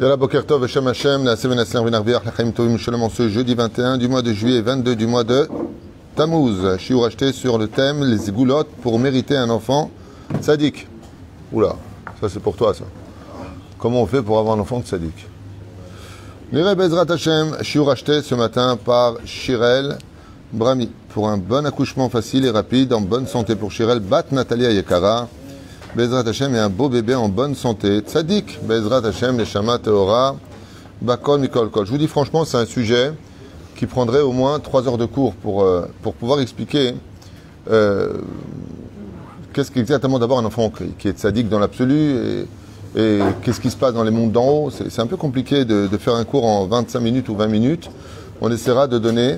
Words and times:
Yalla 0.00 0.16
Boker 0.16 0.46
Tov, 0.46 0.62
Hashem 0.62 0.86
Hashem, 0.86 1.24
la 1.24 1.34
Seven 1.34 1.58
Asler 1.58 1.82
Vinarviach, 1.82 2.24
la 2.24 2.30
Chaim 2.30 2.52
Tovim 2.52 2.78
Shalom 2.78 3.02
en 3.02 3.10
ce 3.10 3.28
jeudi 3.28 3.56
21 3.56 3.98
du 3.98 4.06
mois 4.06 4.22
de 4.22 4.32
juillet 4.32 4.58
et 4.58 4.62
22 4.62 4.94
du 4.94 5.08
mois 5.08 5.24
de 5.24 5.48
Tammuz. 6.14 6.78
Shiur 6.78 7.04
acheté 7.04 7.32
sur 7.32 7.58
le 7.58 7.66
thème 7.66 8.04
les 8.04 8.30
goulottes 8.30 8.70
pour 8.80 9.00
mériter 9.00 9.36
un 9.36 9.50
enfant 9.50 9.90
sadique. 10.40 10.86
Oula, 11.52 11.74
ça 12.20 12.28
c'est 12.28 12.38
pour 12.38 12.54
toi 12.54 12.74
ça. 12.74 12.84
Comment 13.80 14.02
on 14.02 14.06
fait 14.06 14.22
pour 14.22 14.38
avoir 14.38 14.56
un 14.56 14.60
enfant 14.60 14.80
sadique 14.84 15.26
Lire 16.52 16.76
Bezrat 16.76 17.10
Hashem, 17.10 17.56
Shiur 17.62 17.90
acheté 17.90 18.22
ce 18.22 18.36
matin 18.36 18.76
par 18.76 19.16
Shirel 19.24 19.98
Brami 20.52 20.92
pour 21.08 21.28
un 21.28 21.38
bon 21.38 21.66
accouchement 21.66 22.08
facile 22.08 22.44
et 22.44 22.50
rapide, 22.50 22.92
en 22.92 23.00
bonne 23.00 23.26
santé 23.26 23.56
pour 23.56 23.72
Shirel, 23.72 23.98
Bat 23.98 24.26
Natalia 24.30 24.70
Yekara. 24.70 25.26
Bezrat 25.96 26.28
Hashem 26.28 26.54
est 26.54 26.58
un 26.58 26.68
beau 26.68 26.90
bébé 26.90 27.14
en 27.14 27.28
bonne 27.28 27.54
santé. 27.54 28.00
Tzadik, 28.00 28.58
Bezrat 28.62 29.06
Hashem, 29.06 29.38
les 29.38 29.46
Shama 29.46 29.78
Teora, 29.78 30.36
Bakol 31.00 31.40
Mikol 31.40 31.70
Kol. 31.70 31.86
Je 31.86 31.90
vous 31.90 31.98
dis 31.98 32.06
franchement, 32.06 32.44
c'est 32.44 32.58
un 32.58 32.66
sujet 32.66 33.12
qui 33.74 33.86
prendrait 33.86 34.20
au 34.20 34.32
moins 34.32 34.60
trois 34.60 34.86
heures 34.86 34.98
de 34.98 35.06
cours 35.06 35.32
pour, 35.34 35.62
euh, 35.62 35.88
pouvoir 36.20 36.40
expliquer 36.40 36.94
euh, 37.70 38.12
qu'est-ce 39.54 39.70
qu'exactement 39.70 40.18
d'abord 40.18 40.38
un 40.38 40.44
enfant 40.44 40.70
qui, 40.98 41.08
est 41.08 41.18
tzaddik 41.18 41.48
dans 41.48 41.58
l'absolu 41.58 42.44
et, 42.96 43.20
qu'est-ce 43.42 43.60
qui 43.60 43.70
se 43.70 43.76
passe 43.76 43.94
dans 43.94 44.04
les 44.04 44.10
mondes 44.10 44.32
d'en 44.32 44.46
haut. 44.46 44.70
C'est 44.70 45.00
un 45.00 45.06
peu 45.06 45.16
compliqué 45.16 45.64
de, 45.64 45.88
faire 45.98 46.16
un 46.16 46.24
cours 46.24 46.44
en 46.44 46.66
25 46.66 47.00
minutes 47.00 47.28
ou 47.30 47.36
20 47.36 47.46
minutes. 47.46 47.90
On 48.40 48.50
essaiera 48.50 48.88
de 48.88 48.98
donner 48.98 49.36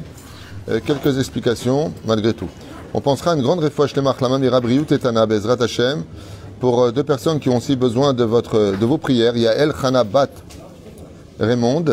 euh, 0.69 0.81
quelques 0.85 1.19
explications 1.19 1.93
malgré 2.07 2.35
tout. 2.35 2.49
On 2.93 3.01
pensera 3.01 3.33
à 3.33 3.35
une 3.37 3.43
grande 3.43 3.61
réfouche 3.61 3.95
les 3.95 4.03
Lama 4.03 4.39
Mirabriut 4.39 4.91
et 4.91 4.99
Tana 4.99 5.25
Bezrat 5.27 5.63
Hashem 5.63 6.03
pour 6.60 6.84
euh, 6.84 6.92
deux 6.92 7.04
personnes 7.04 7.40
qui 7.40 7.50
ont 7.50 7.58
aussi 7.58 7.76
besoin 7.76 8.14
de, 8.14 8.24
votre, 8.24 8.76
de 8.80 8.86
vos 8.86 8.98
prières. 8.98 9.36
Il 9.36 9.42
y 9.42 9.48
a 9.48 9.54
El 9.54 9.74
Chana 9.74 10.04
Bat 10.04 10.30
Raymond, 11.40 11.86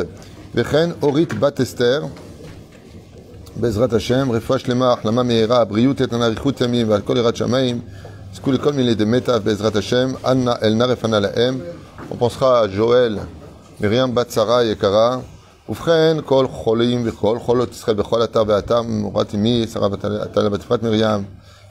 Vechen 0.54 0.94
Orit 1.02 1.28
Bat 1.38 1.54
Esther, 1.58 2.02
Bezrat 3.56 3.92
Hashem, 3.92 4.30
Refouach 4.30 4.66
Lema 4.66 4.98
Lama 5.04 5.24
Meira, 5.24 5.64
Briut 5.64 6.00
et 6.00 6.06
Tana 6.06 6.28
Richut 6.28 6.58
Yamim, 6.60 6.86
Valkol 6.86 7.18
Erat 7.18 7.34
Shamaim, 7.34 7.80
Skul 8.32 8.58
Kol 8.58 8.74
Mile 8.74 8.96
de 8.96 9.04
Meta, 9.04 9.38
Bezrat 9.38 9.74
Hashem, 9.74 10.16
Anna 10.24 10.58
El 10.62 10.76
Narefana 10.76 11.20
Laem. 11.20 11.60
On 12.10 12.16
pensera 12.16 12.60
à 12.60 12.68
Joël, 12.68 13.20
Myriam 13.80 14.10
Bat 14.12 14.30
Sarah 14.30 14.64
Yekara, 14.64 15.22
ובכן, 15.68 16.16
כל 16.24 16.46
חולים 16.48 17.02
וכל 17.04 17.38
חולות 17.38 17.70
ישראל 17.70 17.96
בכל 17.96 18.24
אתר 18.24 18.42
ואתר, 18.46 18.82
מורת 18.82 19.34
אמי, 19.34 19.66
שרה 19.72 19.88
עטלה 20.22 20.48
בת 20.48 20.60
יפת 20.60 20.82
מרים, 20.82 21.24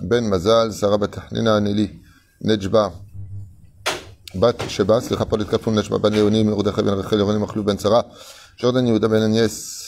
בן 0.00 0.24
מזל, 0.24 0.72
שרה 0.72 0.96
בת 0.96 1.18
חנינה 1.18 1.60
נילי, 1.60 1.88
נג'בה, 2.40 2.88
בת 4.34 4.62
שבה, 4.68 5.00
סליחה 5.00 5.24
פה 5.24 5.38
לתקפון 5.38 5.78
נג'בה 5.78 5.98
בן 5.98 6.12
ליוני, 6.12 6.42
מרדכי 6.42 6.82
בן 6.82 6.88
רחל, 6.92 7.18
ירוני 7.18 7.38
מחלוב 7.38 7.66
בן 7.66 7.78
שרה, 7.78 8.00
ג'ורדן 8.60 8.86
יהודה 8.86 9.08
בן 9.08 9.22
אניאס, 9.22 9.84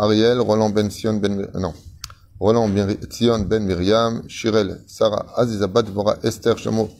אריאל, 0.00 0.38
רולן 0.38 0.74
בן 0.74 0.88
ציון 0.88 1.20
בן, 1.20 1.38
non. 1.40 1.72
Roland 2.40 2.68
Tzion 3.08 3.44
Ben 3.44 3.64
Miriam, 3.64 4.28
Shirel 4.28 4.82
Sarah 4.86 5.24
Aziza 5.36 5.68
Bat 5.68 5.86
Vora 5.86 6.18
Esther 6.22 6.56
Shamo 6.56 6.90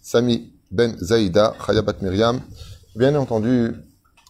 Sami 0.00 0.52
Ben 0.70 0.96
Zaïda 0.96 1.54
Chaya 1.58 1.82
Bat 1.82 2.02
Miriam. 2.02 2.40
Bien 2.94 3.14
entendu, 3.16 3.74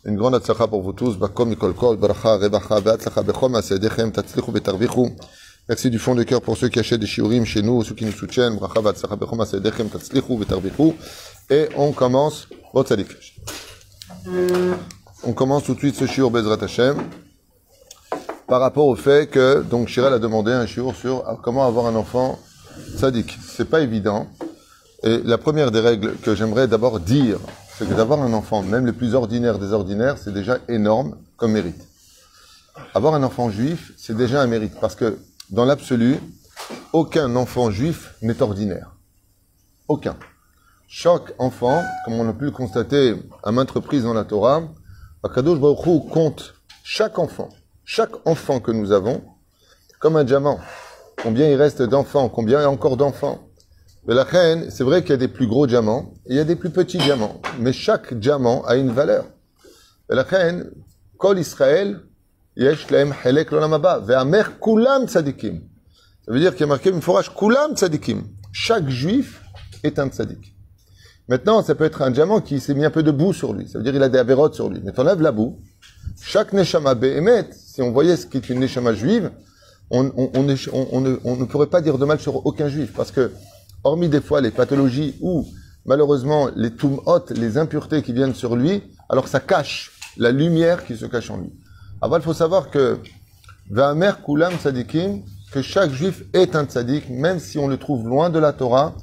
une 0.04 0.16
grande 0.16 0.34
atzlacha 0.34 0.66
pour 0.66 0.82
vous 0.82 0.94
tous. 0.94 1.19
Bakom 1.19 1.50
Mikol 1.50 1.74
Kol, 1.74 1.98
Baracha, 1.98 2.38
Rebacha, 2.38 2.80
Beatzlacha, 2.80 3.22
Bechom, 3.22 3.54
Asedechem, 3.54 4.10
Tatzlichu, 4.10 4.50
Betarvichu. 4.50 5.14
Merci 5.69 5.89
du 5.89 5.99
fond 5.99 6.16
de 6.16 6.23
cœur 6.23 6.41
pour 6.41 6.57
ceux 6.57 6.69
qui 6.69 6.79
achètent 6.79 6.99
des 6.99 7.07
shiurim 7.07 7.45
chez 7.45 7.61
nous, 7.61 7.83
ceux 7.83 7.94
qui 7.94 8.05
nous 8.05 8.11
soutiennent. 8.11 8.57
Et 11.49 11.69
on 11.77 11.91
commence. 11.91 12.47
On 15.23 15.33
commence 15.33 15.63
tout 15.63 15.73
de 15.75 15.79
suite 15.79 15.95
ce 15.95 16.07
shiur 16.07 16.31
Bezrat 16.31 16.63
Hashem 16.63 16.97
par 18.47 18.59
rapport 18.59 18.88
au 18.88 18.95
fait 18.95 19.29
que 19.29 19.61
donc 19.61 19.88
Shirel 19.88 20.13
a 20.13 20.19
demandé 20.19 20.51
un 20.51 20.66
jour 20.66 20.95
sur 20.95 21.23
comment 21.44 21.66
avoir 21.66 21.85
un 21.85 21.95
enfant 21.95 22.39
sadique. 22.97 23.38
C'est 23.41 23.69
pas 23.69 23.81
évident. 23.81 24.28
Et 25.03 25.19
la 25.23 25.38
première 25.38 25.72
des 25.72 25.79
règles 25.79 26.17
que 26.17 26.35
j'aimerais 26.35 26.67
d'abord 26.67 26.99
dire, 26.99 27.38
c'est 27.78 27.88
que 27.88 27.93
d'avoir 27.93 28.22
un 28.22 28.33
enfant, 28.33 28.61
même 28.61 28.85
le 28.85 28.93
plus 28.93 29.16
ordinaire 29.16 29.57
des 29.57 29.73
ordinaires, 29.73 30.17
c'est 30.17 30.33
déjà 30.33 30.57
énorme 30.67 31.17
comme 31.38 31.53
mérite. 31.53 31.88
Avoir 32.93 33.13
un 33.13 33.23
enfant 33.23 33.49
juif, 33.49 33.93
c'est 33.95 34.17
déjà 34.17 34.41
un 34.41 34.47
mérite 34.47 34.73
parce 34.81 34.95
que 34.95 35.17
dans 35.51 35.66
l'absolu, 35.66 36.17
aucun 36.94 37.35
enfant 37.35 37.69
juif 37.69 38.16
n'est 38.22 38.41
ordinaire. 38.41 38.95
Aucun. 39.88 40.17
Chaque 40.88 41.34
enfant, 41.38 41.84
comme 42.06 42.16
on 42.16 42.28
a 42.28 42.34
pu 42.34 42.45
le 42.45 42.51
constater 42.51 43.16
à 43.44 43.51
maintes 43.51 43.72
reprises 43.72 44.03
dans 44.03 44.13
la 44.13 44.23
Torah, 44.23 44.63
Akadosh 45.23 45.59
Baruch 45.59 46.09
compte 46.09 46.56
chaque 46.84 47.19
enfant 47.19 47.50
chaque 47.94 48.25
enfant 48.25 48.61
que 48.61 48.72
nous 48.72 48.94
avons 48.94 49.22
comme 50.00 50.16
un 50.16 50.23
diamant. 50.23 50.61
Combien 51.22 51.50
il 51.50 51.56
reste 51.56 51.81
d'enfants, 51.81 52.29
combien 52.29 52.59
il 52.59 52.61
y 52.61 52.66
a 52.66 52.69
encore 52.69 52.95
d'enfants. 52.95 53.50
Mais 54.07 54.16
la 54.16 54.23
reine, 54.23 54.72
c'est 54.72 54.85
vrai 54.85 55.01
qu'il 55.01 55.11
y 55.11 55.13
a 55.13 55.17
des 55.17 55.28
plus 55.28 55.45
gros 55.45 55.67
diamants 55.67 56.13
il 56.25 56.38
y 56.38 56.40
a 56.40 56.45
des 56.45 56.56
plus 56.56 56.69
petits 56.69 56.97
diamants. 56.97 57.41
Mais 57.59 57.73
chaque 57.73 58.13
diamant 58.13 58.63
a 58.63 58.78
une 58.78 58.91
valeur. 58.91 59.25
Mais 60.09 60.16
la 60.16 60.23
reine, 60.23 60.72
Kol 61.17 61.38
Israël, 61.38 62.00
Ça 62.57 62.66
veut 66.28 66.39
dire 66.39 66.51
qu'il 66.51 66.62
y 66.62 66.63
a 66.63 66.67
marqué 66.67 66.89
une 66.89 67.01
forage 67.01 67.34
kulam 67.34 67.75
tzadikim. 67.75 68.23
Chaque 68.51 68.89
juif 68.89 69.41
est 69.84 69.97
un 70.00 70.07
tzadik. 70.09 70.53
Maintenant, 71.29 71.63
ça 71.63 71.75
peut 71.75 71.85
être 71.85 72.01
un 72.01 72.11
diamant 72.11 72.41
qui 72.41 72.59
s'est 72.59 72.73
mis 72.73 72.84
un 72.84 72.90
peu 72.90 73.03
de 73.03 73.11
boue 73.11 73.31
sur 73.31 73.53
lui. 73.53 73.69
Ça 73.69 73.78
veut 73.78 73.84
dire 73.84 73.94
qu'il 73.94 74.03
a 74.03 74.09
des 74.09 74.19
avérotes 74.19 74.56
sur 74.56 74.69
lui. 74.69 74.81
Mais 74.84 74.91
t'enlèves 74.91 75.22
la 75.22 75.31
boue. 75.31 75.59
Chaque 76.22 76.51
neshama 76.51 76.94
behemet, 76.94 77.50
si 77.53 77.81
on 77.81 77.91
voyait 77.91 78.17
ce 78.17 78.25
qui 78.25 78.38
est 78.38 78.50
une 78.50 78.59
neshama 78.59 78.94
juive, 78.94 79.31
on, 79.90 80.03
ne, 80.03 81.45
pourrait 81.45 81.67
pas 81.67 81.81
dire 81.81 81.97
de 81.97 82.06
mal 82.06 82.19
sur 82.19 82.45
aucun 82.45 82.67
juif. 82.67 82.91
Parce 82.94 83.11
que, 83.11 83.31
hormis 83.84 84.09
des 84.09 84.22
fois 84.22 84.41
les 84.41 84.51
pathologies 84.51 85.16
ou, 85.22 85.47
malheureusement, 85.85 86.50
les 86.56 86.75
tumhot, 86.75 87.25
les 87.29 87.57
impuretés 87.57 88.01
qui 88.01 88.11
viennent 88.11 88.35
sur 88.35 88.57
lui, 88.57 88.84
alors 89.07 89.28
ça 89.29 89.40
cache 89.40 89.94
la 90.17 90.31
lumière 90.31 90.85
qui 90.85 90.97
se 90.97 91.06
cache 91.06 91.29
en 91.31 91.38
lui. 91.38 91.53
Avant, 92.03 92.17
il 92.17 92.23
faut 92.23 92.34
savoir 92.34 92.72
que, 92.72 92.97
Va'amer 93.69 94.13
kulam 94.25 94.53
tzadikim, 94.56 95.22
que 95.51 95.62
chaque 95.62 95.91
juif 95.91 96.23
est 96.34 96.56
un 96.56 96.66
tzadik, 96.66 97.09
même 97.09 97.39
si 97.39 97.59
on 97.59 97.67
le 97.67 97.78
trouve 97.78 98.07
loin 98.07 98.29
de 98.29 98.39
la 98.39 98.53
Torah, 98.53 98.95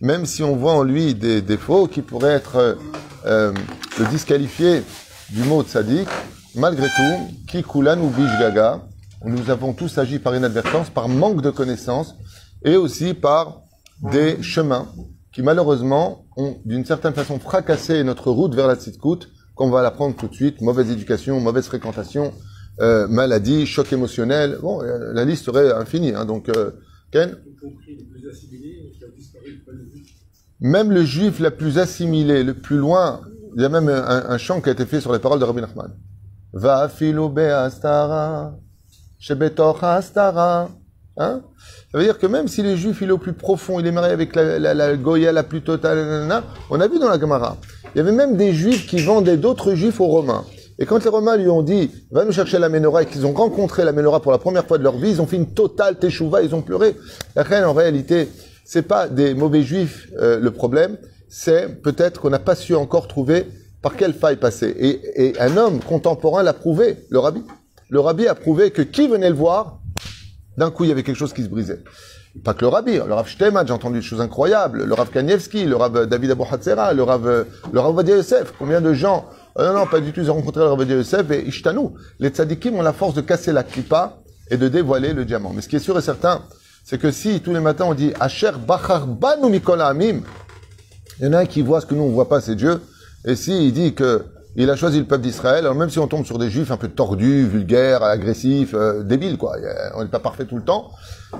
même 0.00 0.26
si 0.26 0.42
on 0.42 0.54
voit 0.54 0.74
en 0.74 0.82
lui 0.82 1.14
des 1.14 1.40
défauts 1.40 1.86
qui 1.86 2.02
pourraient 2.02 2.34
être 2.34 2.76
euh, 3.24 3.52
le 3.98 4.06
disqualifier 4.06 4.82
du 5.30 5.42
mot 5.44 5.62
tzadik, 5.62 6.08
malgré 6.54 6.88
tout, 6.88 7.34
kikulan 7.48 7.98
ou 8.00 8.12
gaga, 8.38 8.82
nous 9.24 9.48
avons 9.48 9.72
tous 9.72 9.96
agi 9.96 10.18
par 10.18 10.36
inadvertance, 10.36 10.90
par 10.90 11.08
manque 11.08 11.40
de 11.40 11.50
connaissances, 11.50 12.16
et 12.64 12.76
aussi 12.76 13.14
par 13.14 13.62
des 14.12 14.42
chemins 14.42 14.88
qui 15.32 15.42
malheureusement 15.42 16.26
ont 16.36 16.58
d'une 16.66 16.84
certaine 16.84 17.14
façon 17.14 17.38
fracassé 17.38 18.04
notre 18.04 18.30
route 18.30 18.54
vers 18.54 18.66
la 18.66 18.74
tzidkout, 18.76 19.28
qu'on 19.54 19.70
va 19.70 19.82
l'apprendre 19.82 20.16
tout 20.16 20.28
de 20.28 20.34
suite, 20.34 20.60
mauvaise 20.60 20.90
éducation, 20.90 21.40
mauvaise 21.40 21.66
fréquentation, 21.66 22.32
euh, 22.82 23.06
maladie, 23.08 23.66
choc 23.66 23.92
émotionnel, 23.92 24.58
bon, 24.60 24.82
euh, 24.82 25.12
la 25.12 25.24
liste 25.24 25.44
serait 25.44 25.72
infinie, 25.72 26.14
hein, 26.14 26.24
donc, 26.24 26.48
euh, 26.48 26.72
Ken 27.12 27.36
Même 30.60 30.90
le 30.90 31.04
juif 31.04 31.38
le 31.38 31.50
plus 31.50 31.78
assimilé, 31.78 32.42
le 32.42 32.54
plus 32.54 32.78
loin, 32.78 33.20
il 33.56 33.62
y 33.62 33.64
a 33.64 33.68
même 33.68 33.88
un, 33.88 34.24
un 34.28 34.38
chant 34.38 34.60
qui 34.60 34.68
a 34.68 34.72
été 34.72 34.86
fait 34.86 35.00
sur 35.00 35.12
les 35.12 35.18
paroles 35.18 35.38
de 35.38 35.44
Rabbi 35.44 35.60
Nachman. 35.60 35.92
Va 36.52 36.90
shebetoch 39.18 39.82
astara. 39.82 40.68
Hein 41.16 41.42
Ça 41.92 41.98
veut 41.98 42.04
dire 42.04 42.18
que 42.18 42.26
même 42.26 42.48
si 42.48 42.62
le 42.62 42.74
juif 42.74 42.98
il 43.02 43.08
est 43.08 43.12
au 43.12 43.18
plus 43.18 43.34
profond, 43.34 43.78
il 43.78 43.86
est 43.86 43.92
marié 43.92 44.12
avec 44.12 44.34
la, 44.34 44.58
la, 44.58 44.74
la 44.74 44.96
Goya 44.96 45.30
la 45.30 45.42
plus 45.42 45.62
totale, 45.62 45.98
nanana, 45.98 46.42
on 46.70 46.80
a 46.80 46.88
vu 46.88 46.98
dans 46.98 47.08
la 47.08 47.20
Gemara, 47.20 47.58
il 47.94 47.98
y 47.98 48.00
avait 48.00 48.12
même 48.12 48.36
des 48.36 48.52
juifs 48.52 48.86
qui 48.86 49.04
vendaient 49.04 49.36
d'autres 49.36 49.74
juifs 49.74 50.00
aux 50.00 50.06
Romains. 50.06 50.44
Et 50.82 50.84
quand 50.84 51.04
les 51.04 51.10
Romains 51.10 51.36
lui 51.36 51.48
ont 51.48 51.62
dit, 51.62 51.92
va 52.10 52.24
nous 52.24 52.32
chercher 52.32 52.58
la 52.58 52.68
menorah, 52.68 53.04
et 53.04 53.06
qu'ils 53.06 53.24
ont 53.24 53.32
rencontré 53.32 53.84
la 53.84 53.92
menorah 53.92 54.18
pour 54.18 54.32
la 54.32 54.38
première 54.38 54.66
fois 54.66 54.78
de 54.78 54.82
leur 54.82 54.98
vie, 54.98 55.10
ils 55.10 55.22
ont 55.22 55.28
fait 55.28 55.36
une 55.36 55.54
totale 55.54 55.96
teshuva, 55.96 56.42
ils 56.42 56.56
ont 56.56 56.60
pleuré. 56.60 56.96
La 57.36 57.44
reine, 57.44 57.62
en 57.64 57.72
réalité, 57.72 58.28
c'est 58.64 58.82
pas 58.82 59.06
des 59.06 59.32
mauvais 59.34 59.62
juifs 59.62 60.08
euh, 60.18 60.40
le 60.40 60.50
problème, 60.50 60.98
c'est 61.28 61.80
peut-être 61.82 62.20
qu'on 62.20 62.30
n'a 62.30 62.40
pas 62.40 62.56
su 62.56 62.74
encore 62.74 63.06
trouver 63.06 63.46
par 63.80 63.94
quelle 63.94 64.12
faille 64.12 64.38
passer 64.38 64.74
et, 65.16 65.34
un 65.38 65.56
homme 65.56 65.78
contemporain 65.78 66.42
l'a 66.42 66.52
prouvé, 66.52 66.96
le 67.10 67.20
rabbi. 67.20 67.44
Le 67.88 68.00
rabbi 68.00 68.26
a 68.26 68.34
prouvé 68.34 68.72
que 68.72 68.82
qui 68.82 69.06
venait 69.06 69.30
le 69.30 69.36
voir, 69.36 69.78
d'un 70.56 70.72
coup, 70.72 70.82
il 70.82 70.88
y 70.88 70.92
avait 70.92 71.04
quelque 71.04 71.16
chose 71.16 71.32
qui 71.32 71.44
se 71.44 71.48
brisait. 71.48 71.78
Pas 72.42 72.54
que 72.54 72.62
le 72.62 72.68
rabbi, 72.68 72.94
le 72.94 73.14
Rav 73.14 73.28
Shteman, 73.28 73.64
j'ai 73.66 73.72
entendu 73.72 74.00
des 74.00 74.04
choses 74.04 74.20
incroyables, 74.20 74.82
le 74.82 74.94
Rav 74.94 75.10
Kanievski, 75.10 75.64
le 75.64 75.76
Rav 75.76 76.06
David 76.06 76.32
Abou 76.32 76.44
Hatzera, 76.50 76.92
le 76.92 77.04
Rav, 77.04 77.46
le 77.72 77.80
Rav 77.80 78.08
Yosef, 78.08 78.52
combien 78.58 78.80
de 78.80 78.92
gens, 78.94 79.26
euh, 79.28 79.41
non, 79.58 79.74
non, 79.74 79.86
pas 79.86 80.00
du 80.00 80.12
tout, 80.12 80.20
ils 80.20 80.30
ont 80.30 80.34
rencontré 80.34 80.64
le 80.64 80.74
Vadia 80.74 80.96
Yosef 80.96 81.30
et 81.30 81.46
Ishtanou. 81.46 81.94
Les 82.18 82.30
tzadikim 82.30 82.74
ont 82.74 82.82
la 82.82 82.92
force 82.92 83.14
de 83.14 83.20
casser 83.20 83.52
la 83.52 83.62
klipa 83.62 84.18
et 84.50 84.56
de 84.56 84.68
dévoiler 84.68 85.12
le 85.12 85.24
diamant. 85.24 85.52
Mais 85.54 85.60
ce 85.60 85.68
qui 85.68 85.76
est 85.76 85.80
sûr 85.80 85.98
et 85.98 86.02
certain, 86.02 86.42
c'est 86.84 86.98
que 86.98 87.10
si 87.10 87.40
tous 87.40 87.52
les 87.52 87.60
matins 87.60 87.84
on 87.86 87.94
dit 87.94 88.12
Asher 88.18 88.52
Bachar 88.66 89.06
Banu 89.06 89.50
Mikola 89.50 89.88
Amim, 89.88 90.22
il 91.18 91.26
y 91.26 91.28
en 91.28 91.34
a 91.34 91.40
un 91.40 91.46
qui 91.46 91.62
voit 91.62 91.80
ce 91.80 91.86
que 91.86 91.94
nous 91.94 92.02
on 92.02 92.10
voit 92.10 92.28
pas, 92.28 92.40
c'est 92.40 92.54
Dieu. 92.54 92.80
Et 93.26 93.36
si 93.36 93.66
il 93.66 93.72
dit 93.72 93.94
que 93.94 94.24
il 94.56 94.68
a 94.68 94.76
choisi 94.76 94.98
le 94.98 95.06
peuple 95.06 95.22
d'Israël, 95.22 95.64
alors 95.64 95.74
même 95.74 95.88
si 95.88 95.98
on 95.98 96.06
tombe 96.06 96.26
sur 96.26 96.38
des 96.38 96.50
juifs 96.50 96.70
un 96.70 96.76
peu 96.76 96.88
tordus, 96.88 97.46
vulgaires, 97.46 98.02
agressifs, 98.02 98.74
euh, 98.74 99.02
débiles, 99.02 99.38
quoi, 99.38 99.56
on 99.94 100.02
n'est 100.02 100.10
pas 100.10 100.18
parfait 100.18 100.44
tout 100.44 100.56
le 100.56 100.62
temps, 100.62 100.90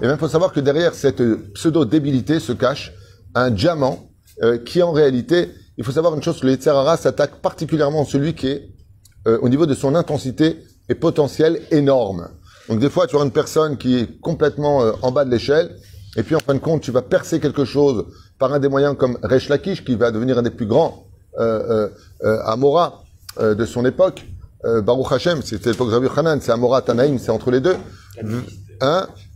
et 0.00 0.06
même 0.06 0.16
faut 0.16 0.28
savoir 0.28 0.52
que 0.52 0.60
derrière 0.60 0.94
cette 0.94 1.22
pseudo-débilité 1.52 2.40
se 2.40 2.52
cache 2.52 2.92
un 3.34 3.50
diamant 3.50 4.08
euh, 4.42 4.56
qui 4.56 4.82
en 4.82 4.92
réalité, 4.92 5.50
il 5.78 5.84
faut 5.84 5.92
savoir 5.92 6.14
une 6.14 6.22
chose, 6.22 6.42
le 6.42 6.50
Yetzerara 6.50 6.96
s'attaque 6.96 7.40
particulièrement 7.40 8.02
à 8.02 8.04
celui 8.04 8.34
qui 8.34 8.48
est, 8.48 8.68
euh, 9.26 9.38
au 9.40 9.48
niveau 9.48 9.66
de 9.66 9.74
son 9.74 9.94
intensité 9.94 10.58
et 10.88 10.94
potentiel 10.94 11.62
énorme. 11.70 12.28
Donc 12.68 12.78
des 12.78 12.90
fois, 12.90 13.06
tu 13.06 13.16
vois 13.16 13.24
une 13.24 13.32
personne 13.32 13.76
qui 13.76 13.98
est 13.98 14.20
complètement 14.20 14.82
euh, 14.82 14.92
en 15.02 15.10
bas 15.10 15.24
de 15.24 15.30
l'échelle, 15.30 15.76
et 16.16 16.22
puis 16.22 16.34
en 16.34 16.40
fin 16.40 16.54
de 16.54 16.58
compte, 16.58 16.82
tu 16.82 16.90
vas 16.90 17.02
percer 17.02 17.40
quelque 17.40 17.64
chose 17.64 18.04
par 18.38 18.52
un 18.52 18.58
des 18.58 18.68
moyens 18.68 18.96
comme 18.96 19.18
Resh 19.22 19.48
Lakish, 19.48 19.84
qui 19.84 19.94
va 19.96 20.10
devenir 20.10 20.38
un 20.38 20.42
des 20.42 20.50
plus 20.50 20.66
grands 20.66 21.06
euh, 21.38 21.88
euh, 22.24 22.38
Amora 22.44 23.04
de 23.40 23.64
son 23.64 23.86
époque. 23.86 24.26
Baruch 24.62 25.10
Hashem, 25.10 25.40
c'était 25.42 25.70
l'époque 25.70 25.88
de 25.88 25.94
Rabbi 25.94 26.06
Hanan, 26.14 26.38
c'est 26.40 26.52
Amora 26.52 26.82
Tanaïm, 26.82 27.18
c'est 27.18 27.30
entre 27.30 27.50
les 27.50 27.60
deux. 27.60 27.76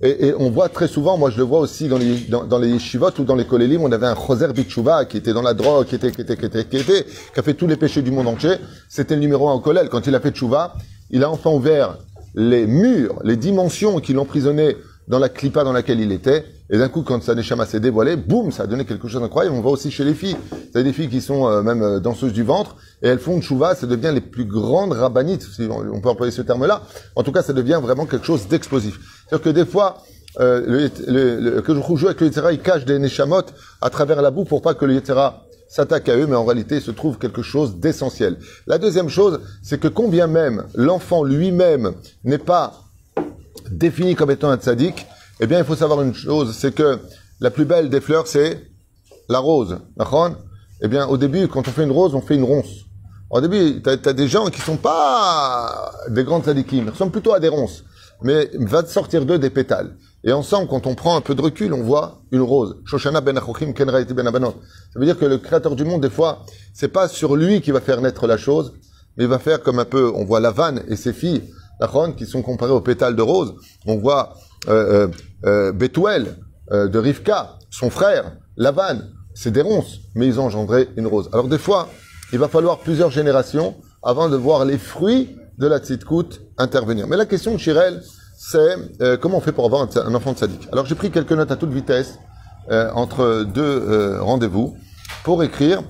Et, 0.03 0.27
et, 0.27 0.35
on 0.35 0.51
voit 0.51 0.69
très 0.69 0.89
souvent, 0.89 1.17
moi 1.17 1.31
je 1.31 1.39
le 1.39 1.45
vois 1.45 1.61
aussi 1.61 1.89
dans 1.89 1.99
les 1.99 2.17
dans, 2.29 2.45
dans 2.45 2.59
les 2.59 2.69
yeshivot 2.69 3.11
ou 3.19 3.25
dans 3.25 3.35
les 3.35 3.45
kolélim, 3.45 3.83
on 3.83 3.93
avait 3.93 4.07
un 4.07 4.15
Choser 4.15 4.49
Bichouva 4.49 5.05
qui 5.05 5.17
était 5.17 5.33
dans 5.33 5.43
la 5.43 5.55
drogue, 5.55 5.87
qui 5.87 5.95
était 5.95 6.11
qui 6.11 6.21
était 6.21 6.37
qui 6.37 6.47
était 6.47 6.65
qui 6.65 6.77
était 6.77 7.05
qui 7.05 7.41
a 7.41 7.43
fait 7.43 7.55
tous 7.55 7.67
les 7.67 7.77
péchés 7.77 8.03
du 8.03 8.11
monde 8.11 8.27
entier. 8.27 8.57
C'était 8.89 9.15
le 9.15 9.21
numéro 9.21 9.49
un 9.49 9.55
au 9.55 9.61
kollel. 9.61 9.89
Quand 9.89 10.07
il 10.07 10.15
a 10.15 10.21
fait 10.21 10.33
tchouva, 10.33 10.75
il 11.11 11.23
a 11.25 11.31
enfin 11.31 11.51
ouvert 11.51 11.97
les 12.35 12.67
murs, 12.67 13.21
les 13.25 13.37
dimensions 13.37 14.01
qui 14.01 14.13
l'emprisonnaient 14.13 14.77
dans 15.09 15.19
la 15.19 15.29
clipa 15.29 15.65
dans 15.65 15.73
laquelle 15.73 16.01
il 16.01 16.13
était. 16.13 16.45
Et 16.69 16.79
d'un 16.79 16.89
coup, 16.89 17.03
quand 17.03 17.23
sa 17.23 17.35
neshama 17.35 17.65
s'est 17.65 17.79
dévoilée, 17.79 18.17
boum, 18.17 18.51
ça 18.51 18.65
a 18.65 18.67
donné 18.67 18.85
quelque 18.85 19.07
chose 19.07 19.21
d'incroyable. 19.21 19.55
On 19.55 19.61
voit 19.61 19.71
aussi 19.71 19.91
chez 19.91 20.05
les 20.05 20.15
filles. 20.15 20.37
Vous 20.75 20.83
des 20.83 20.93
filles 20.93 21.09
qui 21.09 21.21
sont 21.21 21.49
euh, 21.49 21.63
même 21.63 21.83
euh, 21.83 22.01
danseuses 22.01 22.33
du 22.33 22.43
ventre, 22.43 22.77
et 23.03 23.09
elles 23.09 23.21
font 23.21 23.41
chouva, 23.41 23.75
ça 23.75 23.87
devient 23.87 24.11
les 24.13 24.21
plus 24.21 24.45
grandes 24.45 24.93
rabbanites, 24.93 25.43
si 25.43 25.69
on 25.71 26.01
peut 26.01 26.09
employer 26.09 26.33
ce 26.33 26.43
terme-là. 26.43 26.83
En 27.15 27.23
tout 27.23 27.33
cas, 27.33 27.43
ça 27.43 27.53
devient 27.53 27.79
vraiment 27.81 28.05
quelque 28.05 28.27
chose 28.27 28.49
d'explosif. 28.49 28.99
C'est-à-dire 29.28 29.44
que 29.44 29.50
des 29.50 29.67
fois, 29.67 30.02
euh, 30.40 30.90
le, 31.08 31.40
le, 31.40 31.61
que 31.62 31.75
je 31.75 32.06
avec 32.06 32.20
le 32.20 32.26
Yetzera, 32.26 32.52
il 32.52 32.61
cache 32.61 32.84
des 32.84 32.99
neshamot 32.99 33.43
à 33.81 33.90
travers 33.90 34.23
la 34.23 34.31
boue 34.31 34.44
pour 34.44 34.62
pas 34.62 34.75
que 34.75 34.84
le 34.84 34.94
Yetzera 34.94 35.46
s'attaque 35.69 36.08
à 36.08 36.17
eux, 36.17 36.26
mais 36.26 36.37
en 36.37 36.44
réalité, 36.44 36.76
il 36.76 36.82
se 36.82 36.90
trouve 36.90 37.19
quelque 37.19 37.43
chose 37.43 37.76
d'essentiel. 37.76 38.38
La 38.67 38.78
deuxième 38.78 39.08
chose, 39.08 39.40
c'est 39.62 39.81
que 39.81 39.88
combien 39.88 40.26
même 40.26 40.64
l'enfant 40.75 41.25
lui-même 41.25 41.93
n'est 42.25 42.38
pas 42.38 42.84
défini 43.70 44.14
comme 44.14 44.31
étant 44.31 44.50
un 44.50 44.56
tzaddik, 44.56 45.06
eh 45.40 45.46
bien, 45.46 45.58
il 45.58 45.64
faut 45.64 45.76
savoir 45.76 46.02
une 46.02 46.14
chose, 46.14 46.55
c'est 46.56 46.75
que 46.75 46.99
la 47.40 47.50
plus 47.50 47.64
belle 47.64 47.90
des 47.90 48.00
fleurs, 48.00 48.26
c'est 48.26 48.70
la 49.28 49.38
rose. 49.38 49.78
Eh 50.82 50.88
bien, 50.88 51.06
au 51.06 51.17
début, 51.17 51.49
quand 51.49 51.67
on 51.67 51.70
fait 51.70 51.82
une 51.82 51.90
rose, 51.90 52.14
on 52.14 52.20
fait 52.20 52.37
une 52.37 52.44
ronce. 52.44 52.84
Au 53.28 53.40
début, 53.40 53.82
tu 53.82 53.90
as, 53.90 54.12
des 54.12 54.28
gens 54.28 54.46
qui 54.46 54.61
sont 54.61 54.76
pas 54.76 55.93
des 56.08 56.23
grands 56.23 56.40
tzadikim, 56.40 56.84
ils 56.84 56.90
ressemblent 56.90 57.12
plutôt 57.12 57.32
à 57.32 57.40
des 57.40 57.49
ronces. 57.49 57.82
Mais 58.23 58.51
va 58.55 58.85
sortir 58.87 59.27
d'eux 59.27 59.39
des 59.39 59.51
pétales. 59.51 59.97
Et 60.25 60.33
ensemble, 60.33 60.69
quand 60.69 60.87
on 60.87 60.95
prend 60.95 61.17
un 61.17 61.21
peu 61.21 61.35
de 61.35 61.43
recul, 61.43 61.73
on 61.73 61.83
voit 61.83 62.19
une 62.33 62.41
rose. 62.41 62.77
Shoshana 62.85 63.21
ben 63.21 63.41
ken 63.75 63.91
ben 63.91 64.27
abanot. 64.27 64.55
Ça 64.93 64.99
veut 64.99 65.05
dire 65.05 65.19
que 65.19 65.25
le 65.25 65.39
créateur 65.39 65.77
du 65.77 65.85
monde, 65.85 66.01
des 66.01 66.11
fois, 66.11 66.45
c'est 66.75 66.89
pas 66.89 67.09
sur 67.09 67.37
lui 67.37 67.61
qui 67.61 67.71
va 67.71 67.81
faire 67.81 68.01
naître 68.01 68.27
la 68.27 68.37
chose, 68.37 68.73
mais 69.17 69.25
il 69.25 69.31
va 69.31 69.39
faire 69.39 69.63
comme 69.63 69.79
un 69.79 69.85
peu, 69.85 70.11
on 70.15 70.25
voit 70.25 70.41
Lavan 70.41 70.77
et 70.89 70.97
ses 70.97 71.13
filles, 71.13 71.43
la 71.79 71.89
qui 72.17 72.27
sont 72.27 72.43
comparées 72.43 72.73
aux 72.73 72.81
pétales 72.81 73.15
de 73.15 73.23
rose. 73.23 73.55
On 73.87 73.99
voit 73.99 74.35
euh, 74.69 75.09
euh, 75.45 75.73
euh, 75.73 76.25
euh, 76.73 76.89
de 76.89 76.99
Rivka, 76.99 77.59
son 77.71 77.91
frère, 77.91 78.33
Lavan, 78.57 79.03
c'est 79.35 79.53
des 79.53 79.62
ronces, 79.62 80.01
mais 80.15 80.27
ils 80.27 80.41
ont 80.41 80.45
engendré 80.45 80.89
une 80.97 81.07
rose. 81.07 81.29
Alors 81.33 81.47
des 81.47 81.59
fois, 81.59 81.89
il 82.33 82.39
va 82.39 82.49
falloir 82.49 82.79
plusieurs 82.79 83.11
générations 83.11 83.77
avant 84.03 84.29
de 84.29 84.37
voir 84.37 84.65
les 84.65 84.79
fruits 84.79 85.37
de 85.58 85.67
la 85.67 85.79
tzitkout 85.79 86.41
intervenir. 86.58 87.06
Mais 87.06 87.17
la 87.17 87.26
question 87.26 87.53
de 87.53 87.58
Chirel, 87.58 88.03
c'est 88.37 88.76
euh, 89.00 89.17
comment 89.17 89.38
on 89.38 89.41
fait 89.41 89.53
pour 89.53 89.64
avoir 89.64 89.82
un, 89.82 90.14
enfant 90.14 90.32
de 90.32 90.38
sadique? 90.38 90.69
Alors 90.73 90.87
j'ai 90.87 90.94
pris 90.94 91.11
quelques 91.11 91.32
notes 91.32 91.50
à 91.50 91.56
toute 91.56 91.73
vitesse 91.73 92.19
entre 92.94 93.44
deux 93.44 94.19
rendez-vous 94.20 94.76
pour 95.23 95.44
écrire 95.44 95.85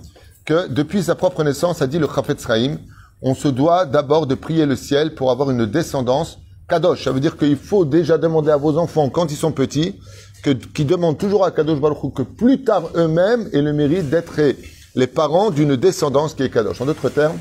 que 0.45 0.69
depuis 0.69 1.03
sa 1.03 1.15
propre 1.15 1.43
naissance, 1.43 1.81
a 1.81 1.87
dit 1.87 1.99
le 1.99 2.07
Chafetz 2.07 2.47
Chaim, 2.47 2.77
on 3.23 3.35
se 3.35 3.49
doit 3.49 3.87
d'abord 3.87 4.27
de 4.27 4.35
prier 4.35 4.67
le 4.67 4.77
ciel 4.77 5.15
pour 5.15 5.31
avoir 5.31 5.51
une 5.51 5.65
descendance 5.65 6.39
Kadosh, 6.69 7.05
ça 7.05 7.13
veut 7.13 7.21
dire 7.21 7.37
qu'il 7.37 7.57
faut 7.57 7.85
déjà 7.85 8.19
demander 8.19 8.51
à 8.51 8.57
vos 8.57 8.77
enfants, 8.77 9.09
quand 9.09 9.31
ils 9.31 9.37
sont 9.37 9.53
petits, 9.53 9.95
que, 10.43 10.51
qui 10.51 10.85
demandent 10.85 11.19
toujours 11.19 11.45
à 11.45 11.53
Kadosh 11.53 11.81
Baruch 11.81 12.13
que 12.13 12.23
plus 12.23 12.65
tard 12.65 12.91
eux-mêmes 12.97 13.49
aient 13.53 13.63
le 13.63 13.73
mérite 13.73 14.11
d'être 14.11 14.41
les 14.97 15.07
parents 15.07 15.51
d'une 15.51 15.77
descendance 15.77 16.35
qui 16.35 16.43
est 16.43 16.51
Kadosh. 16.51 16.81
En 16.81 16.87
d'autres 16.87 17.09
termes, 17.09 17.39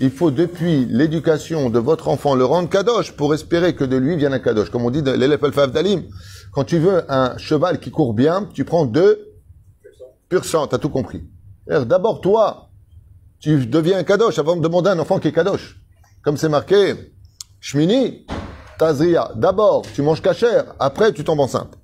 il 0.00 0.10
faut 0.10 0.30
depuis 0.30 0.86
l'éducation 0.86 1.70
de 1.70 1.78
votre 1.78 2.08
enfant 2.08 2.34
le 2.34 2.44
rendre 2.44 2.68
Kadosh 2.68 3.12
pour 3.12 3.34
espérer 3.34 3.74
que 3.74 3.84
de 3.84 3.96
lui 3.96 4.16
vienne 4.16 4.32
un 4.32 4.38
Kadosh. 4.38 4.70
Comme 4.70 4.84
on 4.84 4.90
dit 4.90 5.02
l'élève 5.02 5.40
Dalim, 5.70 6.04
quand 6.52 6.64
tu 6.64 6.78
veux 6.78 7.04
un 7.12 7.36
cheval 7.36 7.78
qui 7.78 7.90
court 7.90 8.14
bien, 8.14 8.48
tu 8.52 8.64
prends 8.64 8.86
deux 8.86 9.26
pur 10.28 10.44
sang, 10.44 10.66
t'as 10.66 10.78
tout 10.78 10.88
compris. 10.88 11.22
D'abord, 11.66 12.20
toi, 12.20 12.70
tu 13.40 13.66
deviens 13.66 13.98
un 13.98 14.04
Kadosh 14.04 14.38
avant 14.38 14.56
de 14.56 14.62
demander 14.62 14.90
un 14.90 14.98
enfant 14.98 15.18
qui 15.18 15.28
est 15.28 15.32
Kadosh. 15.32 15.78
Comme 16.22 16.36
c'est 16.36 16.48
marqué, 16.48 17.12
Shmini, 17.60 18.26
Tazria. 18.78 19.32
D'abord, 19.36 19.82
tu 19.94 20.00
manges 20.00 20.22
cachère, 20.22 20.74
après 20.78 21.12
tu 21.12 21.22
tombes 21.22 21.40
enceinte. 21.40 21.76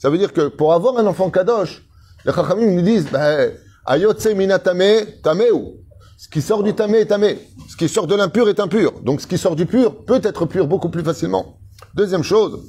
Ça 0.00 0.10
veut 0.10 0.18
dire 0.18 0.32
que 0.32 0.48
pour 0.48 0.72
avoir 0.72 0.98
un 0.98 1.06
enfant 1.06 1.30
kadosh, 1.30 1.86
les 2.24 2.32
chachamim 2.32 2.74
nous 2.74 2.82
disent, 2.82 3.08
ben, 3.12 3.52
ayotse 3.86 4.26
minatame 4.34 5.06
tameu. 5.22 5.79
Ce 6.20 6.28
qui 6.28 6.42
sort 6.42 6.62
du 6.62 6.74
tamé 6.74 6.98
est 6.98 7.06
tamé. 7.06 7.38
Ce 7.66 7.74
qui 7.76 7.88
sort 7.88 8.06
de 8.06 8.14
l'impur 8.14 8.50
est 8.50 8.60
impur. 8.60 9.00
Donc 9.00 9.22
ce 9.22 9.26
qui 9.26 9.38
sort 9.38 9.56
du 9.56 9.64
pur 9.64 10.04
peut 10.04 10.20
être 10.22 10.44
pur 10.44 10.66
beaucoup 10.66 10.90
plus 10.90 11.02
facilement. 11.02 11.56
Deuxième 11.94 12.22
chose, 12.22 12.60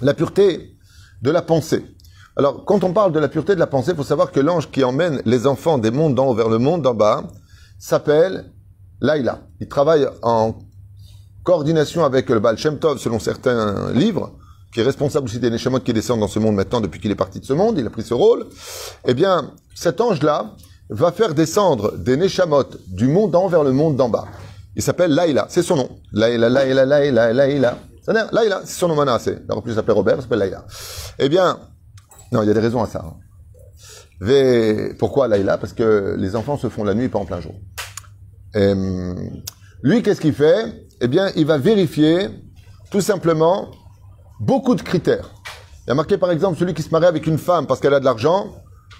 la 0.00 0.14
pureté 0.14 0.76
de 1.20 1.30
la 1.32 1.42
pensée. 1.42 1.84
Alors, 2.36 2.64
quand 2.64 2.84
on 2.84 2.92
parle 2.92 3.10
de 3.10 3.18
la 3.18 3.26
pureté 3.26 3.56
de 3.56 3.58
la 3.58 3.66
pensée, 3.66 3.90
il 3.90 3.96
faut 3.96 4.04
savoir 4.04 4.30
que 4.30 4.38
l'ange 4.38 4.70
qui 4.70 4.84
emmène 4.84 5.20
les 5.24 5.48
enfants 5.48 5.76
des 5.76 5.90
mondes 5.90 6.14
d'en 6.14 6.28
haut 6.28 6.34
vers 6.34 6.48
le 6.48 6.58
monde 6.58 6.82
d'en 6.82 6.94
bas 6.94 7.24
s'appelle 7.80 8.52
Laïla. 9.00 9.40
Il 9.60 9.66
travaille 9.66 10.06
en 10.22 10.54
coordination 11.42 12.04
avec 12.04 12.30
le 12.30 12.38
Baal 12.38 12.56
Tov, 12.78 12.98
selon 12.98 13.18
certains 13.18 13.90
livres, 13.92 14.38
qui 14.72 14.78
est 14.78 14.84
responsable 14.84 15.26
aussi 15.26 15.40
des 15.40 15.50
Neshamot 15.50 15.80
qui 15.80 15.92
descendent 15.92 16.20
dans 16.20 16.28
ce 16.28 16.38
monde 16.38 16.54
maintenant 16.54 16.80
depuis 16.80 17.00
qu'il 17.00 17.10
est 17.10 17.16
parti 17.16 17.40
de 17.40 17.44
ce 17.44 17.54
monde, 17.54 17.76
il 17.76 17.86
a 17.88 17.90
pris 17.90 18.04
ce 18.04 18.14
rôle, 18.14 18.46
eh 19.04 19.14
bien, 19.14 19.52
cet 19.74 20.00
ange-là 20.00 20.54
va 20.90 21.12
faire 21.12 21.34
descendre 21.34 21.96
des 21.96 22.16
Neshamot 22.16 22.64
du 22.88 23.08
monde 23.08 23.30
d'en 23.30 23.48
vers 23.48 23.64
le 23.64 23.72
monde 23.72 23.96
d'en 23.96 24.08
bas. 24.08 24.26
Il 24.76 24.82
s'appelle 24.82 25.12
Laïla, 25.12 25.46
c'est 25.48 25.62
son 25.62 25.76
nom. 25.76 25.88
Laïla, 26.12 26.48
Laïla, 26.48 26.84
Laïla, 26.84 27.32
Laïla. 27.32 27.78
Laïla, 28.06 28.60
c'est 28.64 28.78
son 28.78 28.88
nom 28.88 28.96
menacé. 28.96 29.38
Il 29.44 29.52
aurait 29.52 29.62
pu 29.62 29.72
s'appeler 29.72 29.94
Robert, 29.94 30.16
il 30.16 30.22
s'appelle 30.22 30.40
Laïla. 30.40 30.64
Eh 31.18 31.28
bien, 31.28 31.58
non, 32.32 32.42
il 32.42 32.48
y 32.48 32.50
a 32.50 32.54
des 32.54 32.60
raisons 32.60 32.82
à 32.82 32.86
ça. 32.86 33.04
Hein. 33.06 33.14
Pourquoi 34.98 35.28
Laïla? 35.28 35.58
Parce 35.58 35.72
que 35.72 36.16
les 36.18 36.36
enfants 36.36 36.56
se 36.56 36.68
font 36.68 36.84
la 36.84 36.94
nuit, 36.94 37.08
pas 37.08 37.18
en 37.18 37.24
plein 37.24 37.40
jour. 37.40 37.54
Lui, 39.82 40.02
qu'est-ce 40.02 40.20
qu'il 40.20 40.34
fait? 40.34 40.86
Eh 41.00 41.08
bien, 41.08 41.30
il 41.36 41.46
va 41.46 41.58
vérifier 41.58 42.28
tout 42.90 43.00
simplement 43.00 43.70
beaucoup 44.40 44.74
de 44.74 44.82
critères. 44.82 45.34
Il 45.86 45.88
y 45.88 45.92
a 45.92 45.94
marqué 45.94 46.16
par 46.16 46.30
exemple 46.30 46.58
celui 46.58 46.72
qui 46.72 46.82
se 46.82 46.90
marie 46.90 47.06
avec 47.06 47.26
une 47.26 47.38
femme 47.38 47.66
parce 47.66 47.80
qu'elle 47.80 47.94
a 47.94 48.00
de 48.00 48.04
l'argent, 48.04 48.54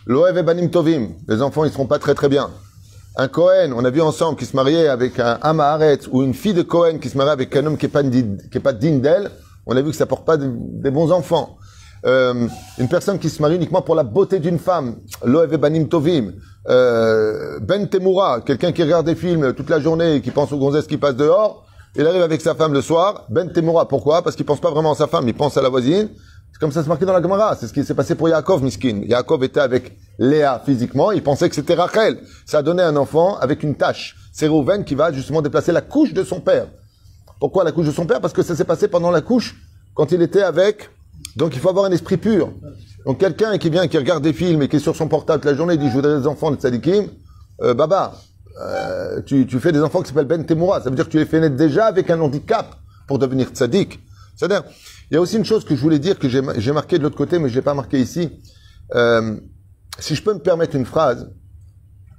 l'Oev 0.06 0.42
Banim 0.42 0.68
Tovim, 0.68 1.08
les 1.28 1.40
enfants 1.42 1.64
ils 1.64 1.72
seront 1.72 1.86
pas 1.86 1.98
très 1.98 2.14
très 2.14 2.28
bien. 2.28 2.50
Un 3.16 3.28
Cohen, 3.28 3.72
on 3.76 3.84
a 3.84 3.90
vu 3.90 4.00
ensemble 4.00 4.36
qui 4.38 4.44
se 4.44 4.56
mariait 4.56 4.88
avec 4.88 5.18
un 5.20 5.38
Amaharet 5.40 6.00
ou 6.10 6.22
une 6.22 6.34
fille 6.34 6.54
de 6.54 6.62
Cohen 6.62 6.98
qui 6.98 7.08
se 7.08 7.16
mariait 7.16 7.32
avec 7.32 7.54
un 7.56 7.64
homme 7.64 7.76
qui 7.76 7.86
est 7.86 7.88
pas, 7.88 8.02
est 8.02 8.60
pas 8.60 8.72
digne 8.72 9.00
d'elle, 9.00 9.30
on 9.66 9.76
a 9.76 9.80
vu 9.82 9.90
que 9.90 9.96
ça 9.96 10.06
porte 10.06 10.24
pas 10.24 10.36
des 10.36 10.90
bons 10.90 11.12
enfants. 11.12 11.56
Euh, 12.06 12.48
une 12.78 12.88
personne 12.88 13.18
qui 13.18 13.30
se 13.30 13.40
marie 13.40 13.56
uniquement 13.56 13.80
pour 13.80 13.94
la 13.94 14.02
beauté 14.02 14.38
d'une 14.38 14.58
femme, 14.58 14.96
Loev 15.24 15.56
Banim 15.56 15.86
Tovim, 15.86 16.32
euh, 16.68 17.58
Ben 17.60 17.88
Temura, 17.88 18.42
quelqu'un 18.42 18.72
qui 18.72 18.82
regarde 18.82 19.06
des 19.06 19.14
films 19.14 19.54
toute 19.54 19.70
la 19.70 19.80
journée 19.80 20.16
et 20.16 20.20
qui 20.20 20.30
pense 20.30 20.52
aux 20.52 20.58
gonzesses 20.58 20.86
qui 20.86 20.98
passent 20.98 21.16
dehors, 21.16 21.64
il 21.96 22.06
arrive 22.06 22.22
avec 22.22 22.40
sa 22.40 22.54
femme 22.54 22.74
le 22.74 22.82
soir. 22.82 23.24
Ben 23.30 23.50
Temura, 23.50 23.88
pourquoi? 23.88 24.20
Parce 24.20 24.36
qu'il 24.36 24.44
pense 24.44 24.60
pas 24.60 24.70
vraiment 24.70 24.92
à 24.92 24.96
sa 24.96 25.06
femme, 25.06 25.26
il 25.28 25.34
pense 25.34 25.56
à 25.56 25.62
la 25.62 25.68
voisine. 25.70 26.10
C'est 26.54 26.60
comme 26.60 26.70
ça 26.70 26.84
c'est 26.84 26.88
marqué 26.88 27.04
dans 27.04 27.12
la 27.12 27.20
Gemara. 27.20 27.56
C'est 27.56 27.66
ce 27.66 27.72
qui 27.72 27.84
s'est 27.84 27.94
passé 27.94 28.14
pour 28.14 28.28
Yaakov, 28.28 28.62
miskin. 28.62 29.00
Yaakov 29.08 29.42
était 29.42 29.58
avec 29.58 29.98
Léa 30.20 30.62
physiquement. 30.64 31.10
Il 31.10 31.20
pensait 31.20 31.48
que 31.48 31.54
c'était 31.56 31.74
Rachel. 31.74 32.20
Ça 32.46 32.58
a 32.58 32.62
donné 32.62 32.80
un 32.80 32.94
enfant 32.94 33.36
avec 33.38 33.64
une 33.64 33.74
tache. 33.74 34.14
C'est 34.32 34.46
Reuven 34.46 34.84
qui 34.84 34.94
va 34.94 35.12
justement 35.12 35.42
déplacer 35.42 35.72
la 35.72 35.80
couche 35.80 36.14
de 36.14 36.22
son 36.22 36.38
père. 36.38 36.68
Pourquoi 37.40 37.64
la 37.64 37.72
couche 37.72 37.86
de 37.86 37.90
son 37.90 38.06
père? 38.06 38.20
Parce 38.20 38.32
que 38.32 38.42
ça 38.44 38.54
s'est 38.54 38.64
passé 38.64 38.86
pendant 38.86 39.10
la 39.10 39.20
couche 39.20 39.56
quand 39.94 40.12
il 40.12 40.22
était 40.22 40.42
avec. 40.42 40.90
Donc 41.34 41.56
il 41.56 41.60
faut 41.60 41.70
avoir 41.70 41.86
un 41.86 41.90
esprit 41.90 42.18
pur. 42.18 42.52
Donc 43.04 43.18
quelqu'un 43.18 43.58
qui 43.58 43.68
vient, 43.68 43.88
qui 43.88 43.98
regarde 43.98 44.22
des 44.22 44.32
films 44.32 44.62
et 44.62 44.68
qui 44.68 44.76
est 44.76 44.78
sur 44.78 44.94
son 44.94 45.08
portable 45.08 45.40
toute 45.40 45.50
la 45.50 45.56
journée, 45.56 45.74
il 45.74 45.80
dit 45.80 45.88
je 45.88 45.94
voudrais 45.94 46.20
des 46.20 46.26
enfants 46.28 46.52
de 46.52 46.56
Tzadikim. 46.56 47.08
Euh, 47.62 47.74
Baba, 47.74 48.14
euh, 48.62 49.20
tu, 49.26 49.44
tu 49.48 49.58
fais 49.58 49.72
des 49.72 49.82
enfants 49.82 50.02
qui 50.02 50.08
s'appellent 50.10 50.26
Ben 50.26 50.46
Temoura. 50.46 50.80
Ça 50.80 50.88
veut 50.88 50.94
dire 50.94 51.06
que 51.06 51.10
tu 51.10 51.18
les 51.18 51.26
fais 51.26 51.40
naître 51.40 51.56
déjà 51.56 51.86
avec 51.86 52.10
un 52.10 52.20
handicap 52.20 52.76
pour 53.08 53.18
devenir 53.18 53.48
tzaddik. 53.48 53.98
C'est-à-dire, 54.36 54.64
il 55.10 55.14
y 55.14 55.16
a 55.16 55.20
aussi 55.20 55.36
une 55.36 55.44
chose 55.44 55.64
que 55.64 55.76
je 55.76 55.80
voulais 55.80 55.98
dire 55.98 56.18
que 56.18 56.28
j'ai 56.28 56.72
marqué 56.72 56.98
de 56.98 57.02
l'autre 57.02 57.16
côté, 57.16 57.38
mais 57.38 57.48
je 57.48 57.54
l'ai 57.54 57.62
pas 57.62 57.74
marqué 57.74 58.00
ici. 58.00 58.30
Euh, 58.94 59.36
si 59.98 60.14
je 60.14 60.22
peux 60.22 60.34
me 60.34 60.40
permettre 60.40 60.74
une 60.76 60.84
phrase, 60.84 61.30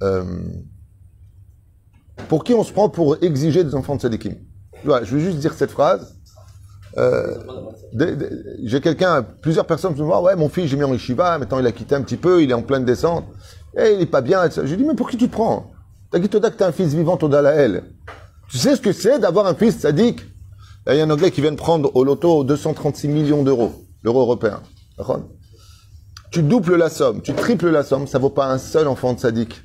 euh, 0.02 0.24
pour 2.28 2.44
qui 2.44 2.54
on 2.54 2.64
se 2.64 2.72
prend 2.72 2.88
pour 2.88 3.22
exiger 3.22 3.64
des 3.64 3.74
enfants 3.74 3.96
de 3.96 4.00
tzaddikim 4.00 4.34
Voilà, 4.84 5.04
Je 5.04 5.16
vais 5.16 5.22
juste 5.22 5.38
dire 5.38 5.52
cette 5.54 5.70
phrase. 5.70 6.14
Euh, 6.96 7.36
j'ai 8.64 8.80
quelqu'un, 8.80 9.22
plusieurs 9.22 9.66
personnes 9.66 9.92
me 9.92 9.96
disent 9.96 10.06
ouais 10.06 10.34
mon 10.34 10.48
fils 10.48 10.70
j'ai 10.70 10.78
mis 10.78 10.84
en 10.84 10.92
yeshiva, 10.94 11.36
maintenant 11.36 11.58
il 11.58 11.66
a 11.66 11.72
quitté 11.72 11.94
un 11.94 12.00
petit 12.00 12.16
peu, 12.16 12.42
il 12.42 12.50
est 12.50 12.54
en 12.54 12.62
pleine 12.62 12.86
descente, 12.86 13.26
et 13.76 13.92
il 13.92 14.00
est 14.00 14.06
pas 14.06 14.22
bien. 14.22 14.48
Je 14.48 14.62
lui 14.62 14.78
dis 14.78 14.84
mais 14.84 14.94
pour 14.94 15.10
qui 15.10 15.18
tu 15.18 15.28
te 15.28 15.32
prends? 15.32 15.72
T'as 16.10 16.18
dit 16.18 16.28
que 16.30 16.38
t'as 16.38 16.66
un 16.66 16.72
fils 16.72 16.94
vivant, 16.94 17.18
Toda 17.18 17.42
la. 17.42 17.68
Tu 18.48 18.58
sais 18.58 18.76
ce 18.76 18.80
que 18.80 18.92
c'est 18.92 19.18
d'avoir 19.18 19.46
un 19.46 19.54
fils 19.54 19.78
sadique 19.80 20.20
Il 20.88 20.96
y 20.96 21.00
a 21.00 21.04
un 21.04 21.10
Anglais 21.10 21.30
qui 21.30 21.40
vient 21.40 21.50
de 21.52 21.56
prendre 21.56 21.90
au 21.96 22.04
loto 22.04 22.44
236 22.44 23.08
millions 23.08 23.42
d'euros, 23.42 23.72
l'euro 24.02 24.20
européen. 24.20 24.60
Tu 26.30 26.42
doubles 26.42 26.76
la 26.76 26.90
somme, 26.90 27.22
tu 27.22 27.34
triples 27.34 27.70
la 27.70 27.82
somme, 27.82 28.06
ça 28.06 28.18
vaut 28.18 28.30
pas 28.30 28.46
un 28.52 28.58
seul 28.58 28.86
enfant 28.88 29.12
de 29.14 29.18
sadique. 29.20 29.62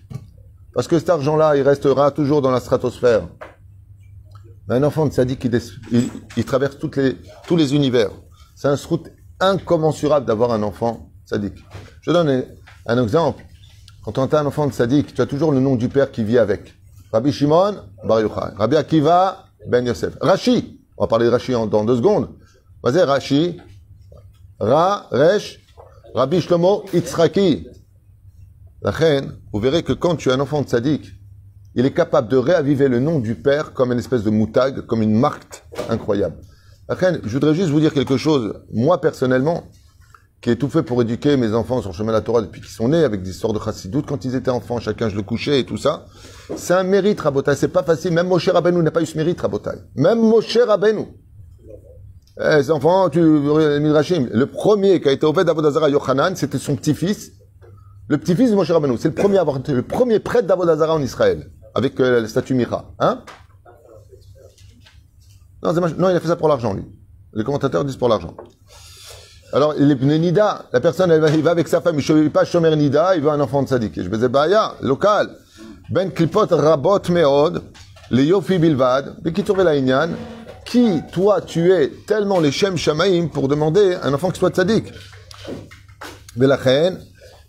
Parce 0.74 0.88
que 0.88 0.98
cet 0.98 1.10
argent-là, 1.10 1.58
il 1.58 1.64
restera 1.64 2.12
toujours 2.12 2.42
dans 2.42 2.52
la 2.52 2.60
stratosphère. 2.60 3.28
Un 4.70 4.84
enfant 4.84 5.06
de 5.06 5.12
sadique, 5.12 5.44
il, 5.92 6.10
il- 6.38 6.46
traverse 6.46 6.78
toutes 6.80 6.96
les, 6.96 7.18
tous 7.46 7.58
les 7.58 7.76
univers. 7.76 8.10
C'est 8.56 8.70
un 8.70 8.76
route 8.88 9.10
incommensurable 9.40 10.26
d'avoir 10.26 10.52
un 10.54 10.64
enfant 10.64 11.10
sadique. 11.26 11.58
Je 12.02 12.12
donne 12.12 12.30
un, 12.30 12.44
un 12.86 13.04
exemple. 13.04 13.44
Quand 14.06 14.18
on 14.18 14.26
a 14.26 14.40
un 14.40 14.46
enfant 14.46 14.68
de 14.68 14.74
sadique, 14.74 15.14
tu 15.14 15.22
as 15.22 15.26
toujours 15.26 15.52
le 15.52 15.60
nom 15.60 15.76
du 15.76 15.90
père 15.90 16.10
qui 16.12 16.24
vit 16.24 16.38
avec. 16.38 16.74
Rabbi 17.12 17.34
Shimon, 17.34 17.76
Bar 18.06 18.22
Yochai. 18.22 18.56
Rabbi 18.56 18.78
Akiva, 18.78 19.46
Ben 19.68 19.86
Yosef. 19.86 20.14
Rashi, 20.22 20.80
on 21.02 21.06
va 21.06 21.08
parler 21.08 21.26
de 21.26 21.32
Rashi 21.32 21.54
dans 21.54 21.84
deux 21.84 21.96
secondes. 21.96 22.30
Vas-y, 22.84 23.02
Rashi. 23.02 23.58
Ra, 24.60 25.08
Resh, 25.10 25.60
Rabbi 26.14 26.40
Shlomo, 26.40 26.86
Itzraki. 26.94 27.66
La 28.84 28.92
reine, 28.92 29.32
vous 29.52 29.60
verrez 29.60 29.82
que 29.82 29.94
quand 29.94 30.16
tu 30.16 30.30
as 30.30 30.36
un 30.36 30.40
enfant 30.40 30.62
de 30.62 30.70
sadique, 30.70 31.08
il 31.74 31.88
est 31.88 31.94
capable 31.94 32.28
de 32.28 32.38
réaviver 32.38 32.88
le 32.88 33.00
nom 33.00 33.18
du 33.18 33.34
père 33.34 33.74
comme 33.74 33.92
une 33.92 33.98
espèce 33.98 34.22
de 34.22 34.30
moutag, 34.30 34.82
comme 34.82 35.02
une 35.02 35.16
marque 35.16 35.64
incroyable. 35.90 36.36
La 36.88 36.94
reine, 36.94 37.20
je 37.24 37.30
voudrais 37.30 37.56
juste 37.56 37.70
vous 37.70 37.80
dire 37.80 37.96
quelque 37.96 38.18
chose. 38.18 38.62
Moi, 38.72 39.02
personnellement, 39.02 39.64
qui 40.42 40.50
ai 40.50 40.58
tout 40.58 40.70
fait 40.70 40.82
pour 40.82 41.02
éduquer 41.02 41.38
mes 41.38 41.54
enfants 41.54 41.82
sur 41.82 41.92
le 41.92 41.96
chemin 41.96 42.12
de 42.12 42.18
la 42.18 42.22
Torah 42.22 42.42
depuis 42.42 42.62
qu'ils 42.62 42.72
sont 42.72 42.90
nés, 42.90 43.04
avec 43.04 43.22
des 43.22 43.30
histoires 43.30 43.54
de 43.54 43.60
chassidoute, 43.60 44.08
quand 44.08 44.26
ils 44.26 44.36
étaient 44.36 44.50
enfants, 44.50 44.80
chacun 44.80 45.08
je 45.08 45.16
le 45.16 45.22
couchais 45.22 45.60
et 45.60 45.66
tout 45.66 45.78
ça. 45.78 46.06
C'est 46.56 46.74
un 46.74 46.84
mérite, 46.84 47.22
Rabotai. 47.22 47.56
C'est 47.56 47.68
pas 47.68 47.84
facile. 47.84 48.12
Même 48.14 48.28
Moshe 48.28 48.50
Rabbeinu 48.50 48.82
n'a 48.82 48.92
pas 48.92 49.02
eu 49.02 49.06
ce 49.06 49.16
mérite, 49.18 49.40
Rabotai. 49.40 49.78
Même 49.96 50.20
Moshe 50.20 50.58
Rabbeinu. 50.58 51.06
Eh, 52.40 52.56
les 52.58 52.72
enfants, 52.72 53.10
tu, 53.10 53.22
Midrashim, 53.22 54.30
le 54.32 54.46
premier 54.48 55.00
qui 55.00 55.10
a 55.10 55.12
été 55.12 55.26
au 55.28 55.34
fait 55.34 55.46
d'Avodazara 55.46 55.90
Yochanan, 55.90 56.36
c'était 56.36 56.58
son 56.58 56.76
petit-fils. 56.76 57.34
Le 58.08 58.18
petit-fils 58.18 58.50
de 58.50 58.56
Moshe 58.56 58.72
Rabbeinu. 58.72 58.98
C'est 58.98 59.10
le 59.10 59.14
premier 59.14 59.38
à 59.38 59.42
avoir 59.42 59.58
été 59.58 59.74
le 59.74 59.84
premier 59.84 60.20
prêtre 60.20 60.48
d'Avodazara 60.48 60.96
en 60.96 61.02
Israël. 61.02 61.52
Avec 61.76 62.00
euh, 62.00 62.22
le 62.22 62.28
statut 62.28 62.56
Mira. 62.56 62.92
Hein? 63.00 63.22
Non, 65.64 65.74
non, 65.74 66.10
il 66.10 66.16
a 66.16 66.20
fait 66.20 66.28
ça 66.28 66.36
pour 66.36 66.48
l'argent, 66.48 66.74
lui. 66.74 66.84
Les 67.34 67.44
commentateurs 67.44 67.86
disent 67.86 67.96
pour 67.96 68.10
l'argent. 68.10 68.36
Alors, 69.54 69.74
pneus 69.74 70.18
Nida. 70.18 70.66
La 70.72 70.80
personne, 70.80 71.12
elle 71.12 71.20
va, 71.20 71.30
il 71.30 71.44
va 71.44 71.52
avec 71.52 71.68
sa 71.68 71.82
femme, 71.82 72.00
il 72.00 72.16
ne 72.16 72.30
pas 72.30 72.46
Shomer 72.46 72.76
Nida, 72.76 73.16
il 73.16 73.22
veut 73.22 73.30
un 73.30 73.40
enfant 73.40 73.64
de 73.64 73.68
sadique. 73.68 73.94
Je 73.96 74.08
me 74.08 74.16
disais, 74.16 74.30
Baya, 74.30 74.76
local. 74.82 75.30
Ben 75.90 76.10
klipot 76.10 76.48
rabot 76.52 77.02
meod, 77.10 77.62
le 78.12 78.24
yofi 78.24 78.58
bilvad, 78.60 79.22
bekitur 79.22 79.58
la 79.58 79.76
inyan? 79.76 80.12
Qui, 80.64 81.02
toi, 81.12 81.42
tu 81.42 81.74
es 81.74 81.90
tellement 82.08 82.40
les 82.40 82.52
shem 82.52 82.78
shamaim 82.78 83.28
pour 83.28 83.50
demander 83.50 83.98
un 84.02 84.14
enfant 84.14 84.30
qui 84.30 84.40
soit 84.40 84.56
sadique? 84.56 84.94
Belachen, 86.38 86.98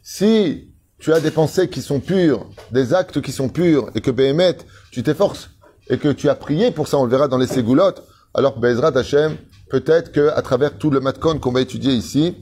si 0.03 0.73
tu 0.99 1.13
as 1.13 1.21
des 1.21 1.31
pensées 1.31 1.69
qui 1.69 1.83
sont 1.83 2.01
pures, 2.01 2.47
des 2.73 2.95
actes 2.95 3.21
qui 3.21 3.31
sont 3.31 3.49
purs, 3.49 3.91
et 3.95 4.01
que 4.01 4.11
Béhémet, 4.11 4.57
tu 4.91 5.05
t'efforces, 5.05 5.51
et 5.89 5.99
que 5.99 6.09
tu 6.09 6.29
as 6.29 6.35
prié 6.35 6.73
pour 6.73 6.89
ça, 6.89 6.99
on 6.99 7.05
le 7.05 7.11
verra 7.11 7.29
dans 7.29 7.39
les 7.39 7.47
ségoulottes, 7.47 8.03
alors 8.35 8.59
Bezrat 8.59 8.97
Hashem, 8.97 9.37
peut-être 9.73 10.13
que 10.13 10.29
à 10.29 10.43
travers 10.43 10.77
tout 10.77 10.91
le 10.91 11.01
matkon 11.01 11.39
qu'on 11.39 11.51
va 11.51 11.63
étudier 11.63 11.95
ici, 11.95 12.37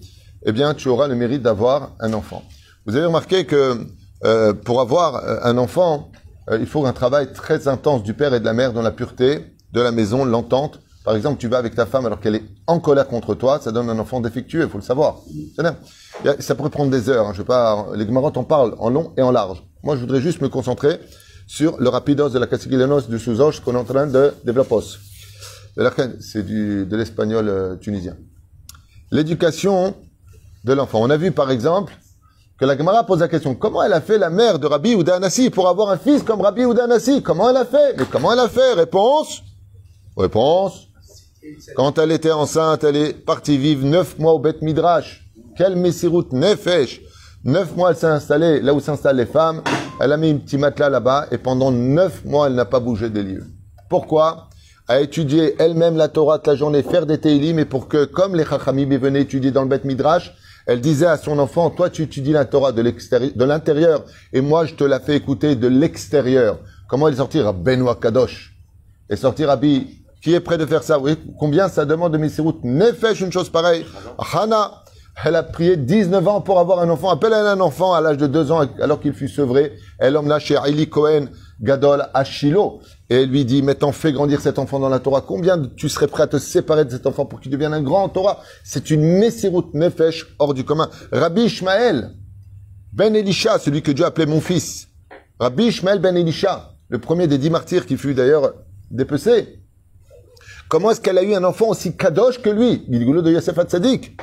eh 0.44 0.50
bien, 0.50 0.74
tu 0.74 0.88
auras 0.88 1.06
le 1.06 1.14
mérite 1.14 1.42
d'avoir 1.42 1.92
un 2.00 2.12
enfant. 2.12 2.42
Vous 2.86 2.96
avez 2.96 3.06
remarqué 3.06 3.46
que 3.46 3.86
euh, 4.24 4.52
pour 4.52 4.80
avoir 4.80 5.14
euh, 5.24 5.38
un 5.44 5.56
enfant, 5.56 6.10
euh, 6.50 6.58
il 6.60 6.66
faut 6.66 6.84
un 6.86 6.92
travail 6.92 7.32
très 7.32 7.68
intense 7.68 8.02
du 8.02 8.14
père 8.14 8.34
et 8.34 8.40
de 8.40 8.44
la 8.44 8.52
mère 8.52 8.72
dans 8.72 8.82
la 8.82 8.90
pureté 8.90 9.54
de 9.72 9.80
la 9.80 9.92
maison, 9.92 10.24
l'entente. 10.24 10.80
Par 11.04 11.14
exemple, 11.14 11.38
tu 11.38 11.46
vas 11.46 11.58
avec 11.58 11.76
ta 11.76 11.86
femme 11.86 12.04
alors 12.04 12.18
qu'elle 12.18 12.34
est 12.34 12.42
en 12.66 12.80
colère 12.80 13.06
contre 13.06 13.36
toi, 13.36 13.60
ça 13.62 13.70
donne 13.70 13.88
un 13.88 13.98
enfant 14.00 14.20
défectueux, 14.20 14.64
il 14.64 14.68
faut 14.68 14.78
le 14.78 14.84
savoir. 14.84 15.18
Ça 16.40 16.54
pourrait 16.56 16.70
prendre 16.70 16.90
des 16.90 17.08
heures. 17.08 17.28
hein, 17.28 17.32
Je 17.32 17.38
vais 17.38 17.44
pas. 17.44 17.86
Les 17.94 18.06
Gemarotes 18.06 18.36
en 18.36 18.44
parlent 18.44 18.74
en 18.78 18.90
long 18.90 19.12
et 19.16 19.22
en 19.22 19.30
large. 19.30 19.62
Moi, 19.84 19.94
je 19.94 20.00
voudrais 20.00 20.20
juste 20.20 20.40
me 20.42 20.48
concentrer 20.48 20.98
sur 21.46 21.80
le 21.80 21.88
rapidos 21.88 22.30
de 22.30 22.38
la 22.40 22.48
Castiglianos 22.48 23.02
du 23.08 23.20
Souzosh 23.20 23.60
qu'on 23.60 23.74
est 23.74 23.78
en 23.78 23.84
train 23.84 24.08
de 24.08 24.34
développer. 24.44 24.80
C'est 25.76 26.46
de 26.46 26.96
l'espagnol 26.96 27.48
euh, 27.48 27.76
tunisien. 27.76 28.16
L'éducation 29.10 29.94
de 30.64 30.72
l'enfant. 30.72 31.00
On 31.02 31.10
a 31.10 31.16
vu 31.16 31.32
par 31.32 31.50
exemple 31.50 31.92
que 32.58 32.64
la 32.64 32.76
Gemara 32.76 33.04
pose 33.04 33.20
la 33.20 33.28
question 33.28 33.54
comment 33.54 33.82
elle 33.82 33.92
a 33.92 34.00
fait 34.00 34.18
la 34.18 34.30
mère 34.30 34.58
de 34.58 34.66
Rabbi 34.66 34.94
Ouda 34.94 35.16
Anassi 35.16 35.50
pour 35.50 35.68
avoir 35.68 35.90
un 35.90 35.96
fils 35.96 36.22
comme 36.22 36.40
Rabbi 36.40 36.64
Ouda 36.64 36.84
Anassi? 36.84 37.22
Comment 37.22 37.50
elle 37.50 37.56
a 37.56 37.64
fait? 37.64 37.94
Mais 37.96 38.04
comment 38.10 38.32
elle 38.32 38.40
a 38.40 38.48
fait? 38.48 38.74
Réponse 38.74 39.42
Réponse 40.16 40.90
quand 41.74 41.98
elle 41.98 42.12
était 42.12 42.32
enceinte, 42.32 42.84
elle 42.84 42.96
est 42.96 43.12
partie 43.14 43.56
vivre 43.56 43.86
neuf 43.86 44.18
mois 44.18 44.34
au 44.34 44.38
Beth 44.38 44.60
Midrash. 44.60 45.26
Quel 45.56 45.74
Messirut 45.76 46.26
Nefesh 46.32 47.00
Neuf 47.44 47.74
mois, 47.74 47.90
elle 47.90 47.96
s'est 47.96 48.06
installée 48.06 48.60
là 48.60 48.74
où 48.74 48.80
s'installent 48.80 49.16
les 49.16 49.26
femmes. 49.26 49.62
Elle 49.98 50.12
a 50.12 50.18
mis 50.18 50.30
un 50.30 50.36
petit 50.36 50.58
matelas 50.58 50.90
là-bas 50.90 51.28
et 51.30 51.38
pendant 51.38 51.70
neuf 51.70 52.24
mois, 52.26 52.46
elle 52.46 52.54
n'a 52.54 52.66
pas 52.66 52.80
bougé 52.80 53.08
des 53.08 53.22
lieux. 53.22 53.46
Pourquoi? 53.88 54.49
À 54.90 55.00
étudier 55.00 55.54
elle-même 55.60 55.96
la 55.96 56.08
Torah 56.08 56.38
toute 56.38 56.48
la 56.48 56.56
journée, 56.56 56.82
faire 56.82 57.06
des 57.06 57.18
Teilim, 57.18 57.60
et 57.60 57.64
pour 57.64 57.86
que, 57.86 58.06
comme 58.06 58.34
les 58.34 58.44
Chachamim 58.44 58.98
venaient 58.98 59.20
étudier 59.20 59.52
dans 59.52 59.62
le 59.62 59.68
Beth 59.68 59.84
Midrash, 59.84 60.34
elle 60.66 60.80
disait 60.80 61.06
à 61.06 61.16
son 61.16 61.38
enfant, 61.38 61.70
toi 61.70 61.90
tu 61.90 62.02
étudies 62.02 62.32
la 62.32 62.44
Torah 62.44 62.72
de 62.72 63.44
l'intérieur, 63.44 64.04
et 64.32 64.40
moi 64.40 64.64
je 64.64 64.74
te 64.74 64.82
la 64.82 64.98
fais 64.98 65.14
écouter 65.14 65.54
de 65.54 65.68
l'extérieur. 65.68 66.58
Comment 66.88 67.06
elle 67.06 67.14
sortir 67.14 67.54
Benoît 67.54 68.00
Kadosh 68.02 68.52
et 69.08 69.14
sortir 69.14 69.46
Rabbi, 69.46 70.02
qui 70.20 70.34
est 70.34 70.40
prêt 70.40 70.58
de 70.58 70.66
faire 70.66 70.82
ça? 70.82 70.98
Oui, 70.98 71.16
combien 71.38 71.68
ça 71.68 71.84
demande 71.84 72.12
de 72.12 72.18
Messirut 72.18 72.56
Nefesh, 72.64 73.20
une 73.20 73.30
chose 73.30 73.48
pareille. 73.48 73.86
Hana, 74.18 74.82
elle 75.24 75.36
a 75.36 75.44
prié 75.44 75.76
19 75.76 76.26
ans 76.26 76.40
pour 76.40 76.58
avoir 76.58 76.80
un 76.80 76.90
enfant. 76.90 77.10
Appelle-elle 77.10 77.46
un 77.46 77.60
enfant 77.60 77.94
à 77.94 78.00
l'âge 78.00 78.16
de 78.16 78.26
2 78.26 78.50
ans, 78.50 78.66
alors 78.80 78.98
qu'il 78.98 79.12
fut 79.12 79.28
sevré. 79.28 79.72
Elle 80.00 80.16
emmena 80.16 80.40
chez 80.40 80.56
Eli 80.66 80.88
Cohen 80.88 81.26
Gadol 81.60 82.08
à. 82.12 82.24
Et 83.10 83.22
elle 83.22 83.28
lui 83.28 83.44
dit, 83.44 83.60
maintenant 83.60 83.90
fais 83.90 84.12
grandir 84.12 84.40
cet 84.40 84.60
enfant 84.60 84.78
dans 84.78 84.88
la 84.88 85.00
Torah. 85.00 85.20
Combien 85.20 85.60
tu 85.76 85.88
serais 85.88 86.06
prêt 86.06 86.22
à 86.22 86.26
te 86.28 86.38
séparer 86.38 86.84
de 86.84 86.90
cet 86.90 87.08
enfant 87.08 87.26
pour 87.26 87.40
qu'il 87.40 87.50
devienne 87.50 87.74
un 87.74 87.82
grand 87.82 88.08
Torah? 88.08 88.40
C'est 88.62 88.88
une 88.90 89.02
Messirut 89.02 89.66
Nefesh 89.74 90.26
hors 90.38 90.54
du 90.54 90.64
commun. 90.64 90.88
Rabbi 91.10 91.42
Ishmael, 91.42 92.14
Ben 92.92 93.16
Elisha, 93.16 93.58
celui 93.58 93.82
que 93.82 93.90
Dieu 93.90 94.04
appelait 94.04 94.26
mon 94.26 94.40
fils. 94.40 94.86
Rabbi 95.40 95.64
Ishmael 95.64 95.98
Ben 95.98 96.16
Elisha, 96.16 96.70
le 96.88 97.00
premier 97.00 97.26
des 97.26 97.38
dix 97.38 97.50
martyrs 97.50 97.84
qui 97.84 97.96
fut 97.96 98.14
d'ailleurs 98.14 98.54
dépecé. 98.92 99.60
Comment 100.68 100.92
est-ce 100.92 101.00
qu'elle 101.00 101.18
a 101.18 101.24
eu 101.24 101.34
un 101.34 101.42
enfant 101.42 101.70
aussi 101.70 101.96
kadosh 101.96 102.40
que 102.40 102.50
lui? 102.50 102.84
Gilgoulou 102.88 103.22
de 103.22 103.32
Yosef 103.32 103.58
Hatzadik. 103.58 104.20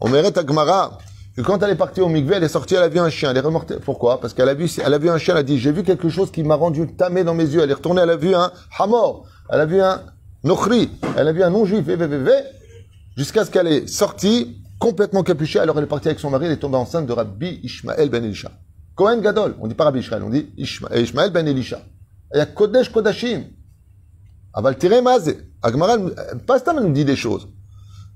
On 0.00 0.08
mérite 0.08 0.38
à 0.38 0.46
Gemara 0.46 0.96
que 1.36 1.42
quand 1.42 1.62
elle 1.62 1.70
est 1.70 1.76
partie 1.76 2.00
au 2.00 2.08
mikveh, 2.08 2.36
elle 2.36 2.44
est 2.44 2.48
sortie, 2.48 2.74
elle 2.74 2.82
a 2.82 2.88
vu 2.88 2.98
un 2.98 3.08
chien, 3.10 3.30
elle 3.30 3.36
est 3.36 3.40
remontée. 3.40 3.76
Pourquoi? 3.84 4.20
Parce 4.20 4.34
qu'elle 4.34 4.48
a 4.48 4.54
vu, 4.54 4.68
a 4.84 4.98
vu 4.98 5.10
un 5.10 5.18
chien, 5.18 5.34
elle 5.34 5.40
a 5.40 5.42
dit, 5.42 5.58
j'ai 5.58 5.72
vu 5.72 5.82
quelque 5.82 6.08
chose 6.08 6.30
qui 6.30 6.42
m'a 6.42 6.56
rendu 6.56 6.86
tamé 6.94 7.24
dans 7.24 7.34
mes 7.34 7.44
yeux. 7.44 7.62
Elle 7.62 7.70
est 7.70 7.74
retournée, 7.74 8.02
elle 8.02 8.10
a 8.10 8.16
vu 8.16 8.34
un 8.34 8.50
hamor, 8.78 9.26
elle 9.48 9.60
a 9.60 9.66
vu 9.66 9.80
un 9.80 10.02
nochri, 10.44 10.90
elle 11.16 11.28
a 11.28 11.32
vu 11.32 11.42
un 11.42 11.50
non-juif, 11.50 11.84
jusqu'à 13.16 13.44
ce 13.44 13.50
qu'elle 13.50 13.66
est 13.68 13.86
sortie, 13.86 14.56
complètement 14.78 15.22
capuchée, 15.22 15.58
alors 15.58 15.76
elle 15.78 15.84
est 15.84 15.88
partie 15.88 16.08
avec 16.08 16.18
son 16.18 16.30
mari, 16.30 16.46
elle 16.46 16.52
est 16.52 16.56
tombée 16.56 16.78
enceinte 16.78 17.06
de 17.06 17.12
Rabbi 17.12 17.60
Ishmael 17.62 18.08
ben 18.08 18.24
Elisha. 18.24 18.50
Kohen 18.94 19.20
Gadol, 19.20 19.54
on 19.60 19.66
dit 19.66 19.74
pas 19.74 19.84
Rabbi 19.84 20.00
Ishmael, 20.00 20.22
on 20.22 20.30
dit 20.30 20.48
Ishma- 20.58 20.98
Ishmael 20.98 21.30
ben 21.30 21.46
Elisha. 21.46 21.80
Il 22.34 22.38
y 22.38 22.40
a 22.40 22.46
Kodesh 22.46 22.90
Kodashim. 22.90 23.44
Aval 24.54 24.78
tiré 24.78 25.02
mazé. 25.02 25.38
Agmara, 25.62 25.96
pas 26.46 26.58
Stam, 26.58 26.78
elle 26.78 26.84
nous 26.84 26.92
dit 26.92 27.04
des 27.04 27.16
choses. 27.16 27.48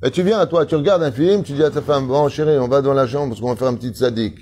Et 0.05 0.11
tu 0.11 0.23
viens 0.23 0.39
à 0.39 0.47
toi, 0.47 0.67
tu 0.67 0.75
regardes 0.75 1.03
un 1.03 1.13
film, 1.13 1.43
tu 1.43 1.53
dis 1.53 1.63
à 1.63 1.71
ta 1.71 1.81
femme, 1.81 2.07
bon 2.07 2.29
chérie, 2.29 2.59
on 2.59 2.69
va 2.69 2.83
dans 2.83 2.93
la 2.93 3.07
chambre 3.07 3.31
parce 3.31 3.41
qu'on 3.41 3.49
va 3.49 3.57
faire 3.57 3.69
un 3.69 3.75
petit 3.75 3.95
sadique. 3.95 4.39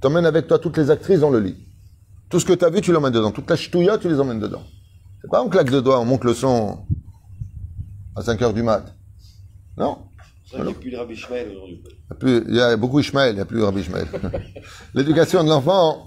T'emmènes 0.00 0.26
avec 0.26 0.46
toi 0.46 0.58
toutes 0.58 0.76
les 0.76 0.90
actrices 0.90 1.20
dans 1.20 1.30
le 1.30 1.40
lit. 1.40 1.56
Tout 2.28 2.40
ce 2.40 2.44
que 2.44 2.52
tu 2.52 2.64
as 2.64 2.70
vu, 2.70 2.80
tu 2.80 2.92
l'emmènes 2.92 3.12
dedans. 3.12 3.30
Toute 3.30 3.48
la 3.48 3.56
ch'touilla, 3.56 3.98
tu 3.98 4.08
les 4.08 4.18
emmènes 4.18 4.40
dedans. 4.40 4.62
C'est 5.22 5.30
pas 5.30 5.40
un 5.40 5.48
claque 5.48 5.70
de 5.70 5.80
doigts, 5.80 6.00
on 6.00 6.04
monte 6.04 6.24
le 6.24 6.34
son 6.34 6.86
à 8.16 8.22
5 8.22 8.42
heures 8.42 8.52
du 8.52 8.62
mat. 8.62 8.84
Non 9.76 9.98
qu'il 10.54 10.64
n'y 10.64 10.70
a 10.70 10.74
plus 10.74 10.90
de 10.90 10.96
Rabbi 10.96 11.14
Ishmael 11.14 11.48
aujourd'hui. 11.48 11.82
Il 12.48 12.54
y 12.54 12.60
a 12.60 12.72
il 12.72 12.76
beaucoup 12.76 13.00
Ishmael, 13.00 13.32
il 13.32 13.36
n'y 13.36 13.40
a 13.40 13.44
plus 13.44 13.62
Rabbi 13.62 13.80
Ishmael. 13.80 14.06
L'éducation 14.94 15.42
de 15.44 15.48
l'enfant. 15.48 16.06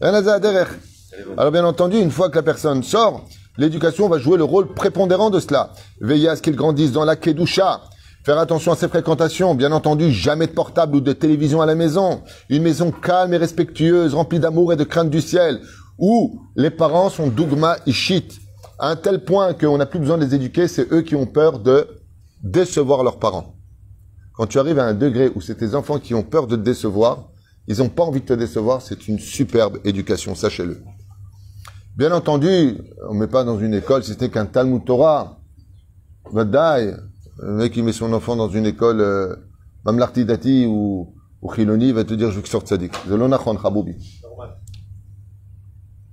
Alors 0.00 1.52
bien 1.52 1.64
entendu, 1.64 1.98
une 1.98 2.10
fois 2.10 2.30
que 2.30 2.36
la 2.36 2.42
personne 2.42 2.82
sort, 2.82 3.26
l'éducation 3.58 4.08
va 4.08 4.18
jouer 4.18 4.38
le 4.38 4.44
rôle 4.44 4.72
prépondérant 4.74 5.30
de 5.30 5.40
cela. 5.40 5.72
Veiller 6.00 6.28
à 6.28 6.36
ce 6.36 6.42
qu'il 6.42 6.56
grandisse 6.56 6.92
dans 6.92 7.04
la 7.04 7.16
kedusha. 7.16 7.80
Faire 8.24 8.38
attention 8.38 8.72
à 8.72 8.76
ses 8.76 8.88
fréquentations. 8.88 9.54
Bien 9.54 9.72
entendu, 9.72 10.10
jamais 10.12 10.46
de 10.46 10.52
portable 10.52 10.96
ou 10.96 11.00
de 11.00 11.12
télévision 11.12 11.62
à 11.62 11.66
la 11.66 11.74
maison. 11.74 12.22
Une 12.50 12.62
maison 12.62 12.90
calme 12.90 13.32
et 13.32 13.38
respectueuse, 13.38 14.14
remplie 14.14 14.40
d'amour 14.40 14.72
et 14.72 14.76
de 14.76 14.84
crainte 14.84 15.10
du 15.10 15.20
ciel. 15.20 15.60
Où 15.98 16.40
les 16.56 16.70
parents 16.70 17.08
sont 17.08 17.28
dogma 17.28 17.76
ishit. 17.86 18.40
À 18.78 18.88
un 18.88 18.96
tel 18.96 19.24
point 19.24 19.54
qu'on 19.54 19.78
n'a 19.78 19.86
plus 19.86 19.98
besoin 19.98 20.18
de 20.18 20.24
les 20.24 20.34
éduquer, 20.34 20.68
c'est 20.68 20.92
eux 20.92 21.02
qui 21.02 21.14
ont 21.14 21.26
peur 21.26 21.58
de 21.60 21.86
décevoir 22.42 23.04
leurs 23.04 23.18
parents. 23.18 23.54
Quand 24.34 24.46
tu 24.46 24.58
arrives 24.58 24.78
à 24.78 24.86
un 24.86 24.94
degré 24.94 25.30
où 25.34 25.40
c'est 25.40 25.56
tes 25.56 25.74
enfants 25.74 25.98
qui 25.98 26.14
ont 26.14 26.22
peur 26.22 26.46
de 26.46 26.56
te 26.56 26.62
décevoir, 26.62 27.28
ils 27.66 27.78
n'ont 27.78 27.88
pas 27.88 28.04
envie 28.04 28.20
de 28.20 28.26
te 28.26 28.32
décevoir, 28.32 28.80
c'est 28.80 29.06
une 29.06 29.18
superbe 29.18 29.78
éducation, 29.84 30.34
sachez-le. 30.34 30.82
Bien 31.96 32.12
entendu, 32.12 32.78
on 33.08 33.14
ne 33.14 33.20
met 33.20 33.26
pas 33.26 33.44
dans 33.44 33.58
une 33.58 33.74
école 33.74 34.02
si 34.02 34.16
n'est 34.18 34.30
qu'un 34.30 34.46
Talmud 34.46 34.84
Torah. 34.84 35.38
Vadaï, 36.32 36.96
le 37.42 37.52
mec 37.52 37.72
qui 37.72 37.82
met 37.82 37.92
son 37.92 38.12
enfant 38.12 38.36
dans 38.36 38.48
une 38.48 38.66
école 38.66 39.00
euh, 39.00 39.34
Mamlarti 39.84 40.24
Dati 40.24 40.66
ou, 40.66 41.14
il 41.56 41.94
va 41.94 42.04
te 42.04 42.14
dire 42.14 42.30
je 42.30 42.36
veux 42.36 42.42
qu'il 42.42 42.50
sorte 42.50 42.68
sadique. 42.68 42.92
Zelonachon 43.08 43.58
Chaboubi. 43.58 43.94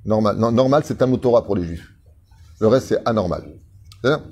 Normal. 0.05 0.37
Non, 0.37 0.51
normal, 0.53 0.83
c'est 0.85 0.95
Talmud 0.95 1.19
Torah 1.19 1.43
pour 1.43 1.55
les 1.57 1.65
juifs. 1.65 1.91
Le 2.61 2.67
reste, 2.67 2.87
c'est 2.87 3.05
anormal. 3.05 3.43
C'est-à-dire 4.01 4.23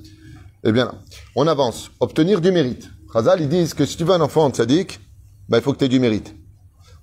Eh 0.63 0.71
bien, 0.71 0.93
on 1.35 1.45
avance. 1.47 1.91
Obtenir 1.99 2.39
du 2.39 2.51
mérite. 2.51 2.89
Chazal, 3.11 3.41
ils 3.41 3.49
disent 3.49 3.73
que 3.73 3.85
si 3.85 3.97
tu 3.97 4.05
veux 4.05 4.13
un 4.13 4.21
enfant 4.21 4.51
sadique, 4.53 4.99
ben, 5.49 5.57
il 5.57 5.61
faut 5.63 5.73
que 5.73 5.79
tu 5.79 5.85
aies 5.85 5.89
du 5.89 5.99
mérite. 5.99 6.33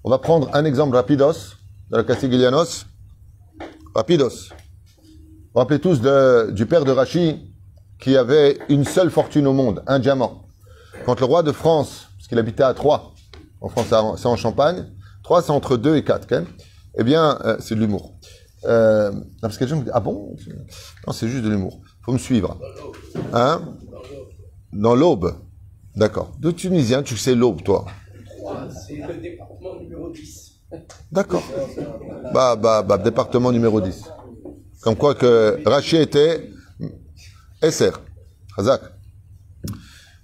On 0.04 0.10
va 0.10 0.18
prendre 0.18 0.48
un 0.54 0.64
exemple 0.64 0.96
rapidos, 0.96 1.56
de 1.90 1.98
la 1.98 2.04
Castiglianos. 2.04 2.86
Rapidos. 3.94 4.48
Vous 4.48 5.04
vous 5.54 5.58
rappelez 5.60 5.78
tous 5.80 6.00
de- 6.00 6.50
du 6.50 6.64
père 6.64 6.84
de 6.86 6.92
Rachid? 6.92 7.51
Qui 8.02 8.16
avait 8.16 8.58
une 8.68 8.84
seule 8.84 9.10
fortune 9.10 9.46
au 9.46 9.52
monde, 9.52 9.82
un 9.86 10.00
diamant. 10.00 10.42
Quand 11.06 11.18
le 11.20 11.24
roi 11.26 11.42
de 11.44 11.52
France, 11.52 12.08
parce 12.16 12.26
qu'il 12.28 12.38
habitait 12.38 12.64
à 12.64 12.74
Troyes, 12.74 13.12
en 13.60 13.68
France 13.68 13.86
c'est 14.18 14.26
en- 14.26 14.36
Champagne, 14.36 14.86
Troyes 15.22 15.42
c'est 15.42 15.52
entre 15.52 15.76
2 15.76 15.96
et 15.96 16.02
4 16.04 16.26
quand 16.28 16.36
même, 16.36 16.46
eh 16.98 17.04
bien, 17.04 17.38
euh, 17.44 17.56
c'est 17.60 17.76
de 17.76 17.80
l'humour. 17.80 18.14
Euh, 18.64 19.12
parce 19.40 19.56
que 19.56 19.64
les 19.64 19.70
gens 19.70 19.76
me 19.76 19.82
disent, 19.82 19.92
ah 19.94 20.00
bon? 20.00 20.36
Non, 21.06 21.12
c'est 21.12 21.28
juste 21.28 21.44
de 21.44 21.48
l'humour. 21.48 21.80
faut 22.04 22.12
me 22.12 22.18
suivre. 22.18 22.58
Hein? 23.32 23.62
Dans 24.72 24.96
l'aube. 24.96 25.34
D'accord. 25.94 26.32
De 26.40 26.50
Tunisien, 26.50 27.02
tu 27.04 27.16
sais 27.16 27.34
l'aube, 27.36 27.62
toi? 27.62 27.84
C'est 28.86 28.96
le 28.96 29.14
département 29.20 29.76
numéro 29.80 30.10
10. 30.10 30.52
D'accord. 31.12 31.42
Bah, 32.34 32.56
bah, 32.56 32.82
bah, 32.82 32.98
département 32.98 33.52
numéro 33.52 33.80
10. 33.80 34.02
Comme 34.82 34.96
quoi 34.96 35.14
que 35.14 35.60
Rachid 35.64 36.00
était 36.00 36.50
SR. 37.62 38.00
Razak. 38.56 38.82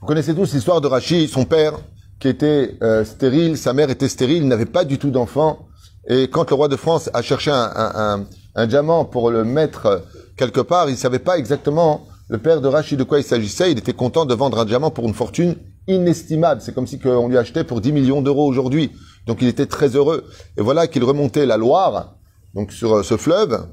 Vous 0.01 0.07
connaissez 0.07 0.35
tous 0.35 0.53
l'histoire 0.53 0.81
de 0.81 0.87
Rachid, 0.87 1.29
son 1.29 1.45
père, 1.45 1.75
qui 2.19 2.29
était 2.29 2.77
euh, 2.83 3.05
stérile, 3.05 3.57
sa 3.57 3.73
mère 3.73 3.91
était 3.91 4.09
stérile, 4.09 4.43
il 4.43 4.49
n'avait 4.49 4.67
pas 4.67 4.85
du 4.85 4.99
tout 4.99 5.11
d'enfant. 5.11 5.69
Et 6.09 6.29
quand 6.29 6.51
le 6.51 6.57
roi 6.57 6.69
de 6.69 6.77
France 6.77 7.11
a 7.15 7.23
cherché 7.23 7.51
un, 7.51 8.27
un, 8.55 8.67
diamant 8.67 9.05
pour 9.05 9.31
le 9.31 9.45
mettre 9.45 10.05
quelque 10.37 10.61
part, 10.61 10.89
il 10.91 10.97
savait 10.97 11.19
pas 11.19 11.39
exactement, 11.39 12.07
le 12.29 12.39
père 12.39 12.61
de 12.61 12.69
Rachid, 12.69 12.99
de 12.99 13.05
quoi 13.05 13.19
il 13.19 13.25
s'agissait. 13.25 13.73
Il 13.73 13.79
était 13.79 13.93
content 13.93 14.25
de 14.25 14.35
vendre 14.35 14.59
un 14.59 14.65
diamant 14.65 14.91
pour 14.91 15.07
une 15.07 15.15
fortune 15.15 15.57
inestimable. 15.87 16.61
C'est 16.61 16.75
comme 16.75 16.87
si 16.87 16.99
on 17.05 17.29
lui 17.29 17.39
achetait 17.39 17.65
pour 17.65 17.81
10 17.81 17.93
millions 17.93 18.23
d'euros 18.23 18.47
aujourd'hui. 18.47 18.93
Donc 19.27 19.43
il 19.43 19.49
était 19.49 19.67
très 19.67 19.97
heureux. 19.97 20.25
Et 20.57 20.63
voilà 20.63 20.87
qu'il 20.87 21.05
remontait 21.05 21.47
la 21.47 21.57
Loire, 21.57 22.15
donc 22.55 22.73
sur 22.73 22.97
euh, 22.97 23.03
ce 23.03 23.17
fleuve. 23.17 23.67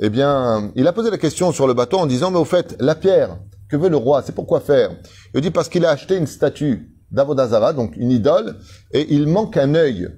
Eh 0.00 0.10
bien, 0.10 0.72
il 0.74 0.88
a 0.88 0.92
posé 0.92 1.10
la 1.10 1.18
question 1.18 1.52
sur 1.52 1.68
le 1.68 1.74
bateau 1.74 1.98
en 1.98 2.06
disant, 2.06 2.30
mais 2.30 2.38
au 2.38 2.44
fait, 2.44 2.76
la 2.80 2.96
pierre, 2.96 3.38
que 3.68 3.76
veut 3.76 3.88
le 3.88 3.96
roi? 3.96 4.22
C'est 4.22 4.34
pourquoi 4.34 4.60
faire? 4.60 4.90
Il 5.34 5.40
dit 5.40 5.50
parce 5.50 5.68
qu'il 5.68 5.84
a 5.84 5.90
acheté 5.90 6.16
une 6.16 6.26
statue 6.26 6.90
d'Avodazara, 7.12 7.72
donc 7.72 7.96
une 7.96 8.10
idole, 8.10 8.56
et 8.92 9.06
il 9.14 9.28
manque 9.28 9.56
un 9.56 9.74
œil. 9.74 10.08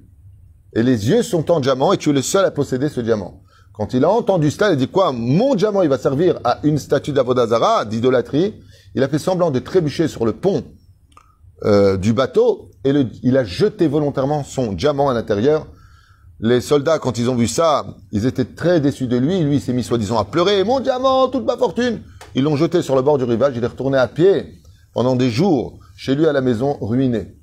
Et 0.75 0.83
les 0.83 1.11
yeux 1.11 1.23
sont 1.23 1.51
en 1.51 1.61
diamant, 1.61 1.93
et 1.93 1.99
tu 1.99 2.11
es 2.11 2.13
le 2.15 2.23
seul 2.23 2.45
à 2.47 2.51
posséder 2.51 2.89
ce 2.89 3.01
diamant. 3.01 3.43
Quand 3.75 3.93
il 3.93 4.05
a 4.05 4.11
entendu 4.11 4.51
cela, 4.51 4.71
il 4.71 4.73
a 4.73 4.77
dit 4.77 4.89
quoi? 4.89 5.13
Mon 5.13 5.55
diamant, 5.55 5.83
il 5.83 5.91
va 5.91 5.99
servir 5.99 6.41
à 6.45 6.61
une 6.63 6.79
statue 6.79 7.13
d'Avodazara, 7.13 7.85
d'idolâtrie. 7.85 8.55
Il 8.95 9.03
a 9.03 9.09
fait 9.09 9.19
semblant 9.19 9.51
de 9.51 9.59
trébucher 9.59 10.09
sur 10.09 10.25
le 10.25 10.33
pont 10.33 10.65
euh, 11.65 11.99
du 11.99 12.15
bateau, 12.15 12.71
et 12.85 12.93
il 13.23 13.37
a 13.37 13.45
jeté 13.45 13.89
volontairement 13.89 14.43
son 14.43 14.73
diamant 14.73 15.11
à 15.11 15.15
l'intérieur. 15.15 15.67
Les 16.39 16.61
soldats, 16.61 16.99
quand 16.99 17.19
ils 17.19 17.31
ont 17.31 17.35
vu 17.35 17.47
ça, 17.47 17.87
ils 18.13 18.27
étaient 18.27 18.45
très 18.45 18.81
déçus 18.81 19.07
de 19.07 19.17
lui. 19.17 19.41
Lui, 19.41 19.57
il 19.57 19.61
s'est 19.61 19.73
mis 19.73 19.83
soi-disant 19.83 20.19
à 20.19 20.25
pleurer. 20.25 20.65
Mon 20.65 20.81
diamant, 20.81 21.29
toute 21.29 21.47
ma 21.47 21.57
fortune. 21.57 22.03
Ils 22.35 22.43
l'ont 22.43 22.57
jeté 22.57 22.83
sur 22.83 22.95
le 22.95 23.03
bord 23.03 23.17
du 23.17 23.25
rivage. 23.25 23.55
Il 23.57 23.65
est 23.65 23.69
retourné 23.69 23.97
à 23.97 24.07
pied 24.07 24.61
pendant 24.93 25.17
des 25.17 25.31
jours 25.31 25.79
chez 25.97 26.15
lui 26.15 26.27
à 26.27 26.33
la 26.33 26.43
maison, 26.43 26.77
ruiné. 26.81 27.37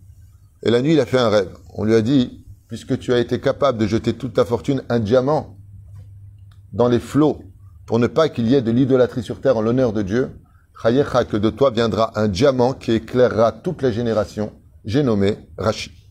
Et 0.61 0.69
la 0.69 0.81
nuit, 0.81 0.93
il 0.93 0.99
a 0.99 1.07
fait 1.07 1.17
un 1.17 1.29
rêve. 1.29 1.49
On 1.73 1.83
lui 1.83 1.95
a 1.95 2.01
dit, 2.01 2.45
puisque 2.67 2.99
tu 2.99 3.13
as 3.13 3.19
été 3.19 3.39
capable 3.39 3.79
de 3.79 3.87
jeter 3.87 4.13
toute 4.13 4.33
ta 4.33 4.45
fortune, 4.45 4.83
un 4.89 4.99
diamant 4.99 5.57
dans 6.71 6.87
les 6.87 6.99
flots, 6.99 7.41
pour 7.87 7.97
ne 7.97 8.07
pas 8.07 8.29
qu'il 8.29 8.47
y 8.47 8.53
ait 8.53 8.61
de 8.61 8.71
l'idolâtrie 8.71 9.23
sur 9.23 9.41
terre 9.41 9.57
en 9.57 9.61
l'honneur 9.61 9.91
de 9.91 10.03
Dieu, 10.03 10.29
que 10.83 11.37
de 11.37 11.49
toi 11.49 11.71
viendra 11.71 12.11
un 12.19 12.27
diamant 12.27 12.73
qui 12.73 12.91
éclairera 12.91 13.51
toute 13.51 13.81
la 13.81 13.91
génération. 13.91 14.51
J'ai 14.85 15.01
nommé 15.01 15.37
Rashi 15.57 16.02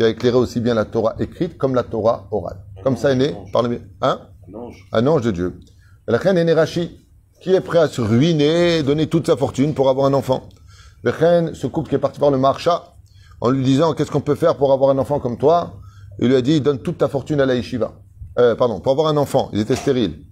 qui 0.00 0.04
a 0.04 0.08
éclairé 0.08 0.38
aussi 0.38 0.60
bien 0.60 0.72
la 0.72 0.86
Torah 0.86 1.14
écrite 1.18 1.58
comme 1.58 1.74
la 1.74 1.82
Torah 1.82 2.26
orale. 2.30 2.56
Comme 2.82 2.96
ça 2.96 3.12
est 3.12 3.16
né 3.16 3.34
par 3.52 3.62
le... 3.62 3.82
Hein 4.00 4.18
Un 4.48 4.54
ange. 4.54 4.88
Un 4.92 5.06
ange 5.06 5.20
de 5.20 5.30
Dieu. 5.30 5.60
La 6.08 6.16
reine 6.16 6.38
est 6.38 6.44
née 6.44 6.54
Rashi, 6.54 6.98
qui 7.42 7.52
est 7.52 7.60
prêt 7.60 7.80
à 7.80 7.86
se 7.86 8.00
ruiner, 8.00 8.82
donner 8.82 9.08
toute 9.08 9.26
sa 9.26 9.36
fortune 9.36 9.74
pour 9.74 9.90
avoir 9.90 10.06
un 10.06 10.14
enfant. 10.14 10.48
Le 11.02 11.10
reine, 11.10 11.52
ce 11.52 11.66
couple 11.66 11.90
qui 11.90 11.96
est 11.96 11.98
parti 11.98 12.18
voir 12.18 12.30
le 12.30 12.38
marcha, 12.38 12.94
en 13.42 13.50
lui 13.50 13.62
disant 13.62 13.92
qu'est-ce 13.92 14.10
qu'on 14.10 14.22
peut 14.22 14.36
faire 14.36 14.56
pour 14.56 14.72
avoir 14.72 14.88
un 14.88 14.96
enfant 14.96 15.20
comme 15.20 15.36
toi, 15.36 15.74
il 16.18 16.28
lui 16.28 16.36
a 16.36 16.40
dit 16.40 16.62
donne 16.62 16.78
toute 16.78 16.96
ta 16.96 17.08
fortune 17.08 17.38
à 17.42 17.44
la 17.44 17.54
yeshiva. 17.54 17.92
Euh, 18.38 18.54
pardon, 18.54 18.80
pour 18.80 18.92
avoir 18.92 19.08
un 19.08 19.18
enfant, 19.18 19.50
ils 19.52 19.60
étaient 19.60 19.76
stériles. 19.76 20.24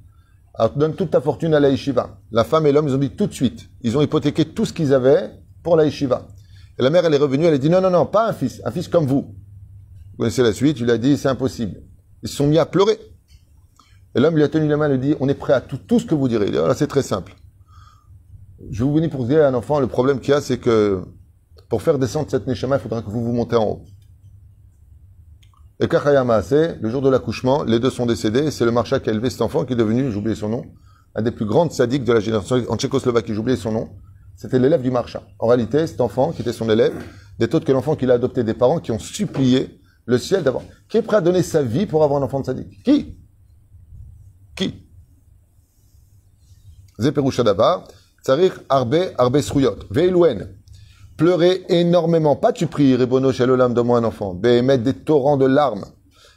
Alors 0.55 0.73
donne 0.77 0.95
toute 0.95 1.11
ta 1.11 1.21
fortune 1.21 1.53
à 1.53 1.61
la 1.61 1.69
yeshiva. 1.69 2.17
La 2.33 2.45
femme 2.45 2.67
et 2.67 2.73
l'homme, 2.73 2.89
ils 2.89 2.95
ont 2.95 2.99
dit 2.99 3.11
tout 3.11 3.27
de 3.27 3.35
suite. 3.35 3.69
Ils 3.83 3.99
ont 3.99 4.01
hypothéqué 4.01 4.47
tout 4.47 4.65
ce 4.65 4.73
qu'ils 4.73 4.95
avaient 4.95 5.29
pour 5.63 5.77
la 5.77 5.85
yeshiva. 5.85 6.27
Et 6.79 6.83
la 6.83 6.89
mère, 6.89 7.05
elle 7.05 7.13
est 7.13 7.19
revenue, 7.19 7.45
elle 7.45 7.53
a 7.53 7.59
dit 7.59 7.69
non, 7.69 7.83
non, 7.83 7.91
non, 7.91 8.07
pas 8.07 8.31
un 8.31 8.33
fils, 8.33 8.63
un 8.65 8.71
fils 8.71 8.89
comme 8.89 9.05
vous. 9.05 9.35
Vous 10.19 10.25
connaissez 10.25 10.43
la 10.43 10.53
suite, 10.53 10.81
il 10.81 10.91
a 10.91 10.99
dit 10.99 11.17
c'est 11.17 11.29
impossible. 11.29 11.81
Ils 12.25 12.29
se 12.29 12.35
sont 12.35 12.49
mis 12.49 12.59
à 12.59 12.67
pleurer. 12.67 12.99
Et 14.17 14.21
l'homme 14.21 14.35
lui 14.35 14.43
a 14.43 14.49
tenu 14.49 14.67
la 14.67 14.77
main 14.77 14.91
et 14.91 14.97
lui 14.97 14.99
dit 14.99 15.15
on 15.21 15.29
est 15.29 15.35
prêt 15.35 15.53
à 15.53 15.61
tout, 15.61 15.77
tout 15.77 16.01
ce 16.01 16.07
que 16.07 16.15
vous 16.17 16.27
direz. 16.27 16.47
Il 16.47 16.51
dit, 16.51 16.59
voilà, 16.59 16.75
c'est 16.75 16.89
très 16.89 17.03
simple. 17.03 17.37
Je 18.69 18.83
vous 18.83 18.93
venir 18.93 19.11
pour 19.11 19.25
dire 19.25 19.45
à 19.45 19.47
un 19.47 19.55
enfant, 19.55 19.79
le 19.79 19.87
problème 19.87 20.19
qu'il 20.19 20.31
y 20.31 20.37
a, 20.37 20.41
c'est 20.41 20.59
que 20.59 21.05
pour 21.69 21.83
faire 21.83 22.01
descendre 22.01 22.29
cette 22.29 22.49
neshama, 22.49 22.79
il 22.79 22.81
faudra 22.81 23.01
que 23.01 23.11
vous 23.11 23.23
vous 23.23 23.33
montez 23.33 23.55
en 23.55 23.65
haut. 23.65 23.85
Et 25.79 25.87
Kachaya 25.87 26.25
Maaseh, 26.25 26.79
le 26.81 26.91
jour 26.91 27.01
de 27.01 27.09
l'accouchement, 27.09 27.63
les 27.63 27.79
deux 27.79 27.91
sont 27.91 28.05
décédés, 28.05 28.47
et 28.47 28.51
c'est 28.51 28.65
le 28.65 28.73
marcha 28.73 28.99
qui 28.99 29.11
a 29.11 29.13
élevé 29.13 29.31
cet 29.31 29.43
enfant 29.43 29.65
qui 29.65 29.75
est 29.75 29.77
devenu, 29.77 30.11
j'ai 30.11 30.35
son 30.35 30.49
nom, 30.49 30.65
un 31.15 31.23
des 31.23 31.31
plus 31.31 31.47
grands 31.47 31.71
sadiques 31.71 32.03
de 32.03 32.13
la 32.13 32.19
génération 32.19 32.65
en 32.69 32.77
Tchécoslovaquie, 32.77 33.33
j'ai 33.33 33.57
son 33.57 33.71
nom. 33.71 33.91
C'était 34.35 34.59
l'élève 34.59 34.83
du 34.83 34.91
marcha. 34.91 35.23
En 35.39 35.47
réalité, 35.47 35.87
cet 35.87 36.01
enfant, 36.01 36.33
qui 36.33 36.43
était 36.43 36.53
son 36.53 36.69
élève, 36.69 36.95
n'est 37.39 37.55
autre 37.55 37.65
que 37.65 37.71
l'enfant 37.71 37.95
qu'il 37.95 38.11
a 38.11 38.15
adopté 38.15 38.43
des 38.43 38.55
parents 38.55 38.81
qui 38.81 38.91
ont 38.91 38.99
supplié 38.99 39.78
le 40.09 40.17
ciel 40.17 40.43
d'avoir. 40.43 40.65
Qui 40.89 40.97
est 40.97 41.03
prêt 41.03 41.19
à 41.19 41.21
donner 41.21 41.43
sa 41.43 41.63
vie 41.63 41.85
pour 41.85 42.03
avoir 42.03 42.21
un 42.21 42.25
enfant 42.25 42.41
de 42.41 42.47
sadique? 42.47 42.83
Qui? 42.83 43.15
Qui? 44.57 44.75
Zeperusha 46.99 47.43
davar, 47.43 47.87
tsarich 48.25 48.55
arbe 48.71 49.13
arbe 49.19 49.41
sruyot, 49.41 49.77
veiluen. 49.91 50.49
Pleurer 51.19 51.63
énormément, 51.69 52.37
pas 52.37 52.53
tu 52.53 52.67
pries, 52.67 52.97
Rebono 52.97 53.33
Shalolam, 53.33 53.75
donne-moi 53.75 53.99
un 53.99 54.05
enfant. 54.05 54.35
Behemet 54.35 54.79
des 54.79 54.95
torrents 54.95 55.37
de 55.37 55.47
larmes. 55.47 55.85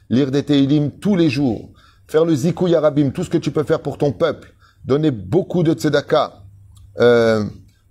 Lire 0.10 0.32
des 0.32 0.44
Teilim 0.44 0.92
tous 1.00 1.16
les 1.16 1.30
jours. 1.30 1.72
Faire 2.08 2.26
le 2.26 2.36
Zikouy 2.36 2.76
Arabim, 2.76 3.12
tout 3.12 3.24
ce 3.24 3.30
que 3.30 3.38
tu 3.38 3.52
peux 3.52 3.64
faire 3.64 3.82
pour 3.82 3.98
ton 3.98 4.12
peuple. 4.12 4.54
Donner 4.84 5.12
beaucoup 5.12 5.64
de 5.64 5.74
tzedaka. 5.74 6.44
Euh, 7.00 7.46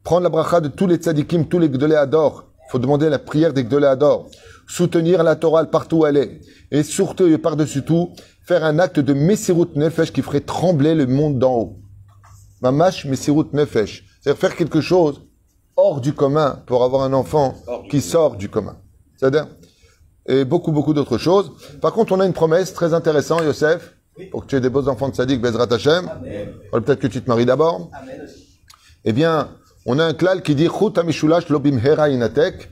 prendre 0.05 0.25
la 0.25 0.29
bracha 0.29 0.61
de 0.61 0.69
tous 0.69 0.87
les 0.87 0.97
tzadikim, 0.97 1.47
tous 1.47 1.59
les 1.59 1.71
gdoléadors. 1.71 2.51
faut 2.71 2.79
demander 2.79 3.09
la 3.09 3.19
prière 3.19 3.55
des 3.55 3.65
gdoléadors. 3.65 4.29
Soutenir 4.71 5.25
la 5.25 5.35
Torah 5.35 5.65
partout 5.65 5.99
où 5.99 6.07
elle 6.07 6.17
est. 6.17 6.41
Et 6.71 6.85
surtout, 6.85 7.27
et 7.27 7.39
par-dessus 7.39 7.83
tout, 7.83 8.11
faire 8.45 8.63
un 8.63 8.79
acte 8.79 9.01
de 9.01 9.13
Messirut 9.13 9.67
Nefesh 9.75 10.13
qui 10.13 10.23
ferait 10.23 10.43
trembler 10.43 10.95
le 10.95 11.09
monde 11.09 11.41
d'en 11.41 11.55
haut. 11.57 11.81
Mamash 12.63 13.05
Messirut 13.05 13.47
Nefesh. 13.53 14.05
C'est-à-dire 14.21 14.39
faire 14.41 14.55
quelque 14.55 14.81
chose 14.81 15.23
hors 15.77 16.01
du 16.01 16.13
commun 16.13 16.63
pour 16.67 16.85
avoir 16.85 17.03
un 17.03 17.13
enfant 17.13 17.57
qui 17.91 18.01
sort 18.01 18.37
du 18.37 18.49
commun. 18.49 18.77
C'est-à-dire 19.17 19.49
Et 20.29 20.45
beaucoup, 20.45 20.71
beaucoup 20.71 20.95
d'autres 20.95 21.19
choses. 21.19 21.51
Par 21.81 21.93
contre, 21.93 22.13
on 22.13 22.21
a 22.21 22.27
une 22.27 22.33
promesse 22.33 22.73
très 22.73 22.95
intéressante, 22.95 23.43
Yosef, 23.43 23.97
pour 24.31 24.43
que 24.43 24.47
tu 24.47 24.57
aies 24.57 24.61
des 24.61 24.71
beaux 24.71 24.87
enfants 24.89 25.09
de 25.09 25.17
Sadik, 25.17 25.41
Bezrat 25.41 25.73
Hashem. 25.73 26.09
Peut-être 26.71 27.01
que 27.01 27.09
tu 27.09 27.21
te 27.21 27.29
maries 27.29 27.47
d'abord. 27.47 27.91
Eh 29.05 29.13
bien, 29.13 29.49
on 29.85 29.99
a 29.99 30.05
un 30.05 30.15
klal 30.15 30.43
qui 30.43 30.55
dit 30.55 30.69
Chut 30.69 30.97
amishulash 30.97 31.49
lobim 31.49 31.77
hera 31.85 32.09
inatek. 32.09 32.71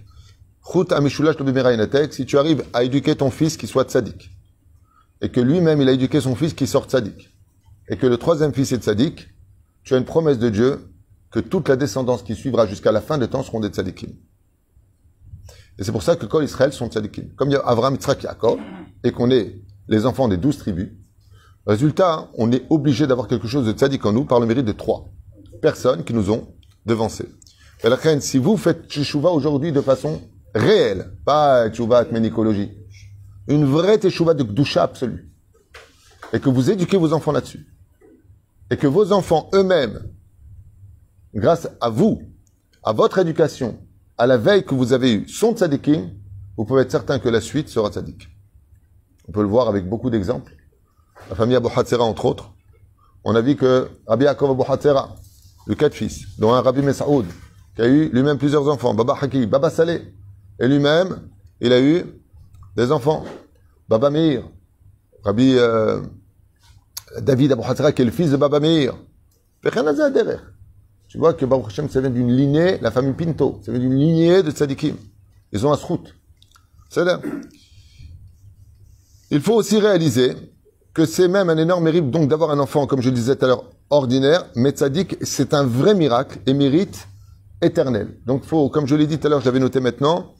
Si 2.11 2.26
tu 2.26 2.37
arrives 2.37 2.64
à 2.74 2.85
éduquer 2.85 3.16
ton 3.16 3.31
fils 3.31 3.57
qui 3.57 3.66
soit 3.66 3.85
tzaddik, 3.85 4.31
et 5.22 5.31
que 5.31 5.40
lui-même 5.40 5.81
il 5.81 5.88
a 5.88 5.92
éduqué 5.92 6.20
son 6.20 6.35
fils 6.35 6.52
qui 6.52 6.66
sort 6.66 6.85
tzaddik, 6.85 7.35
et 7.88 7.96
que 7.96 8.07
le 8.07 8.18
troisième 8.18 8.52
fils 8.52 8.72
est 8.72 8.83
tzaddik, 8.83 9.28
tu 9.83 9.94
as 9.94 9.96
une 9.96 10.04
promesse 10.04 10.38
de 10.38 10.50
Dieu 10.50 10.92
que 11.31 11.40
toute 11.40 11.68
la 11.70 11.76
descendance 11.76 12.22
qui 12.22 12.35
suivra 12.35 12.66
jusqu'à 12.66 12.92
la 12.92 13.00
fin 13.00 13.16
des 13.16 13.28
temps 13.28 13.42
seront 13.42 13.61
des 13.61 13.68
tzaddikim. 13.68 14.11
Et 15.78 15.85
c'est 15.85 15.92
pour 15.92 16.02
ça 16.02 16.16
que 16.16 16.26
Kol 16.26 16.44
Israël 16.44 16.72
sont 16.72 16.88
tzaddikim. 16.88 17.35
Comme 17.37 17.48
il 17.48 17.52
y 17.52 17.57
a 17.57 17.61
Avraham, 17.61 17.94
Yitzhak, 17.94 18.22
Yaakov, 18.24 18.59
et 19.04 19.11
qu'on 19.11 19.31
est 19.31 19.62
les 19.88 20.04
enfants 20.04 20.28
des 20.28 20.37
douze 20.37 20.59
tribus, 20.59 20.90
résultat, 21.66 22.28
on 22.37 22.52
est 22.52 22.64
obligé 22.68 23.07
d'avoir 23.07 23.26
quelque 23.26 23.48
chose 23.48 23.64
de 23.64 23.72
tzaddik 23.72 24.04
en 24.04 24.12
nous 24.12 24.26
par 24.26 24.38
le 24.38 24.46
mérite 24.46 24.66
de 24.66 24.72
trois 24.72 25.09
personnes 25.62 26.04
qui 26.04 26.12
nous 26.12 26.31
ont 26.31 26.46
devancés. 26.85 27.28
Si 28.20 28.38
vous 28.38 28.57
faites 28.59 28.88
teshuva 28.88 29.31
aujourd'hui 29.31 29.72
de 29.72 29.81
façon 29.81 30.20
réelle, 30.54 31.12
pas 31.24 31.68
teshuva 31.68 32.04
ménicologie, 32.11 32.72
une 33.46 33.64
vraie 33.64 33.98
teshuva 33.98 34.34
de 34.34 34.42
gdusha 34.42 34.82
absolue, 34.82 35.30
et 36.32 36.40
que 36.40 36.48
vous 36.48 36.70
éduquez 36.70 36.96
vos 36.96 37.12
enfants 37.12 37.32
là-dessus, 37.32 37.66
et 38.70 38.76
que 38.76 38.87
vos 38.87 39.12
enfants 39.12 39.50
eux-mêmes, 39.54 40.02
grâce 41.34 41.68
à 41.80 41.88
vous, 41.88 42.22
à 42.82 42.92
votre 42.92 43.18
éducation, 43.18 43.78
à 44.16 44.26
la 44.26 44.37
veille 44.37 44.64
que 44.64 44.74
vous 44.74 44.92
avez 44.92 45.14
eue, 45.14 45.28
sont 45.28 45.54
tzadikim, 45.54 46.11
vous 46.56 46.64
pouvez 46.64 46.82
être 46.82 46.90
certain 46.90 47.20
que 47.20 47.28
la 47.28 47.40
suite 47.40 47.68
sera 47.68 47.88
tzadik. 47.88 48.28
On 49.28 49.32
peut 49.32 49.42
le 49.42 49.48
voir 49.48 49.68
avec 49.68 49.88
beaucoup 49.88 50.11
d'exemples. 50.11 50.52
La 51.30 51.37
famille 51.37 51.54
Abu 51.54 51.68
entre 51.68 52.24
autres. 52.24 52.50
On 53.24 53.34
a 53.37 53.40
vu 53.40 53.54
que 53.54 53.88
Rabbi 54.06 54.24
Yaakov 54.24 54.50
Abu 54.50 54.62
Hatzera, 54.68 55.14
le 55.66 55.74
quatre 55.76 55.94
fils, 55.94 56.24
dont 56.38 56.52
un 56.52 56.61
Rabbi 56.61 56.82
Messaoud, 56.82 57.26
qui 57.76 57.82
a 57.82 57.87
eu 57.87 58.08
lui-même 58.08 58.38
plusieurs 58.38 58.66
enfants, 58.68 58.92
Baba 58.92 59.16
Haki, 59.20 59.46
Baba 59.46 59.70
Saleh, 59.70 60.02
et 60.58 60.68
lui-même, 60.68 61.28
il 61.60 61.72
a 61.72 61.80
eu 61.80 62.04
des 62.76 62.92
enfants. 62.92 63.24
Baba 63.88 64.10
Meir, 64.10 64.44
Rabbi 65.24 65.54
euh, 65.56 66.00
David 67.20 67.52
Abu 67.52 67.62
Hatzera, 67.62 67.92
qui 67.92 68.02
est 68.02 68.04
le 68.04 68.10
fils 68.10 68.30
de 68.30 68.36
Baba 68.36 68.60
Meir. 68.60 68.94
Tu 71.08 71.18
vois 71.18 71.34
que 71.34 71.44
Baruch 71.46 71.66
Hashem, 71.68 71.88
ça 71.88 72.00
vient 72.00 72.10
d'une 72.10 72.30
lignée, 72.30 72.78
la 72.80 72.90
famille 72.90 73.14
Pinto, 73.14 73.60
ça 73.64 73.72
vient 73.72 73.80
d'une 73.80 73.98
lignée 73.98 74.42
de 74.42 74.50
tzadikim. 74.50 74.96
Ils 75.52 75.66
ont 75.66 75.72
un 75.72 75.76
srout. 75.76 76.14
C'est. 76.90 77.06
Il 79.30 79.40
faut 79.40 79.54
aussi 79.54 79.78
réaliser 79.78 80.34
que 80.94 81.06
c'est 81.06 81.28
même 81.28 81.50
un 81.50 81.56
énorme 81.56 81.84
mérite 81.84 82.10
d'avoir 82.10 82.50
un 82.50 82.58
enfant, 82.58 82.86
comme 82.86 83.00
je 83.00 83.08
le 83.08 83.14
disais 83.14 83.36
tout 83.36 83.44
à 83.44 83.48
l'heure, 83.48 83.64
ordinaire, 83.90 84.46
mais 84.54 84.70
tzaddik, 84.70 85.16
c'est 85.22 85.54
un 85.54 85.64
vrai 85.64 85.94
miracle 85.94 86.38
et 86.46 86.54
mérite 86.54 87.08
éternel. 87.62 88.16
Donc 88.26 88.42
comme 88.48 88.86
je 88.86 88.94
l'ai 88.94 89.06
dit 89.06 89.18
tout 89.18 89.26
à 89.26 89.30
l'heure, 89.30 89.40
j'avais 89.40 89.60
noté 89.60 89.80
maintenant, 89.80 90.34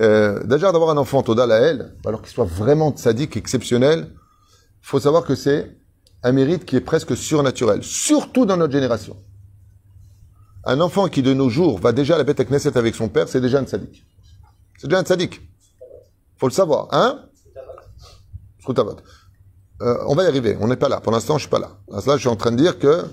euh, 0.00 0.42
déjà 0.44 0.72
d'avoir 0.72 0.90
un 0.90 0.96
enfant 0.96 1.22
Toda 1.22 1.46
la 1.46 1.58
elle, 1.58 1.94
alors 2.04 2.22
qu'il 2.22 2.30
soit 2.30 2.44
vraiment 2.44 2.92
tzaddik, 2.92 3.36
exceptionnel, 3.36 4.12
faut 4.82 5.00
savoir 5.00 5.24
que 5.24 5.34
c'est 5.34 5.76
un 6.22 6.32
mérite 6.32 6.64
qui 6.64 6.76
est 6.76 6.80
presque 6.80 7.16
surnaturel, 7.16 7.82
surtout 7.82 8.46
dans 8.46 8.56
notre 8.56 8.72
génération. 8.72 9.16
Un 10.64 10.80
enfant 10.80 11.08
qui 11.08 11.22
de 11.22 11.32
nos 11.32 11.48
jours 11.48 11.78
va 11.78 11.92
déjà 11.92 12.16
à 12.16 12.18
la 12.18 12.24
bête 12.24 12.40
à 12.40 12.44
Knesset 12.44 12.76
avec 12.76 12.94
son 12.94 13.08
père, 13.08 13.28
c'est 13.28 13.40
déjà 13.40 13.58
un 13.60 13.64
tzaddik. 13.64 14.04
C'est 14.78 14.88
déjà 14.88 15.00
un 15.00 15.04
tzaddik. 15.04 15.40
Faut 16.36 16.48
le 16.48 16.52
savoir, 16.52 16.88
hein? 16.90 17.22
Euh, 19.82 19.98
on 20.06 20.14
va 20.14 20.24
y 20.24 20.26
arriver, 20.26 20.56
on 20.60 20.66
n'est 20.66 20.76
pas 20.76 20.88
là. 20.88 21.00
Pour 21.00 21.12
l'instant, 21.12 21.38
je 21.38 21.42
suis 21.42 21.50
pas 21.50 21.58
là. 21.58 21.78
À 21.92 22.00
cela, 22.00 22.16
je 22.16 22.20
suis 22.20 22.28
en 22.28 22.36
train 22.36 22.50
de 22.50 22.56
dire 22.56 22.78
que 22.78 23.04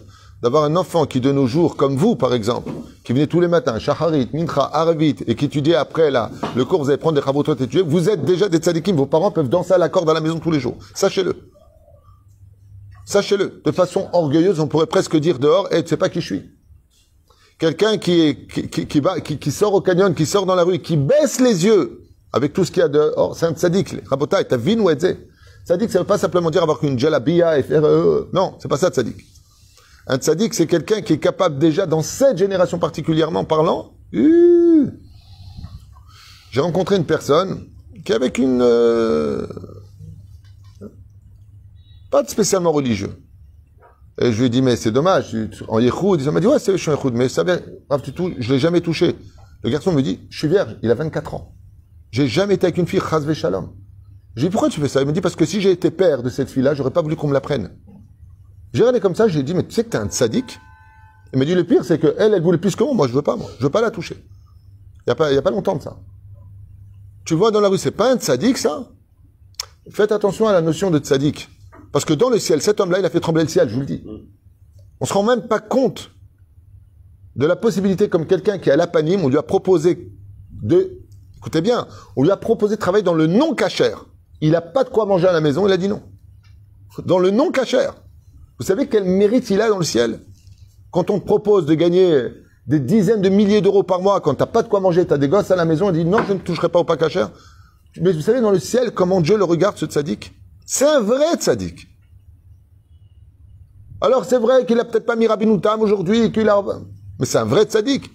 d'avoir 0.43 0.65
un 0.65 0.75
enfant 0.75 1.05
qui 1.05 1.21
de 1.21 1.31
nos 1.31 1.47
jours, 1.47 1.77
comme 1.77 1.95
vous 1.95 2.17
par 2.17 2.33
exemple, 2.33 2.69
qui 3.05 3.13
venait 3.13 3.27
tous 3.27 3.39
les 3.39 3.47
matins, 3.47 3.79
Shacharit, 3.79 4.29
Mincha, 4.33 4.69
Arvit, 4.73 5.15
et 5.25 5.35
qui 5.35 5.45
étudiait 5.45 5.75
après 5.75 6.11
là, 6.11 6.31
le 6.53 6.65
cours, 6.65 6.83
vous 6.83 6.89
allez 6.89 6.97
prendre 6.97 7.17
des 7.17 7.25
chavotot 7.25 7.55
et 7.55 7.67
tuer, 7.67 7.81
vous 7.81 8.09
êtes 8.09 8.25
déjà 8.25 8.49
des 8.49 8.57
tzadikim, 8.57 8.97
vos 8.97 9.05
parents 9.05 9.31
peuvent 9.31 9.47
danser 9.47 9.71
à 9.71 9.77
la 9.77 9.87
corde 9.87 10.09
à 10.09 10.13
la 10.13 10.19
maison 10.19 10.39
tous 10.39 10.51
les 10.51 10.59
jours. 10.59 10.75
Sachez-le. 10.93 11.33
Sachez-le. 13.05 13.61
De 13.63 13.71
façon 13.71 14.09
orgueilleuse, 14.11 14.59
on 14.59 14.67
pourrait 14.67 14.85
presque 14.85 15.15
dire 15.15 15.39
dehors, 15.39 15.73
et 15.73 15.81
tu 15.81 15.89
sais 15.89 15.97
pas 15.97 16.09
qui 16.09 16.19
je 16.19 16.25
suis. 16.25 16.41
Quelqu'un 17.57 17.97
qui, 17.97 18.19
est, 18.19 18.47
qui, 18.47 18.85
qui, 18.85 19.37
qui 19.39 19.51
sort 19.51 19.73
au 19.73 19.79
canyon, 19.79 20.13
qui 20.13 20.25
sort 20.25 20.45
dans 20.45 20.55
la 20.55 20.63
rue, 20.63 20.79
qui 20.79 20.97
baisse 20.97 21.39
les 21.39 21.63
yeux 21.63 22.01
avec 22.33 22.51
tout 22.51 22.65
ce 22.65 22.71
qu'il 22.71 22.81
y 22.81 22.83
a 22.83 22.89
dehors, 22.89 23.37
c'est 23.37 23.45
un 23.45 23.53
tzadik. 23.53 23.95
Rabotai, 24.09 24.43
t'as 24.43 24.57
vu 24.57 24.77
ou 24.77 24.89
Tzadik, 25.65 25.89
ça 25.89 25.99
veut 25.99 26.05
pas 26.05 26.17
simplement 26.17 26.51
dire 26.51 26.63
avoir 26.63 26.83
une 26.83 26.99
jalabia 26.99 27.57
et 27.57 27.63
faire, 27.63 27.85
euh, 27.85 28.29
non, 28.33 28.55
c'est 28.59 28.67
pas 28.67 28.75
ça 28.75 28.89
tzadik. 28.89 29.32
Un 30.07 30.17
tzadik, 30.17 30.53
c'est 30.53 30.67
quelqu'un 30.67 31.01
qui 31.01 31.13
est 31.13 31.19
capable 31.19 31.57
déjà, 31.57 31.85
dans 31.85 32.01
cette 32.01 32.37
génération 32.37 32.77
particulièrement 32.77 33.45
parlant, 33.45 33.93
euh, 34.13 34.91
j'ai 36.51 36.61
rencontré 36.61 36.97
une 36.97 37.05
personne 37.05 37.67
qui 38.03 38.11
avec 38.11 38.37
une, 38.37 38.61
euh, 38.61 39.47
pas 42.11 42.21
de 42.21 42.29
spécialement 42.29 42.71
religieux. 42.71 43.11
Et 44.21 44.31
je 44.31 44.39
lui 44.39 44.45
ai 44.45 44.49
dit, 44.49 44.61
mais 44.61 44.75
c'est 44.75 44.91
dommage, 44.91 45.35
en 45.67 45.79
Yehoud, 45.79 46.21
il 46.21 46.29
m'a 46.31 46.39
dit, 46.39 46.47
ouais, 46.47 46.59
c'est, 46.59 46.73
je 46.73 46.77
suis 46.77 46.91
en 46.91 46.95
Yehoud, 46.95 47.13
mais 47.13 47.29
ça 47.29 47.43
vient, 47.43 47.59
je 48.39 48.53
l'ai 48.53 48.59
jamais 48.59 48.81
touché. 48.81 49.15
Le 49.63 49.69
garçon 49.69 49.93
me 49.93 50.01
dit, 50.01 50.19
je 50.29 50.37
suis 50.37 50.47
vierge, 50.47 50.75
il 50.83 50.91
a 50.91 50.95
24 50.95 51.33
ans. 51.33 51.55
J'ai 52.11 52.27
jamais 52.27 52.55
été 52.55 52.67
avec 52.67 52.77
une 52.77 52.85
fille, 52.85 52.99
chazve 52.99 53.33
shalom. 53.33 53.73
J'ai 54.35 54.47
dit, 54.47 54.51
pourquoi 54.51 54.69
tu 54.69 54.81
fais 54.81 54.87
ça? 54.87 55.01
Il 55.01 55.07
me 55.07 55.13
dit, 55.13 55.21
parce 55.21 55.35
que 55.35 55.45
si 55.45 55.61
j'ai 55.61 55.71
été 55.71 55.89
père 55.89 56.21
de 56.21 56.29
cette 56.29 56.49
fille-là, 56.49 56.75
j'aurais 56.75 56.91
pas 56.91 57.01
voulu 57.01 57.15
qu'on 57.15 57.29
me 57.29 57.33
la 57.33 57.41
prenne. 57.41 57.71
J'ai 58.73 58.81
regardé 58.81 58.99
comme 58.99 59.15
ça, 59.15 59.27
j'ai 59.27 59.43
dit, 59.43 59.53
mais 59.53 59.63
tu 59.63 59.73
sais 59.73 59.83
que 59.83 59.89
t'es 59.89 59.97
un 59.97 60.09
sadique 60.09 60.59
Il 61.31 61.39
m'a 61.39 61.45
dit, 61.45 61.53
le 61.53 61.63
pire, 61.63 61.85
c'est 61.85 61.99
que 61.99 62.15
elle, 62.17 62.33
elle 62.33 62.41
voulait 62.41 62.57
plus 62.57 62.75
que 62.75 62.83
moi, 62.83 62.93
moi 62.93 63.07
je 63.07 63.13
veux 63.13 63.21
pas, 63.21 63.35
moi. 63.35 63.49
Je 63.59 63.63
veux 63.63 63.69
pas 63.69 63.81
la 63.81 63.91
toucher. 63.91 64.17
Il 65.05 65.09
y 65.09 65.11
a 65.11 65.15
pas, 65.15 65.31
y 65.31 65.37
a 65.37 65.41
pas 65.41 65.51
longtemps 65.51 65.75
de 65.75 65.81
ça. 65.81 65.97
Tu 67.25 67.35
vois 67.35 67.51
dans 67.51 67.61
la 67.61 67.69
rue, 67.69 67.77
c'est 67.77 67.91
pas 67.91 68.11
un 68.11 68.19
sadique, 68.19 68.57
ça? 68.57 68.89
Faites 69.91 70.11
attention 70.11 70.47
à 70.47 70.53
la 70.53 70.61
notion 70.61 70.91
de 70.91 70.99
tzaddik. 70.99 71.49
Parce 71.91 72.05
que 72.05 72.13
dans 72.13 72.29
le 72.29 72.39
ciel, 72.39 72.61
cet 72.61 72.79
homme-là, 72.79 72.99
il 72.99 73.05
a 73.05 73.09
fait 73.09 73.19
trembler 73.19 73.43
le 73.43 73.49
ciel, 73.49 73.69
je 73.69 73.75
vous 73.75 73.81
le 73.81 73.85
dis. 73.85 74.03
On 74.99 75.05
se 75.05 75.13
rend 75.13 75.23
même 75.23 75.47
pas 75.47 75.59
compte 75.59 76.11
de 77.35 77.45
la 77.45 77.55
possibilité, 77.55 78.09
comme 78.09 78.25
quelqu'un 78.25 78.57
qui 78.57 78.69
est 78.69 78.71
à 78.71 78.75
l'Apanim, 78.75 79.23
on 79.23 79.29
lui 79.29 79.37
a 79.37 79.43
proposé 79.43 80.11
de, 80.51 80.99
écoutez 81.37 81.61
bien, 81.61 81.87
on 82.15 82.23
lui 82.23 82.31
a 82.31 82.37
proposé 82.37 82.75
de 82.75 82.79
travailler 82.79 83.03
dans 83.03 83.13
le 83.13 83.27
non 83.27 83.53
cachère. 83.53 84.05
Il 84.41 84.55
a 84.55 84.61
pas 84.61 84.83
de 84.83 84.89
quoi 84.89 85.05
manger 85.05 85.27
à 85.27 85.31
la 85.31 85.41
maison, 85.41 85.67
il 85.67 85.71
a 85.71 85.77
dit 85.77 85.87
non. 85.87 86.01
Dans 87.05 87.19
le 87.19 87.31
non 87.31 87.51
cachère. 87.51 87.95
Vous 88.63 88.67
savez 88.67 88.87
quel 88.87 89.03
mérite 89.03 89.49
il 89.49 89.59
a 89.59 89.67
dans 89.67 89.77
le 89.77 89.83
ciel? 89.83 90.21
Quand 90.89 91.09
on 91.09 91.19
te 91.19 91.25
propose 91.25 91.65
de 91.65 91.73
gagner 91.73 92.29
des 92.65 92.79
dizaines 92.79 93.21
de 93.21 93.27
milliers 93.27 93.59
d'euros 93.59 93.83
par 93.83 93.99
mois, 93.99 94.21
quand 94.21 94.35
t'as 94.35 94.45
pas 94.45 94.63
de 94.63 94.69
quoi 94.69 94.79
manger, 94.79 95.05
t'as 95.05 95.17
des 95.17 95.27
gosses 95.27 95.51
à 95.51 95.57
la 95.57 95.65
maison, 95.65 95.91
il 95.91 95.95
dit 96.01 96.05
non, 96.05 96.19
je 96.25 96.31
ne 96.31 96.39
toucherai 96.39 96.69
pas 96.69 96.79
au 96.79 96.85
pas 96.85 96.95
cachère. 96.95 97.29
Mais 97.99 98.13
vous 98.13 98.21
savez, 98.21 98.39
dans 98.39 98.51
le 98.51 98.59
ciel, 98.59 98.91
comment 98.91 99.19
Dieu 99.19 99.35
le 99.35 99.43
regarde, 99.43 99.77
ce 99.77 99.85
tzaddik? 99.85 100.31
C'est 100.65 100.87
un 100.87 101.01
vrai 101.01 101.35
tzaddik. 101.35 101.89
Alors, 103.99 104.23
c'est 104.23 104.39
vrai 104.39 104.65
qu'il 104.65 104.79
a 104.79 104.85
peut-être 104.85 105.05
pas 105.05 105.17
mis 105.17 105.27
Rabbi 105.27 105.45
Noutam 105.45 105.81
aujourd'hui. 105.81 106.31
Mais 106.33 107.25
c'est 107.25 107.39
un 107.39 107.43
vrai 107.43 107.65
tzaddik. 107.65 108.11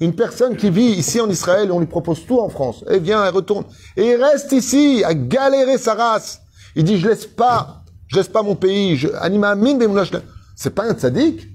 Une 0.00 0.14
personne 0.14 0.56
qui 0.56 0.70
vit 0.70 0.92
ici 0.92 1.20
en 1.20 1.28
Israël, 1.28 1.70
on 1.72 1.80
lui 1.80 1.86
propose 1.86 2.24
tout 2.24 2.40
en 2.40 2.48
France. 2.48 2.86
Et 2.90 3.00
vient, 3.00 3.22
elle 3.22 3.34
retourne. 3.34 3.66
Et 3.98 4.12
il 4.12 4.16
reste 4.16 4.50
ici, 4.52 5.02
à 5.04 5.12
galérer 5.12 5.76
sa 5.76 5.92
race. 5.92 6.40
Il 6.74 6.84
dit, 6.84 6.96
je 6.98 7.06
laisse 7.06 7.26
pas, 7.26 7.77
je 8.08 8.16
laisse 8.16 8.28
pas 8.28 8.42
mon 8.42 8.56
pays, 8.56 8.96
je, 8.96 9.08
anima 9.20 9.54
mine 9.54 9.78
C'est 10.56 10.70
pas 10.74 10.84
un 10.88 10.94
tzaddik. 10.94 11.46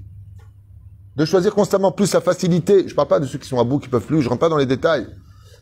De 1.15 1.25
choisir 1.25 1.53
constamment 1.53 1.91
plus 1.91 2.11
la 2.13 2.21
facilité. 2.21 2.87
Je 2.87 2.95
parle 2.95 3.07
pas 3.07 3.19
de 3.19 3.27
ceux 3.27 3.37
qui 3.37 3.47
sont 3.47 3.59
à 3.59 3.63
bout, 3.63 3.77
qui 3.79 3.87
peuvent 3.87 4.05
plus, 4.05 4.21
je 4.23 4.29
rentre 4.29 4.39
pas 4.39 4.49
dans 4.49 4.57
les 4.57 4.65
détails. 4.65 5.05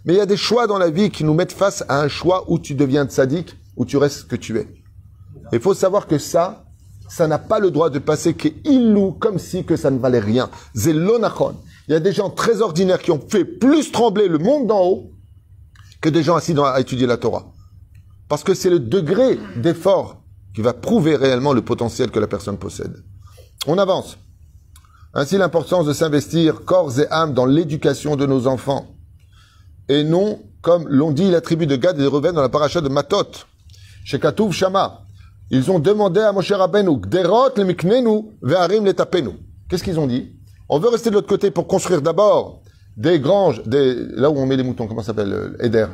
Mais 0.05 0.13
il 0.13 0.17
y 0.17 0.21
a 0.21 0.25
des 0.25 0.37
choix 0.37 0.65
dans 0.65 0.77
la 0.77 0.89
vie 0.89 1.09
qui 1.09 1.23
nous 1.25 1.33
mettent 1.33 1.51
face 1.51 1.83
à 1.89 2.01
un 2.01 2.07
choix 2.07 2.45
où 2.49 2.57
tu 2.57 2.73
deviens 2.73 3.05
tzaddik, 3.05 3.53
où 3.75 3.85
tu 3.85 3.97
restes 3.97 4.19
ce 4.19 4.25
que 4.25 4.37
tu 4.37 4.57
es. 4.57 4.67
Il 5.51 5.59
faut 5.59 5.73
savoir 5.73 6.07
que 6.07 6.17
ça, 6.17 6.65
ça 7.09 7.27
n'a 7.27 7.37
pas 7.37 7.59
le 7.59 7.71
droit 7.71 7.89
de 7.89 7.99
passer 7.99 8.33
qui 8.33 8.47
est 8.47 8.67
illou, 8.67 9.11
comme 9.11 9.39
si 9.39 9.65
que 9.65 9.75
ça 9.75 9.91
ne 9.91 9.99
valait 9.99 10.19
rien. 10.19 10.49
Zelonachon. 10.73 11.57
Il 11.87 11.91
y 11.91 11.95
a 11.95 11.99
des 11.99 12.13
gens 12.13 12.29
très 12.29 12.61
ordinaires 12.61 12.99
qui 13.01 13.11
ont 13.11 13.19
fait 13.27 13.43
plus 13.43 13.91
trembler 13.91 14.29
le 14.29 14.37
monde 14.37 14.67
d'en 14.67 14.81
haut 14.85 15.11
que 15.99 16.07
des 16.09 16.23
gens 16.23 16.35
assis 16.35 16.53
dans- 16.53 16.63
à 16.63 16.79
étudier 16.79 17.05
la 17.07 17.17
Torah. 17.17 17.51
Parce 18.29 18.43
que 18.45 18.53
c'est 18.53 18.69
le 18.69 18.79
degré 18.79 19.37
d'effort 19.57 20.20
qui 20.53 20.61
va 20.61 20.73
prouver 20.73 21.15
réellement 21.15 21.53
le 21.53 21.61
potentiel 21.61 22.11
que 22.11 22.19
la 22.19 22.27
personne 22.27 22.57
possède. 22.57 23.03
On 23.67 23.77
avance. 23.77 24.17
Ainsi 25.13 25.37
l'importance 25.37 25.85
de 25.85 25.93
s'investir 25.93 26.63
corps 26.65 26.99
et 26.99 27.07
âme 27.11 27.33
dans 27.33 27.45
l'éducation 27.45 28.15
de 28.15 28.25
nos 28.25 28.47
enfants. 28.47 28.95
Et 29.89 30.03
non, 30.03 30.39
comme 30.61 30.87
l'ont 30.87 31.11
dit 31.11 31.29
la 31.29 31.41
tribu 31.41 31.67
de 31.67 31.75
Gad 31.75 31.99
et 31.99 32.03
de 32.03 32.07
Reuven 32.07 32.33
dans 32.33 32.41
la 32.41 32.49
paracha 32.49 32.81
de 32.81 32.89
Matot. 32.89 33.45
Chez 34.03 34.19
Katouv 34.19 34.51
Shama. 34.51 35.01
Ils 35.49 35.69
ont 35.69 35.79
demandé 35.79 36.21
à 36.21 36.31
Moshe 36.31 36.51
Rabbeinu, 36.51 36.97
Gderot 37.01 37.49
le 37.57 37.65
miknenu, 37.65 38.23
ve'arim 38.41 38.85
le 38.85 38.93
tapenu. 38.93 39.31
Qu'est-ce 39.69 39.83
qu'ils 39.83 39.99
ont 39.99 40.07
dit? 40.07 40.33
On 40.69 40.79
veut 40.79 40.87
rester 40.87 41.09
de 41.09 41.15
l'autre 41.15 41.27
côté 41.27 41.51
pour 41.51 41.67
construire 41.67 42.01
d'abord 42.01 42.61
des 42.95 43.19
granges, 43.19 43.61
des, 43.63 43.95
là 44.11 44.29
où 44.29 44.37
on 44.37 44.45
met 44.45 44.55
les 44.55 44.63
moutons, 44.63 44.87
comment 44.87 45.01
ça 45.01 45.07
s'appelle 45.07 45.33
euh, 45.33 45.57
Eder 45.59 45.87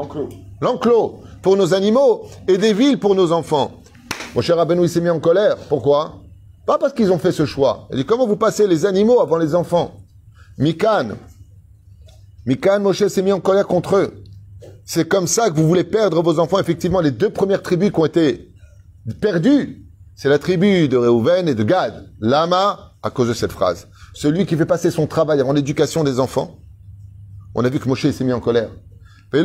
Enclos. 0.00 0.28
L'enclos 0.62 1.20
pour 1.42 1.56
nos 1.56 1.74
animaux 1.74 2.26
et 2.48 2.56
des 2.56 2.72
villes 2.72 2.98
pour 2.98 3.14
nos 3.14 3.32
enfants. 3.32 3.72
Mon 4.34 4.40
cher 4.40 4.56
il 4.68 4.88
s'est 4.88 5.00
mis 5.00 5.10
en 5.10 5.20
colère. 5.20 5.56
Pourquoi? 5.68 6.22
Pas 6.66 6.78
parce 6.78 6.94
qu'ils 6.94 7.12
ont 7.12 7.18
fait 7.18 7.32
ce 7.32 7.44
choix. 7.44 7.86
Il 7.90 7.98
dit 7.98 8.06
comment 8.06 8.26
vous 8.26 8.36
passez 8.36 8.66
les 8.66 8.86
animaux 8.86 9.20
avant 9.20 9.36
les 9.36 9.54
enfants? 9.54 9.92
Mikan. 10.56 11.16
Mikan, 12.46 12.80
Moshe 12.80 13.06
s'est 13.08 13.22
mis 13.22 13.32
en 13.32 13.40
colère 13.40 13.66
contre 13.66 13.96
eux. 13.96 14.24
C'est 14.84 15.06
comme 15.06 15.26
ça 15.26 15.50
que 15.50 15.56
vous 15.56 15.68
voulez 15.68 15.84
perdre 15.84 16.22
vos 16.22 16.38
enfants. 16.38 16.58
Effectivement, 16.58 17.00
les 17.00 17.10
deux 17.10 17.30
premières 17.30 17.62
tribus 17.62 17.90
qui 17.90 18.00
ont 18.00 18.06
été 18.06 18.52
perdues, 19.20 19.86
c'est 20.14 20.28
la 20.28 20.38
tribu 20.38 20.88
de 20.88 20.96
Reuven 20.96 21.48
et 21.48 21.54
de 21.54 21.62
Gad. 21.62 22.10
Lama, 22.20 22.94
à 23.02 23.10
cause 23.10 23.28
de 23.28 23.34
cette 23.34 23.52
phrase. 23.52 23.88
Celui 24.14 24.46
qui 24.46 24.56
fait 24.56 24.66
passer 24.66 24.90
son 24.90 25.06
travail 25.06 25.40
avant 25.40 25.52
l'éducation 25.52 26.04
des 26.04 26.20
enfants. 26.20 26.58
On 27.54 27.64
a 27.64 27.68
vu 27.68 27.78
que 27.78 27.88
Moshe 27.88 28.10
s'est 28.10 28.24
mis 28.24 28.32
en 28.32 28.40
colère. 28.40 28.70
Et 29.32 29.44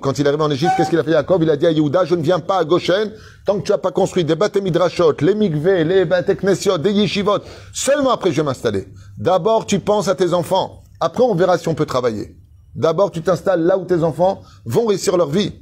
quand 0.00 0.18
il 0.18 0.24
est 0.24 0.28
arrivé 0.28 0.42
en 0.42 0.50
Égypte, 0.50 0.72
qu'est-ce 0.76 0.88
qu'il 0.88 0.98
a 0.98 1.04
fait 1.04 1.10
Yaakov? 1.10 1.42
Il 1.42 1.50
a 1.50 1.56
dit 1.56 1.66
à 1.66 1.70
Yehuda, 1.70 2.06
je 2.06 2.14
ne 2.14 2.22
viens 2.22 2.40
pas 2.40 2.58
à 2.58 2.64
Goshen 2.64 3.12
tant 3.44 3.58
que 3.58 3.64
tu 3.64 3.72
n'as 3.72 3.78
pas 3.78 3.92
construit 3.92 4.24
des 4.24 4.36
bâtés 4.36 4.62
midrashot, 4.62 5.12
les 5.20 5.34
mikveh, 5.34 5.84
les 5.84 6.06
knessiot, 6.06 6.78
des 6.78 6.92
yeshivot. 6.92 7.40
Seulement 7.74 8.12
après, 8.12 8.32
je 8.32 8.36
vais 8.36 8.42
m'installer. 8.42 8.88
D'abord, 9.18 9.66
tu 9.66 9.80
penses 9.80 10.08
à 10.08 10.14
tes 10.14 10.32
enfants. 10.32 10.82
Après, 10.98 11.22
on 11.22 11.34
verra 11.34 11.58
si 11.58 11.68
on 11.68 11.74
peut 11.74 11.84
travailler. 11.84 12.38
D'abord, 12.74 13.10
tu 13.10 13.20
t'installes 13.20 13.62
là 13.62 13.76
où 13.76 13.84
tes 13.84 14.02
enfants 14.02 14.40
vont 14.64 14.86
réussir 14.86 15.18
leur 15.18 15.28
vie, 15.28 15.52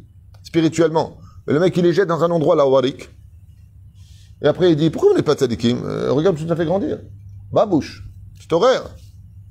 spirituellement. 0.44 1.16
Mais 1.48 1.54
le 1.54 1.58
mec, 1.60 1.76
il 1.76 1.82
les 1.82 1.92
jette 1.92 2.06
dans 2.06 2.22
un 2.22 2.30
endroit 2.30 2.54
là, 2.54 2.66
au 2.66 2.76
Harik. 2.76 3.10
Et 4.42 4.46
après, 4.46 4.70
il 4.70 4.76
dit, 4.76 4.90
pourquoi 4.90 5.10
vous 5.10 5.16
n'êtes 5.16 5.26
pas 5.26 5.34
tzadikim? 5.34 5.82
Euh, 5.84 6.12
Regarde, 6.12 6.36
tu 6.36 6.46
t'as 6.46 6.54
fait 6.54 6.64
grandir. 6.66 6.98
Babouche. 7.52 8.04
C'est 8.40 8.52
horaire. 8.52 8.84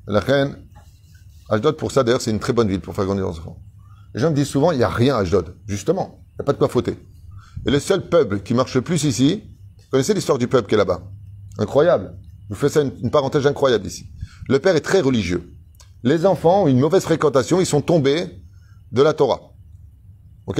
La 0.07 0.21
reine, 0.21 0.55
Ashdod, 1.51 1.75
pour 1.75 1.91
ça, 1.91 2.03
d'ailleurs, 2.03 2.21
c'est 2.21 2.31
une 2.31 2.39
très 2.39 2.53
bonne 2.53 2.67
ville 2.67 2.79
pour 2.79 2.95
faire 2.95 3.05
grandir 3.05 3.25
les 3.25 3.37
enfants. 3.37 3.61
Les 4.13 4.21
gens 4.21 4.31
me 4.31 4.35
disent 4.35 4.47
souvent, 4.47 4.71
il 4.71 4.77
n'y 4.77 4.83
a 4.83 4.89
rien 4.89 5.15
à 5.15 5.19
Ashdod. 5.19 5.55
Justement, 5.67 6.23
il 6.29 6.35
n'y 6.37 6.41
a 6.41 6.43
pas 6.45 6.53
de 6.53 6.57
quoi 6.57 6.69
fauter. 6.69 6.97
Et 7.65 7.71
le 7.71 7.79
seul 7.79 8.07
peuple 8.07 8.39
qui 8.39 8.53
marche 8.53 8.73
le 8.73 8.81
plus 8.81 9.03
ici, 9.03 9.43
vous 9.77 9.89
connaissez 9.91 10.13
l'histoire 10.13 10.37
du 10.37 10.47
peuple 10.47 10.67
qui 10.67 10.75
est 10.75 10.77
là-bas? 10.77 11.03
Incroyable. 11.59 12.17
Je 12.49 12.55
vous 12.55 12.59
fais 12.59 12.69
ça 12.69 12.81
une, 12.81 12.93
une 13.03 13.11
parenthèse 13.11 13.45
incroyable 13.45 13.85
ici. 13.85 14.09
Le 14.47 14.59
père 14.59 14.75
est 14.75 14.81
très 14.81 15.01
religieux. 15.01 15.53
Les 16.03 16.25
enfants 16.25 16.63
ont 16.63 16.67
une 16.67 16.79
mauvaise 16.79 17.03
fréquentation, 17.03 17.59
ils 17.59 17.65
sont 17.65 17.81
tombés 17.81 18.27
de 18.91 19.01
la 19.01 19.13
Torah. 19.13 19.41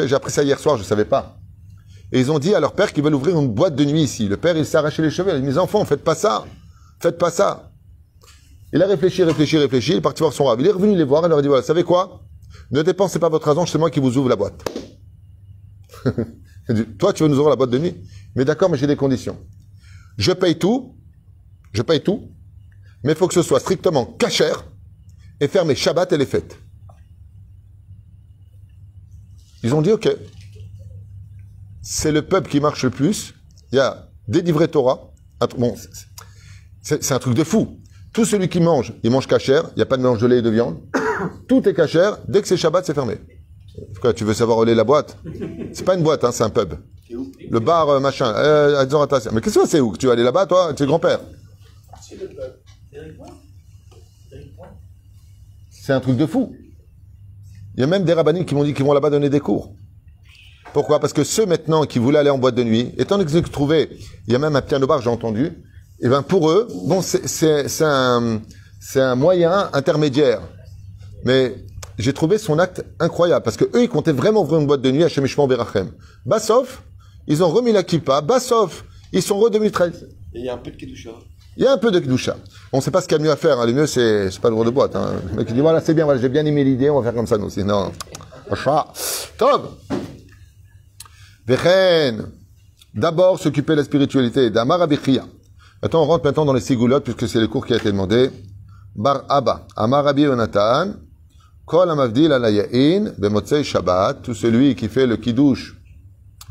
J'ai 0.06 0.15
appris 0.15 0.32
ça 0.32 0.43
hier 0.43 0.60
soir, 0.60 0.77
je 0.77 0.84
ne 0.84 0.88
savais 0.88 1.06
pas. 1.06 1.38
Et 2.12 2.19
ils 2.19 2.32
ont 2.32 2.39
dit 2.39 2.54
à 2.54 2.60
leur 2.60 2.73
père 2.73 2.91
qu'ils 2.91 3.04
veulent 3.04 3.15
ouvrir 3.15 3.39
une 3.39 3.47
boîte 3.47 3.75
de 3.75 3.86
nuit 3.86 4.04
ici. 4.04 4.27
Le 4.27 4.38
père, 4.38 4.58
il 4.58 4.65
s'est 4.65 4.77
arraché 4.77 5.01
les 5.01 5.10
cheveux. 5.10 5.32
Il 5.32 5.36
a 5.36 5.39
dit, 5.39 5.45
mes 5.45 5.58
enfants, 5.58 5.84
faites 5.86 6.04
pas 6.04 6.15
ça. 6.15 6.45
Faites 6.99 7.17
pas 7.17 7.32
ça. 7.32 7.70
Il 8.73 8.81
a 8.81 8.88
réfléchi, 8.88 9.23
réfléchi, 9.23 9.57
réfléchi. 9.57 9.91
Il 9.91 9.97
est 9.97 10.01
parti 10.01 10.21
voir 10.21 10.34
son 10.34 10.45
rab. 10.45 10.60
Il 10.60 10.67
est 10.67 10.71
revenu 10.71 10.95
les 10.95 11.03
voir. 11.03 11.23
Il 11.25 11.29
leur 11.29 11.39
a 11.39 11.41
dit, 11.41 11.47
voilà, 11.47 11.63
savez 11.63 11.84
quoi? 11.84 12.21
Ne 12.71 12.81
dépensez 12.81 13.19
pas 13.19 13.29
votre 13.29 13.47
argent, 13.47 13.65
c'est 13.65 13.77
moi 13.77 13.89
qui 13.89 13.99
vous 13.99 14.17
ouvre 14.17 14.29
la 14.29 14.36
boîte. 14.36 14.63
Toi, 16.99 17.13
tu 17.13 17.23
veux 17.23 17.29
nous 17.29 17.36
ouvrir 17.36 17.49
la 17.49 17.55
boîte 17.55 17.69
de 17.69 17.77
nuit? 17.77 17.95
Mais 18.36 18.45
d'accord, 18.45 18.69
mais 18.69 18.77
j'ai 18.77 18.88
des 18.88 18.95
conditions. 18.95 19.38
Je 20.17 20.31
paye 20.31 20.57
tout. 20.57 20.97
Je 21.73 21.81
paye 21.81 22.01
tout. 22.01 22.29
Mais 23.03 23.12
il 23.12 23.17
faut 23.17 23.27
que 23.27 23.34
ce 23.34 23.43
soit 23.43 23.60
strictement 23.60 24.05
cachère 24.05 24.63
et 25.39 25.47
faire 25.47 25.65
mes 25.65 25.75
Shabbat 25.75 26.13
et 26.13 26.17
les 26.17 26.25
fêtes. 26.25 26.57
Ils 29.63 29.75
ont 29.75 29.81
dit, 29.81 29.91
OK. 29.91 30.07
C'est 31.81 32.12
le 32.12 32.21
peuple 32.21 32.49
qui 32.49 32.60
marche 32.60 32.84
le 32.84 32.89
plus. 32.89 33.34
Il 33.71 33.77
y 33.77 33.79
a 33.79 34.10
des 34.27 34.41
livrets 34.41 34.67
Torah. 34.67 35.12
Bon, 35.57 35.75
c'est 36.81 37.12
un 37.12 37.19
truc 37.19 37.34
de 37.34 37.43
fou. 37.43 37.79
Tout 38.13 38.26
celui 38.26 38.50
qui 38.50 38.60
mange, 38.60 38.93
il 39.04 39.12
mange 39.12 39.28
cachère. 39.28 39.69
Il 39.71 39.78
n'y 39.78 39.84
a 39.84 39.86
pas 39.86 39.95
de 39.97 40.02
mélange 40.02 40.19
de 40.19 40.28
lait 40.28 40.39
et 40.39 40.41
de 40.41 40.50
viande. 40.50 40.80
Tout 41.47 41.67
est 41.67 41.74
cachère. 41.74 42.17
Dès 42.28 42.41
que 42.41 42.47
c'est 42.47 42.58
Shabbat, 42.58 42.86
c'est 42.86 42.93
fermé. 42.93 43.17
Pourquoi 43.93 44.13
tu 44.13 44.26
veux 44.26 44.34
savoir 44.34 44.58
où 44.58 44.65
est 44.65 44.76
la 44.76 44.84
boîte? 44.84 45.17
C'est 45.71 45.86
pas 45.86 45.95
une 45.95 46.04
boîte, 46.04 46.24
hein, 46.26 46.32
c'est 46.34 46.43
un 46.43 46.50
pub. 46.50 46.74
Le 47.50 47.60
bar, 47.60 47.89
euh, 47.89 48.00
machin. 48.00 48.34
Euh. 48.36 48.86
Mais 49.32 49.41
qu'est-ce 49.41 49.60
que 49.60 49.67
c'est 49.67 49.80
où? 49.80 49.95
Tu 49.95 50.08
vas 50.08 50.13
aller 50.13 50.24
là-bas, 50.24 50.45
toi? 50.45 50.74
Tu 50.74 50.84
es 50.84 50.86
grand-père. 50.86 51.19
C'est 55.69 55.93
un 55.93 56.00
truc 56.00 56.17
de 56.17 56.26
fou. 56.26 56.54
Il 57.76 57.82
y 57.82 57.84
a 57.84 57.88
même 57.88 58.04
des 58.04 58.13
rabbinines 58.13 58.45
qui 58.45 58.56
m'ont 58.56 58.63
dit 58.63 58.74
qu'ils 58.74 58.86
vont 58.86 58.93
là-bas 58.93 59.10
donner 59.10 59.30
des 59.30 59.39
cours. 59.39 59.74
Pourquoi? 60.74 61.00
Parce 61.00 61.13
que 61.13 61.24
ceux 61.24 61.45
maintenant 61.45 61.84
qui 61.86 62.00
voulaient 62.00 62.19
aller 62.19 62.30
en 62.30 62.38
boîte 62.38 62.56
de 62.56 62.63
nuit, 62.63 62.93
étant 62.97 63.17
donné 63.17 63.30
qu'ils 63.30 63.41
trouvaient, 63.43 63.89
il 64.28 64.34
y 64.34 64.36
a 64.36 64.39
même 64.39 64.56
un 64.56 64.62
piano 64.62 64.88
bar, 64.88 65.02
j'ai 65.02 65.10
entendu, 65.10 65.52
et 66.02 66.10
ben 66.10 66.22
pour 66.24 66.50
eux, 66.50 66.68
bon, 66.86 67.02
c'est- 67.02 67.28
c'est 67.28 67.68
c'est 67.68 67.86
un, 67.86 68.42
c'est 68.80 69.02
un 69.02 69.16
moyen 69.16 69.70
intermédiaire. 69.74 70.42
Mais 71.26 71.56
j'ai 72.00 72.14
trouvé 72.14 72.38
son 72.38 72.58
acte 72.60 72.84
incroyable, 73.00 73.44
parce 73.44 73.58
que 73.58 73.66
eux, 73.76 73.84
ils 73.84 73.90
comptaient 73.90 74.12
vraiment 74.12 74.42
ouvrir 74.42 74.60
une 74.60 74.68
boîte 74.68 74.82
de 74.82 74.90
nuit 74.92 75.04
à 75.04 75.10
Shemishman 75.10 75.48
Berachem. 75.48 75.92
Bassof, 76.26 76.82
ils 77.28 77.44
ont 77.44 77.50
remis 77.50 77.72
la 77.72 77.84
kippa. 77.84 78.22
Bassof, 78.22 78.84
ils 79.14 79.22
sont 79.22 79.38
re 79.40 79.50
2013. 79.52 80.08
Et 80.34 80.40
il 80.40 80.46
y 80.46 80.50
a 80.50 80.54
un 80.54 80.58
peu 80.58 80.72
de 80.72 80.78
Kedusha. 80.78 81.12
Il 81.58 81.64
y 81.64 81.68
a 81.68 81.74
un 81.74 81.78
peu 81.78 81.92
de 81.92 82.00
Kedusha. 82.00 82.38
On 82.74 82.78
ne 82.78 82.82
sait 82.82 82.90
pas 82.92 83.02
ce 83.02 83.08
qu'il 83.08 83.14
y 83.14 83.16
a 83.16 83.20
de 83.20 83.24
mieux 83.26 83.32
à 83.32 83.36
faire. 83.36 83.60
hein. 83.60 83.66
Le 83.68 83.74
mieux, 83.74 83.86
c'est, 83.86 84.32
c'est 84.32 84.40
pas 84.40 84.50
l'ouvre 84.50 84.66
de 84.66 84.70
boîte. 84.72 84.96
Hein. 84.96 85.12
Le 85.32 85.38
mec, 85.38 85.48
il 85.50 85.54
dit, 85.56 85.62
voilà, 85.62 85.82
c'est 85.82 85.94
bien, 85.94 86.06
voilà, 86.06 86.20
j'ai 86.20 86.30
bien 86.30 86.46
aimé 86.46 86.64
l'idée, 86.64 86.90
on 86.90 87.00
va 87.00 87.04
faire 87.04 87.14
comme 87.16 87.28
ça, 87.28 87.38
nous 87.38 87.46
aussi. 87.48 87.64
Non. 87.64 87.92
Top. 89.38 89.78
D'abord, 92.94 93.40
s'occuper 93.40 93.74
de 93.74 93.80
la 93.80 93.84
spiritualité. 93.84 94.50
D'Amar 94.50 94.88
Maintenant, 95.82 96.04
on 96.04 96.06
rentre 96.06 96.26
maintenant 96.26 96.46
dans 96.46 96.54
les 96.54 96.62
sigoulottes, 96.62 97.04
puisque 97.04 97.28
c'est 97.28 97.39
le 97.39 97.48
cours 97.48 97.65
qui 97.65 97.74
a 97.74 97.78
été 97.78 97.91
demandé. 97.91 98.30
Bar 98.96 99.24
Abba. 99.30 99.65
Amar 99.76 100.04
Rabbi 100.04 100.24
Yonatan. 100.24 100.94
Kol 101.65 101.89
Amavdil 101.89 102.32
ala 102.32 102.52
Ya'in. 102.52 103.13
Bemotzei 103.17 103.63
Shabbat. 103.63 104.22
Tout 104.22 104.36
celui 104.36 104.76
qui 104.76 104.88
fait 104.88 105.08
le 105.08 105.17
kiddush 105.17 105.76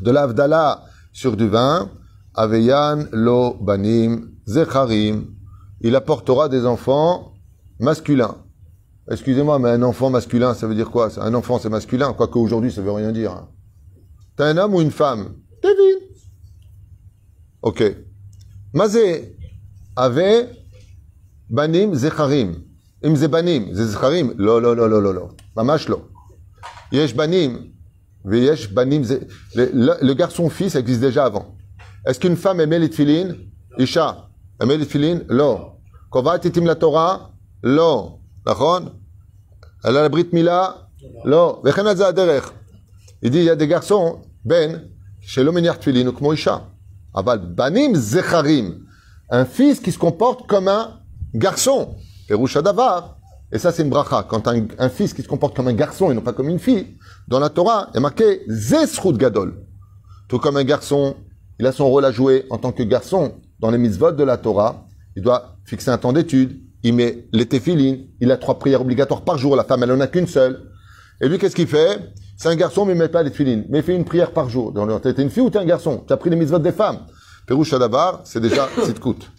de 0.01 0.11
l'Avdallah 0.11 0.83
sur 1.13 1.37
du 1.37 1.47
vin. 1.47 1.89
Aveyan 2.33 3.07
lo 3.11 3.55
banim 3.61 4.31
zecharim. 4.45 5.27
Il 5.81 5.95
apportera 5.95 6.49
des 6.49 6.65
enfants 6.65 7.33
masculins. 7.79 8.35
Excusez-moi, 9.09 9.59
mais 9.59 9.69
un 9.69 9.83
enfant 9.83 10.09
masculin, 10.09 10.53
ça 10.53 10.67
veut 10.67 10.75
dire 10.75 10.91
quoi? 10.91 11.09
Un 11.19 11.33
enfant, 11.33 11.59
c'est 11.59 11.69
masculin, 11.69 12.13
quoique 12.13 12.37
aujourd'hui, 12.37 12.71
ça 12.71 12.81
veut 12.81 12.91
rien 12.91 13.11
dire. 13.11 13.47
T'as 14.37 14.45
un 14.45 14.57
homme 14.57 14.75
ou 14.75 14.81
une 14.81 14.91
femme? 14.91 15.35
David. 15.61 15.97
Ok. 17.61 17.83
Mazé 18.72 19.36
avait 19.96 20.50
banim 21.50 21.94
zecharim. 21.94 22.50
Im 23.02 23.16
ze 23.16 23.28
banim, 23.28 23.74
ze 23.74 23.86
zecharim. 23.86 24.34
Lo, 24.38 24.60
lo, 24.60 24.74
lo, 24.74 24.86
lo, 24.88 25.00
lo, 25.00 25.12
lo. 25.12 25.24
Mamash 25.56 25.88
lo. 25.88 25.98
Yesh 26.92 27.14
banim. 27.16 27.52
Veyesh 28.24 28.68
banim. 28.74 29.04
ze- 29.04 29.26
Le, 29.54 29.64
le- 29.86 29.98
le 30.08 30.14
garçon-fils 30.14 30.74
existe 30.74 31.00
déjà 31.00 31.24
avant. 31.26 31.46
Est-ce 32.06 32.18
qu'une 32.20 32.36
femme 32.36 32.60
aimait 32.60 32.78
les 32.78 32.90
tefilines 32.90 33.36
Isha. 33.78 34.28
Aimait 34.60 34.76
les 34.78 34.86
tefilines 34.86 35.24
Lo. 35.28 35.50
Kovat 36.10 36.44
itim 36.44 36.64
la 36.66 36.74
Torah 36.74 37.32
Lo. 37.62 38.20
Nachon 38.46 38.92
Elle 39.84 39.96
a 39.98 40.02
la 40.02 40.08
Brit 40.08 40.30
Mila 40.32 40.88
Lo. 41.24 41.60
Vechen 41.64 41.86
al 41.86 41.96
זה 41.96 42.06
הדרך. 42.08 42.52
Il 43.22 43.30
dit, 43.30 43.38
il 43.38 43.44
y 43.44 43.50
a 43.50 43.56
des 43.56 43.66
garçons, 43.66 44.20
Ben, 44.44 44.80
שלא 45.20 45.52
מניח 45.52 45.76
תפילין 45.76 46.06
הוא 46.06 46.14
כמו 46.14 46.32
אישה. 46.32 46.56
Aval 47.13 47.39
banim 47.39 47.95
zecharim. 47.95 48.85
Un 49.29 49.45
fils 49.45 49.79
qui 49.79 49.91
se 49.91 49.97
comporte 49.97 50.47
comme 50.47 50.67
un 50.67 50.99
garçon. 51.33 51.95
Davar. 52.29 53.17
Et 53.51 53.59
ça, 53.59 53.71
c'est 53.71 53.83
une 53.83 53.89
bracha. 53.89 54.25
Quand 54.29 54.47
un, 54.47 54.89
fils 54.89 55.13
qui 55.13 55.21
se 55.21 55.27
comporte 55.27 55.55
comme 55.55 55.67
un 55.67 55.73
garçon 55.73 56.11
et 56.11 56.13
non 56.13 56.21
pas 56.21 56.33
comme 56.33 56.49
une 56.49 56.59
fille, 56.59 56.97
dans 57.27 57.39
la 57.39 57.49
Torah, 57.49 57.89
est 57.93 57.99
marqué 57.99 58.41
Zesrut 58.47 59.17
Gadol. 59.17 59.65
Tout 60.29 60.39
comme 60.39 60.55
un 60.55 60.63
garçon, 60.63 61.15
il 61.59 61.67
a 61.67 61.71
son 61.73 61.89
rôle 61.89 62.05
à 62.05 62.11
jouer 62.11 62.45
en 62.49 62.57
tant 62.57 62.71
que 62.71 62.83
garçon 62.83 63.33
dans 63.59 63.69
les 63.69 63.77
mitzvot 63.77 64.13
de 64.13 64.23
la 64.23 64.37
Torah. 64.37 64.85
Il 65.17 65.23
doit 65.23 65.57
fixer 65.65 65.91
un 65.91 65.97
temps 65.97 66.13
d'étude. 66.13 66.61
Il 66.83 66.93
met 66.93 67.27
les 67.33 67.45
téfilines. 67.45 68.07
Il 68.21 68.31
a 68.31 68.37
trois 68.37 68.57
prières 68.57 68.81
obligatoires 68.81 69.23
par 69.23 69.37
jour. 69.37 69.55
La 69.55 69.65
femme, 69.65 69.83
elle 69.83 69.91
en 69.91 69.99
a 69.99 70.07
qu'une 70.07 70.27
seule. 70.27 70.71
Et 71.19 71.27
lui, 71.27 71.37
qu'est-ce 71.37 71.55
qu'il 71.55 71.67
fait? 71.67 72.13
C'est 72.41 72.49
un 72.49 72.55
garçon, 72.55 72.85
mais 72.87 72.93
il 72.93 72.97
met 72.97 73.07
pas 73.07 73.21
les 73.21 73.29
téphilines. 73.29 73.67
Mais 73.69 73.79
il 73.79 73.83
fait 73.83 73.95
une 73.95 74.03
prière 74.03 74.31
par 74.31 74.49
jour. 74.49 74.71
Donc, 74.71 75.03
T'es 75.03 75.11
une 75.11 75.29
fille 75.29 75.43
ou 75.43 75.51
t'es 75.51 75.59
un 75.59 75.65
garçon? 75.65 76.03
Tu 76.07 76.11
as 76.11 76.17
pris 76.17 76.31
les 76.31 76.35
mitzvot 76.35 76.57
des 76.57 76.71
femmes. 76.71 77.05
Pérouche 77.45 77.71
Adabar, 77.71 78.21
c'est 78.23 78.39
déjà 78.39 78.67
Sitkut. 78.83 79.29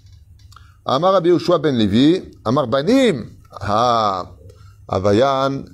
Amar 0.84 1.14
Rabbi 1.14 1.30
Yoshua 1.30 1.58
ben 1.58 1.76
Levi, 1.76 2.22
Amar 2.44 2.68
Banim, 2.68 3.24
ah, 3.60 4.30
Avayan, 4.86 5.64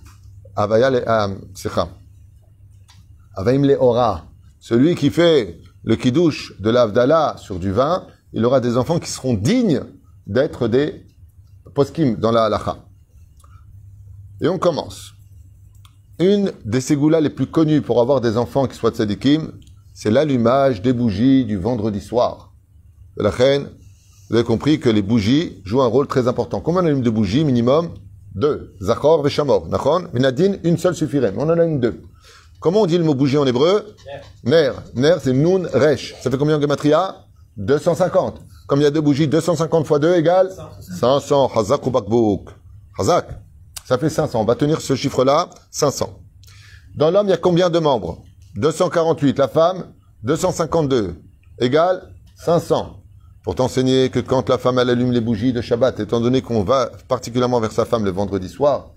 Avaya 0.56 0.88
le, 0.88 1.02
ah, 1.06 1.28
Slicha. 1.54 1.88
Avaim 3.36 3.62
le 3.62 3.76
Ora. 3.78 4.24
Celui 4.58 4.94
qui 4.94 5.10
fait 5.10 5.60
le 5.84 5.96
kiddush 5.96 6.58
de 6.58 6.70
l'Avdallah 6.70 7.34
sur 7.36 7.58
du 7.58 7.72
vin, 7.72 8.06
il 8.32 8.42
aura 8.46 8.60
des 8.60 8.78
enfants 8.78 8.98
qui 8.98 9.10
seront 9.10 9.34
dignes 9.34 9.82
d'être 10.26 10.66
des 10.66 11.04
poskim 11.74 12.16
dans 12.16 12.32
la 12.32 12.46
halacha. 12.46 12.78
Et 14.40 14.48
on 14.48 14.58
commence. 14.58 15.12
Une 16.20 16.52
des 16.64 16.80
ségoulas 16.80 17.20
les 17.20 17.30
plus 17.30 17.46
connues 17.46 17.80
pour 17.80 18.00
avoir 18.00 18.20
des 18.20 18.36
enfants 18.36 18.66
qui 18.66 18.76
soient 18.76 18.90
tzadikim, 18.90 19.52
c'est 19.94 20.10
l'allumage 20.10 20.82
des 20.82 20.92
bougies 20.92 21.44
du 21.44 21.56
vendredi 21.56 22.00
soir. 22.00 22.52
De 23.16 23.22
la 23.22 23.30
reine, 23.30 23.68
vous 24.28 24.34
avez 24.34 24.44
compris 24.44 24.80
que 24.80 24.88
les 24.88 25.02
bougies 25.02 25.62
jouent 25.64 25.82
un 25.82 25.86
rôle 25.86 26.08
très 26.08 26.26
important. 26.26 26.60
Combien 26.60 26.82
on 26.82 26.86
allume 26.86 27.02
de 27.02 27.10
bougies 27.10 27.44
Minimum? 27.44 27.90
Deux. 28.34 28.74
Zachor 28.80 29.22
veshamor. 29.22 29.68
Nachon 29.68 30.08
Minadin, 30.12 30.54
une 30.64 30.76
seule 30.76 30.94
suffirait. 30.94 31.32
Mais 31.32 31.42
on 31.42 31.46
en 31.46 31.50
allume 31.50 31.78
deux. 31.78 32.02
Comment 32.60 32.82
on 32.82 32.86
dit 32.86 32.98
le 32.98 33.04
mot 33.04 33.14
bougie 33.14 33.38
en 33.38 33.46
hébreu? 33.46 33.94
Ner. 34.44 34.72
Ner, 34.96 35.16
c'est 35.20 35.32
Nun 35.32 35.68
Resh. 35.72 36.16
Ça 36.20 36.30
fait 36.30 36.36
combien 36.36 36.56
en 36.58 36.60
gematria? 36.60 37.14
250. 37.56 38.40
Comme 38.66 38.80
il 38.80 38.82
y 38.82 38.86
a 38.86 38.90
deux 38.90 39.00
bougies, 39.00 39.28
250 39.28 39.86
fois 39.86 39.98
2 40.00 40.16
égale 40.16 40.50
500. 40.80 41.52
Hazak 41.54 41.86
ou 41.86 41.90
bakbouk? 41.90 42.50
Hazak. 42.98 43.40
Ça 43.88 43.96
fait 43.96 44.10
500. 44.10 44.42
On 44.42 44.44
va 44.44 44.54
tenir 44.54 44.82
ce 44.82 44.94
chiffre-là, 44.94 45.48
500. 45.70 46.20
Dans 46.94 47.10
l'homme, 47.10 47.28
il 47.28 47.30
y 47.30 47.32
a 47.32 47.38
combien 47.38 47.70
de 47.70 47.78
membres? 47.78 48.22
248. 48.56 49.38
La 49.38 49.48
femme, 49.48 49.94
252. 50.24 51.14
Égale 51.58 52.02
500 52.36 53.02
pour 53.44 53.54
t'enseigner 53.54 54.10
que 54.10 54.18
quand 54.18 54.50
la 54.50 54.58
femme 54.58 54.76
allume 54.76 55.10
les 55.10 55.22
bougies 55.22 55.54
de 55.54 55.62
Shabbat, 55.62 56.00
étant 56.00 56.20
donné 56.20 56.42
qu'on 56.42 56.64
va 56.64 56.90
particulièrement 57.08 57.60
vers 57.60 57.72
sa 57.72 57.86
femme 57.86 58.04
le 58.04 58.10
vendredi 58.10 58.50
soir, 58.50 58.90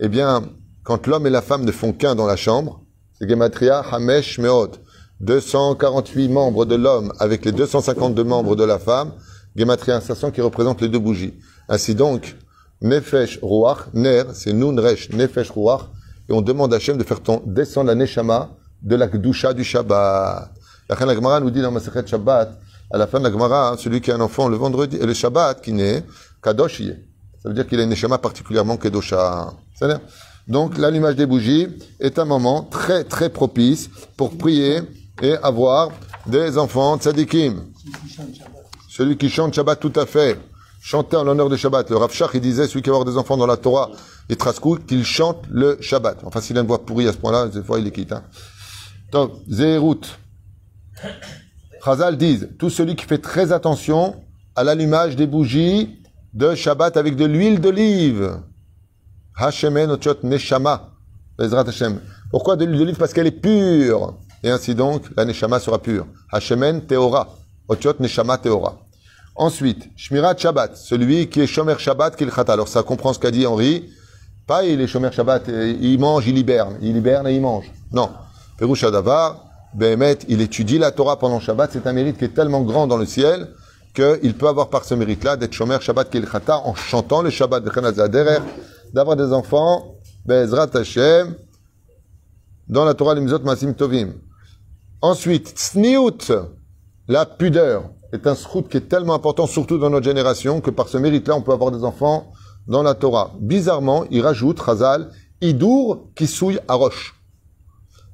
eh 0.00 0.08
bien, 0.08 0.42
quand 0.82 1.06
l'homme 1.06 1.28
et 1.28 1.30
la 1.30 1.40
femme 1.40 1.64
ne 1.64 1.70
font 1.70 1.92
qu'un 1.92 2.16
dans 2.16 2.26
la 2.26 2.34
chambre, 2.34 2.80
c'est 3.12 3.28
Gematria 3.28 3.78
Hamesh 3.92 4.40
Meot, 4.40 4.80
248 5.20 6.28
membres 6.28 6.64
de 6.64 6.74
l'homme 6.74 7.12
avec 7.20 7.44
les 7.44 7.52
252 7.52 8.24
membres 8.24 8.56
de 8.56 8.64
la 8.64 8.80
femme, 8.80 9.12
Gematria 9.54 10.00
500 10.00 10.32
qui 10.32 10.40
représente 10.40 10.80
les 10.80 10.88
deux 10.88 10.98
bougies. 10.98 11.34
Ainsi 11.68 11.94
donc, 11.94 12.34
Nefesh 12.82 13.38
Ruach, 13.40 13.86
Ner, 13.94 14.24
c'est 14.34 14.52
Nun 14.52 14.76
Resh, 14.80 15.10
Nefesh 15.10 15.50
Ruach, 15.50 15.82
et 16.28 16.32
on 16.32 16.42
demande 16.42 16.74
à 16.74 16.76
Hachem 16.76 16.96
de 16.96 17.04
faire 17.04 17.20
descendre 17.46 17.86
la 17.86 17.94
Neshama 17.94 18.50
de 18.82 18.96
la 18.96 19.06
Gdusha 19.06 19.54
du 19.54 19.62
Shabbat. 19.62 20.50
La 20.88 21.14
Gemara 21.14 21.40
nous 21.40 21.50
dit 21.50 21.62
dans 21.62 21.70
Masechet 21.70 22.06
Shabbat, 22.06 22.58
à 22.90 22.98
la 22.98 23.06
fin 23.06 23.20
de 23.20 23.24
la 23.24 23.30
Gemara, 23.30 23.76
celui 23.78 24.00
qui 24.00 24.10
a 24.10 24.16
un 24.16 24.20
enfant 24.20 24.48
le 24.48 24.56
vendredi 24.56 24.96
et 24.96 25.06
le 25.06 25.14
Shabbat 25.14 25.62
qui 25.62 25.72
naît, 25.72 26.04
Kadosh 26.42 26.82
Ça 26.82 27.48
veut 27.48 27.54
dire 27.54 27.66
qu'il 27.66 27.78
a 27.78 27.84
une 27.84 27.90
neshama 27.90 28.18
particulièrement 28.18 28.76
Kedosha. 28.76 29.54
Donc 30.48 30.76
l'allumage 30.76 31.14
des 31.14 31.24
bougies 31.24 31.68
est 32.00 32.18
un 32.18 32.24
moment 32.24 32.64
très 32.64 33.04
très 33.04 33.30
propice 33.30 33.88
pour 34.16 34.36
prier 34.36 34.80
et 35.22 35.36
avoir 35.36 35.92
des 36.26 36.58
enfants 36.58 36.98
tzadikim. 36.98 37.62
Celui 38.88 39.16
qui 39.16 39.30
chante 39.30 39.54
Shabbat 39.54 39.78
tout 39.78 39.92
à 39.94 40.04
fait. 40.04 40.36
Chanter 40.84 41.16
en 41.16 41.22
l'honneur 41.22 41.48
de 41.48 41.56
Shabbat. 41.56 41.88
Le 41.90 41.96
Rav 41.96 42.12
Shach, 42.12 42.30
il 42.34 42.40
disait, 42.40 42.66
celui 42.66 42.82
qui 42.82 42.90
va 42.90 42.96
avoir 42.96 43.08
des 43.08 43.16
enfants 43.16 43.36
dans 43.36 43.46
la 43.46 43.56
Torah 43.56 43.92
et 44.28 44.34
Traskou, 44.34 44.78
qu'il 44.78 45.04
chante 45.04 45.44
le 45.48 45.78
Shabbat. 45.80 46.18
Enfin, 46.24 46.40
s'il 46.40 46.58
a 46.58 46.60
une 46.60 46.66
voix 46.66 46.84
pourrie 46.84 47.06
à 47.06 47.12
ce 47.12 47.18
point-là, 47.18 47.46
des 47.46 47.62
fois, 47.62 47.78
il 47.78 47.86
est 47.86 47.92
quitte. 47.92 48.10
Hein. 48.10 48.24
Donc, 49.12 49.30
Zérout. 49.48 50.00
Chazal 51.84 52.16
disent, 52.16 52.48
tout 52.58 52.68
celui 52.68 52.96
qui 52.96 53.04
fait 53.04 53.18
très 53.18 53.52
attention 53.52 54.24
à 54.56 54.64
l'allumage 54.64 55.14
des 55.14 55.28
bougies 55.28 56.02
de 56.34 56.56
Shabbat 56.56 56.96
avec 56.96 57.14
de 57.14 57.26
l'huile 57.26 57.60
d'olive. 57.60 58.40
Hashemen 59.36 59.88
ochot 59.88 60.16
neshama. 60.24 60.90
Pourquoi 62.32 62.56
de 62.56 62.64
l'huile 62.64 62.78
d'olive? 62.80 62.96
Parce 62.96 63.12
qu'elle 63.12 63.28
est 63.28 63.30
pure. 63.30 64.18
Et 64.42 64.50
ainsi 64.50 64.74
donc, 64.74 65.04
la 65.16 65.24
neshama 65.24 65.60
sera 65.60 65.78
pure. 65.80 66.08
Hashemen 66.32 66.84
teora. 66.88 67.28
Ochot 67.68 67.94
neshama 68.00 68.36
teora. 68.36 68.81
Ensuite, 69.34 69.88
Shmirat 69.96 70.36
Shabbat, 70.36 70.76
celui 70.76 71.28
qui 71.28 71.40
est 71.40 71.46
Shomer 71.46 71.76
Shabbat 71.78 72.16
qu'il 72.16 72.30
chata. 72.30 72.52
Alors 72.52 72.68
ça 72.68 72.82
comprend 72.82 73.12
ce 73.12 73.18
qu'a 73.18 73.30
dit 73.30 73.46
Henri. 73.46 73.90
Pas 74.46 74.64
il 74.64 74.80
est 74.80 74.86
Shomer 74.86 75.10
Shabbat, 75.10 75.48
il 75.48 75.98
mange, 75.98 76.26
il 76.26 76.36
hiberne. 76.36 76.76
Il 76.82 76.96
hiberne 76.96 77.26
et 77.28 77.34
il 77.34 77.40
mange. 77.40 77.70
Non. 77.92 78.10
Peroucha 78.58 78.90
Davar, 78.90 79.44
Béhémet, 79.74 80.18
il 80.28 80.42
étudie 80.42 80.78
la 80.78 80.90
Torah 80.90 81.18
pendant 81.18 81.40
Shabbat. 81.40 81.70
C'est 81.72 81.86
un 81.86 81.92
mérite 81.92 82.18
qui 82.18 82.26
est 82.26 82.34
tellement 82.34 82.62
grand 82.62 82.86
dans 82.86 82.98
le 82.98 83.06
ciel 83.06 83.48
qu'il 83.94 84.34
peut 84.34 84.48
avoir 84.48 84.68
par 84.68 84.84
ce 84.84 84.94
mérite-là 84.94 85.36
d'être 85.36 85.52
Shomer 85.52 85.78
Shabbat 85.80 86.10
Kilchata 86.10 86.58
en 86.58 86.74
chantant 86.74 87.22
le 87.22 87.30
Shabbat 87.30 87.64
de 87.64 87.72
d'avoir 88.92 89.16
des 89.16 89.32
enfants, 89.32 89.96
Bezrat 90.26 90.68
Hashem, 90.74 91.34
dans 92.68 92.84
la 92.84 92.94
Torah 92.94 93.14
Limzot 93.14 93.40
Masim 93.40 93.72
Tovim. 93.74 94.14
Ensuite, 95.00 95.48
Tsniout, 95.56 96.30
la 97.08 97.26
pudeur, 97.26 97.90
est 98.12 98.26
un 98.26 98.34
srout 98.34 98.68
qui 98.68 98.76
est 98.76 98.88
tellement 98.88 99.14
important, 99.14 99.46
surtout 99.46 99.78
dans 99.78 99.90
notre 99.90 100.04
génération, 100.04 100.60
que 100.60 100.70
par 100.70 100.88
ce 100.88 100.98
mérite-là, 100.98 101.34
on 101.36 101.42
peut 101.42 101.52
avoir 101.52 101.70
des 101.70 101.84
enfants 101.84 102.32
dans 102.68 102.82
la 102.82 102.94
Torah. 102.94 103.32
Bizarrement, 103.40 104.04
il 104.10 104.22
rajoute, 104.22 104.60
Razal, 104.60 105.10
Idour 105.40 106.10
qui 106.14 106.26
souille 106.26 106.60
à 106.68 106.74
roche 106.74 107.14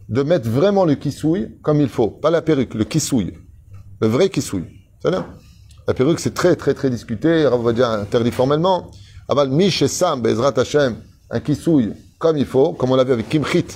de 0.09 0.23
mettre 0.23 0.49
vraiment 0.49 0.85
le 0.85 0.95
kissouille 0.95 1.59
comme 1.63 1.81
il 1.81 1.89
faut. 1.89 2.09
Pas 2.09 2.31
la 2.31 2.41
perruque, 2.41 2.75
le 2.75 2.85
kissouille. 2.85 3.35
Le 4.01 4.09
vrai 4.09 4.31
kissouille. 4.31 4.65
La 5.05 5.95
perruque, 5.95 6.21
c'est 6.21 6.35
très, 6.35 6.57
très, 6.57 6.75
très 6.75 6.91
discuté, 6.91 7.47
on 7.53 7.59
va 7.59 7.73
dire 7.73 7.89
interdit 7.89 8.31
formellement. 8.31 8.91
Aval 9.29 9.51
Mish 9.51 9.83
et 9.83 9.89
Sam, 9.89 10.23
Bezrat 10.23 10.55
un 11.31 11.41
kissouille 11.41 11.93
comme 12.19 12.39
il 12.39 12.47
faut, 12.47 12.73
comme 12.73 12.91
on 12.91 12.97
l'a 12.97 13.05
vu 13.05 13.13
avec 13.13 13.29
Kimchit, 13.29 13.67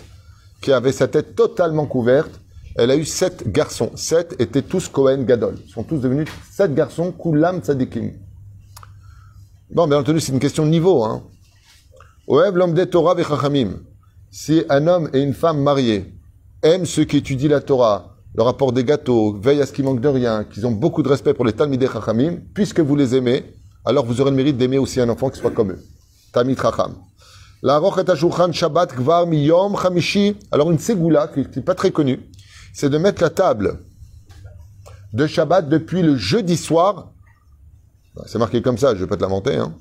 qui 0.60 0.72
avait 0.72 0.92
sa 0.92 1.08
tête 1.08 1.34
totalement 1.34 1.86
couverte. 1.86 2.40
Elle 2.76 2.90
a 2.90 2.96
eu 2.96 3.04
sept 3.04 3.50
garçons. 3.50 3.90
Sept 3.94 4.36
étaient 4.40 4.62
tous 4.62 4.88
Cohen 4.88 5.22
Gadol. 5.24 5.56
Ils 5.66 5.70
sont 5.70 5.82
tous 5.82 5.98
devenus 5.98 6.28
sept 6.50 6.74
garçons, 6.74 7.12
Kulam 7.12 7.60
Tzadikim. 7.60 8.12
Bon, 9.70 9.86
bien 9.86 9.98
entendu, 9.98 10.20
c'est 10.20 10.32
une 10.32 10.38
question 10.38 10.64
de 10.64 10.70
niveau. 10.70 11.04
Hein. 11.04 11.22
Oev 12.28 12.56
l'homme 12.56 12.74
Torah 12.86 13.14
vechachamim. 13.14 13.80
Si 14.30 14.64
un 14.70 14.86
homme 14.86 15.10
et 15.12 15.20
une 15.20 15.34
femme 15.34 15.62
mariés 15.62 16.14
aiment 16.62 16.86
ceux 16.86 17.04
qui 17.04 17.18
étudient 17.18 17.50
la 17.50 17.60
Torah, 17.60 18.16
le 18.34 18.42
rapport 18.42 18.72
des 18.72 18.84
gâteaux, 18.84 19.34
veillent 19.34 19.60
à 19.60 19.66
ce 19.66 19.72
qu'ils 19.72 19.84
manquent 19.84 20.00
de 20.00 20.08
rien, 20.08 20.44
qu'ils 20.44 20.66
ont 20.66 20.70
beaucoup 20.70 21.02
de 21.02 21.08
respect 21.08 21.34
pour 21.34 21.44
les 21.44 21.52
Talmidei 21.52 21.86
Chachamim, 21.86 22.38
puisque 22.54 22.80
vous 22.80 22.96
les 22.96 23.14
aimez, 23.14 23.54
alors 23.84 24.06
vous 24.06 24.20
aurez 24.22 24.30
le 24.30 24.36
mérite 24.36 24.56
d'aimer 24.56 24.78
aussi 24.78 25.00
un 25.00 25.08
enfant 25.10 25.28
qui 25.28 25.38
soit 25.38 25.50
comme 25.50 25.72
eux. 25.72 25.82
Talmid 26.32 26.58
Chacham. 26.58 26.94
La 27.62 27.80
Shabbat 28.52 28.94
Gvar 28.96 29.26
Miyom 29.26 29.76
Chamishi. 29.76 30.36
Alors 30.50 30.70
une 30.70 30.78
ségoula, 30.78 31.28
qui 31.28 31.40
n'est 31.40 31.62
pas 31.62 31.74
très 31.74 31.90
connue, 31.90 32.20
c'est 32.72 32.90
de 32.90 32.98
mettre 32.98 33.22
la 33.22 33.30
table 33.30 33.80
de 35.12 35.26
Shabbat 35.26 35.68
depuis 35.68 36.02
le 36.02 36.16
jeudi 36.16 36.56
soir. 36.56 37.12
C'est 38.26 38.38
marqué 38.38 38.62
comme 38.62 38.78
ça, 38.78 38.90
je 38.90 39.00
ne 39.00 39.00
vais 39.00 39.06
pas 39.06 39.16
te 39.16 39.22
l'inventer. 39.22 39.56
Hein. 39.56 39.74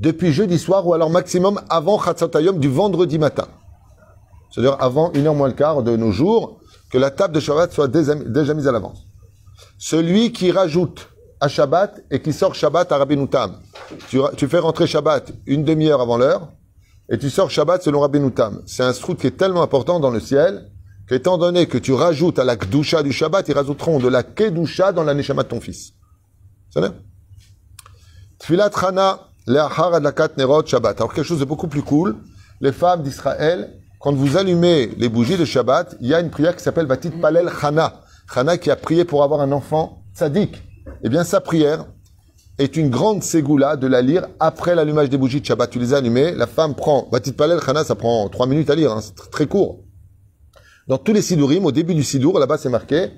Depuis 0.00 0.32
jeudi 0.32 0.58
soir 0.58 0.86
ou 0.86 0.94
alors 0.94 1.10
maximum 1.10 1.60
avant 1.68 1.98
Chatzotayom 1.98 2.58
du 2.58 2.68
vendredi 2.68 3.18
matin 3.18 3.48
c'est-à-dire 4.50 4.76
avant 4.80 5.12
une 5.12 5.26
heure 5.26 5.34
moins 5.34 5.48
le 5.48 5.54
quart 5.54 5.82
de 5.82 5.96
nos 5.96 6.10
jours, 6.10 6.60
que 6.90 6.98
la 6.98 7.10
table 7.10 7.34
de 7.34 7.40
Shabbat 7.40 7.72
soit 7.72 7.88
déjà 7.88 8.54
mise 8.54 8.66
à 8.66 8.72
l'avance. 8.72 9.06
Celui 9.78 10.32
qui 10.32 10.50
rajoute 10.50 11.08
à 11.40 11.48
Shabbat 11.48 12.02
et 12.10 12.20
qui 12.20 12.32
sort 12.32 12.54
Shabbat 12.54 12.90
à 12.90 12.98
Rabbi 12.98 13.16
tu, 14.08 14.18
tu 14.36 14.48
fais 14.48 14.58
rentrer 14.58 14.86
Shabbat 14.86 15.32
une 15.46 15.64
demi-heure 15.64 16.00
avant 16.00 16.16
l'heure, 16.16 16.48
et 17.10 17.18
tu 17.18 17.30
sors 17.30 17.50
Shabbat 17.50 17.82
selon 17.82 18.00
Rabbi 18.00 18.20
C'est 18.66 18.82
un 18.82 18.92
srout 18.92 19.14
qui 19.14 19.26
est 19.26 19.36
tellement 19.36 19.62
important 19.62 20.00
dans 20.00 20.10
le 20.10 20.20
ciel, 20.20 20.70
qu'étant 21.08 21.38
donné 21.38 21.66
que 21.66 21.78
tu 21.78 21.92
rajoutes 21.92 22.38
à 22.38 22.44
la 22.44 22.56
Kedusha 22.56 23.02
du 23.02 23.12
Shabbat, 23.12 23.48
ils 23.48 23.54
rajouteront 23.54 23.98
de 23.98 24.08
la 24.08 24.22
Kedusha 24.22 24.92
dans 24.92 25.04
la 25.04 25.14
Neshama 25.14 25.42
de 25.42 25.48
ton 25.48 25.60
fils. 25.60 25.92
C'est 26.70 26.80
vrai 26.80 26.92
Tfilat 28.38 28.70
Chana, 28.70 29.20
Nerot 29.46 30.66
Shabbat. 30.66 31.00
Alors 31.00 31.12
quelque 31.12 31.26
chose 31.26 31.40
de 31.40 31.44
beaucoup 31.44 31.68
plus 31.68 31.82
cool, 31.82 32.16
les 32.60 32.72
femmes 32.72 33.02
d'Israël, 33.02 33.74
quand 33.98 34.12
vous 34.12 34.36
allumez 34.36 34.90
les 34.96 35.08
bougies 35.08 35.36
de 35.36 35.44
Shabbat, 35.44 35.96
il 36.00 36.08
y 36.08 36.14
a 36.14 36.20
une 36.20 36.30
prière 36.30 36.54
qui 36.54 36.62
s'appelle 36.62 36.86
Batit 36.86 37.10
Palel 37.10 37.48
Chana. 37.48 38.02
Chana 38.32 38.58
qui 38.58 38.70
a 38.70 38.76
prié 38.76 39.04
pour 39.04 39.24
avoir 39.24 39.40
un 39.40 39.50
enfant 39.50 40.02
tzaddik. 40.14 40.62
Eh 41.02 41.08
bien, 41.08 41.24
sa 41.24 41.40
prière 41.40 41.86
est 42.58 42.76
une 42.76 42.90
grande 42.90 43.22
ségoula 43.22 43.76
de 43.76 43.86
la 43.86 44.02
lire 44.02 44.26
après 44.38 44.74
l'allumage 44.74 45.08
des 45.08 45.16
bougies 45.16 45.40
de 45.40 45.46
Shabbat. 45.46 45.70
Tu 45.70 45.78
les 45.78 45.94
as 45.94 45.98
allumées, 45.98 46.32
la 46.32 46.46
femme 46.46 46.74
prend 46.74 47.08
Batit 47.10 47.32
Palel 47.32 47.60
Chana, 47.60 47.82
ça 47.82 47.94
prend 47.94 48.28
trois 48.28 48.46
minutes 48.46 48.70
à 48.70 48.74
lire, 48.74 48.92
hein, 48.92 49.00
c'est 49.00 49.14
très 49.30 49.46
court. 49.46 49.80
Dans 50.88 50.98
tous 50.98 51.12
les 51.12 51.22
sidurim, 51.22 51.64
au 51.66 51.72
début 51.72 51.94
du 51.94 52.02
sidour, 52.02 52.38
là-bas 52.38 52.58
c'est 52.58 52.70
marqué 52.70 53.10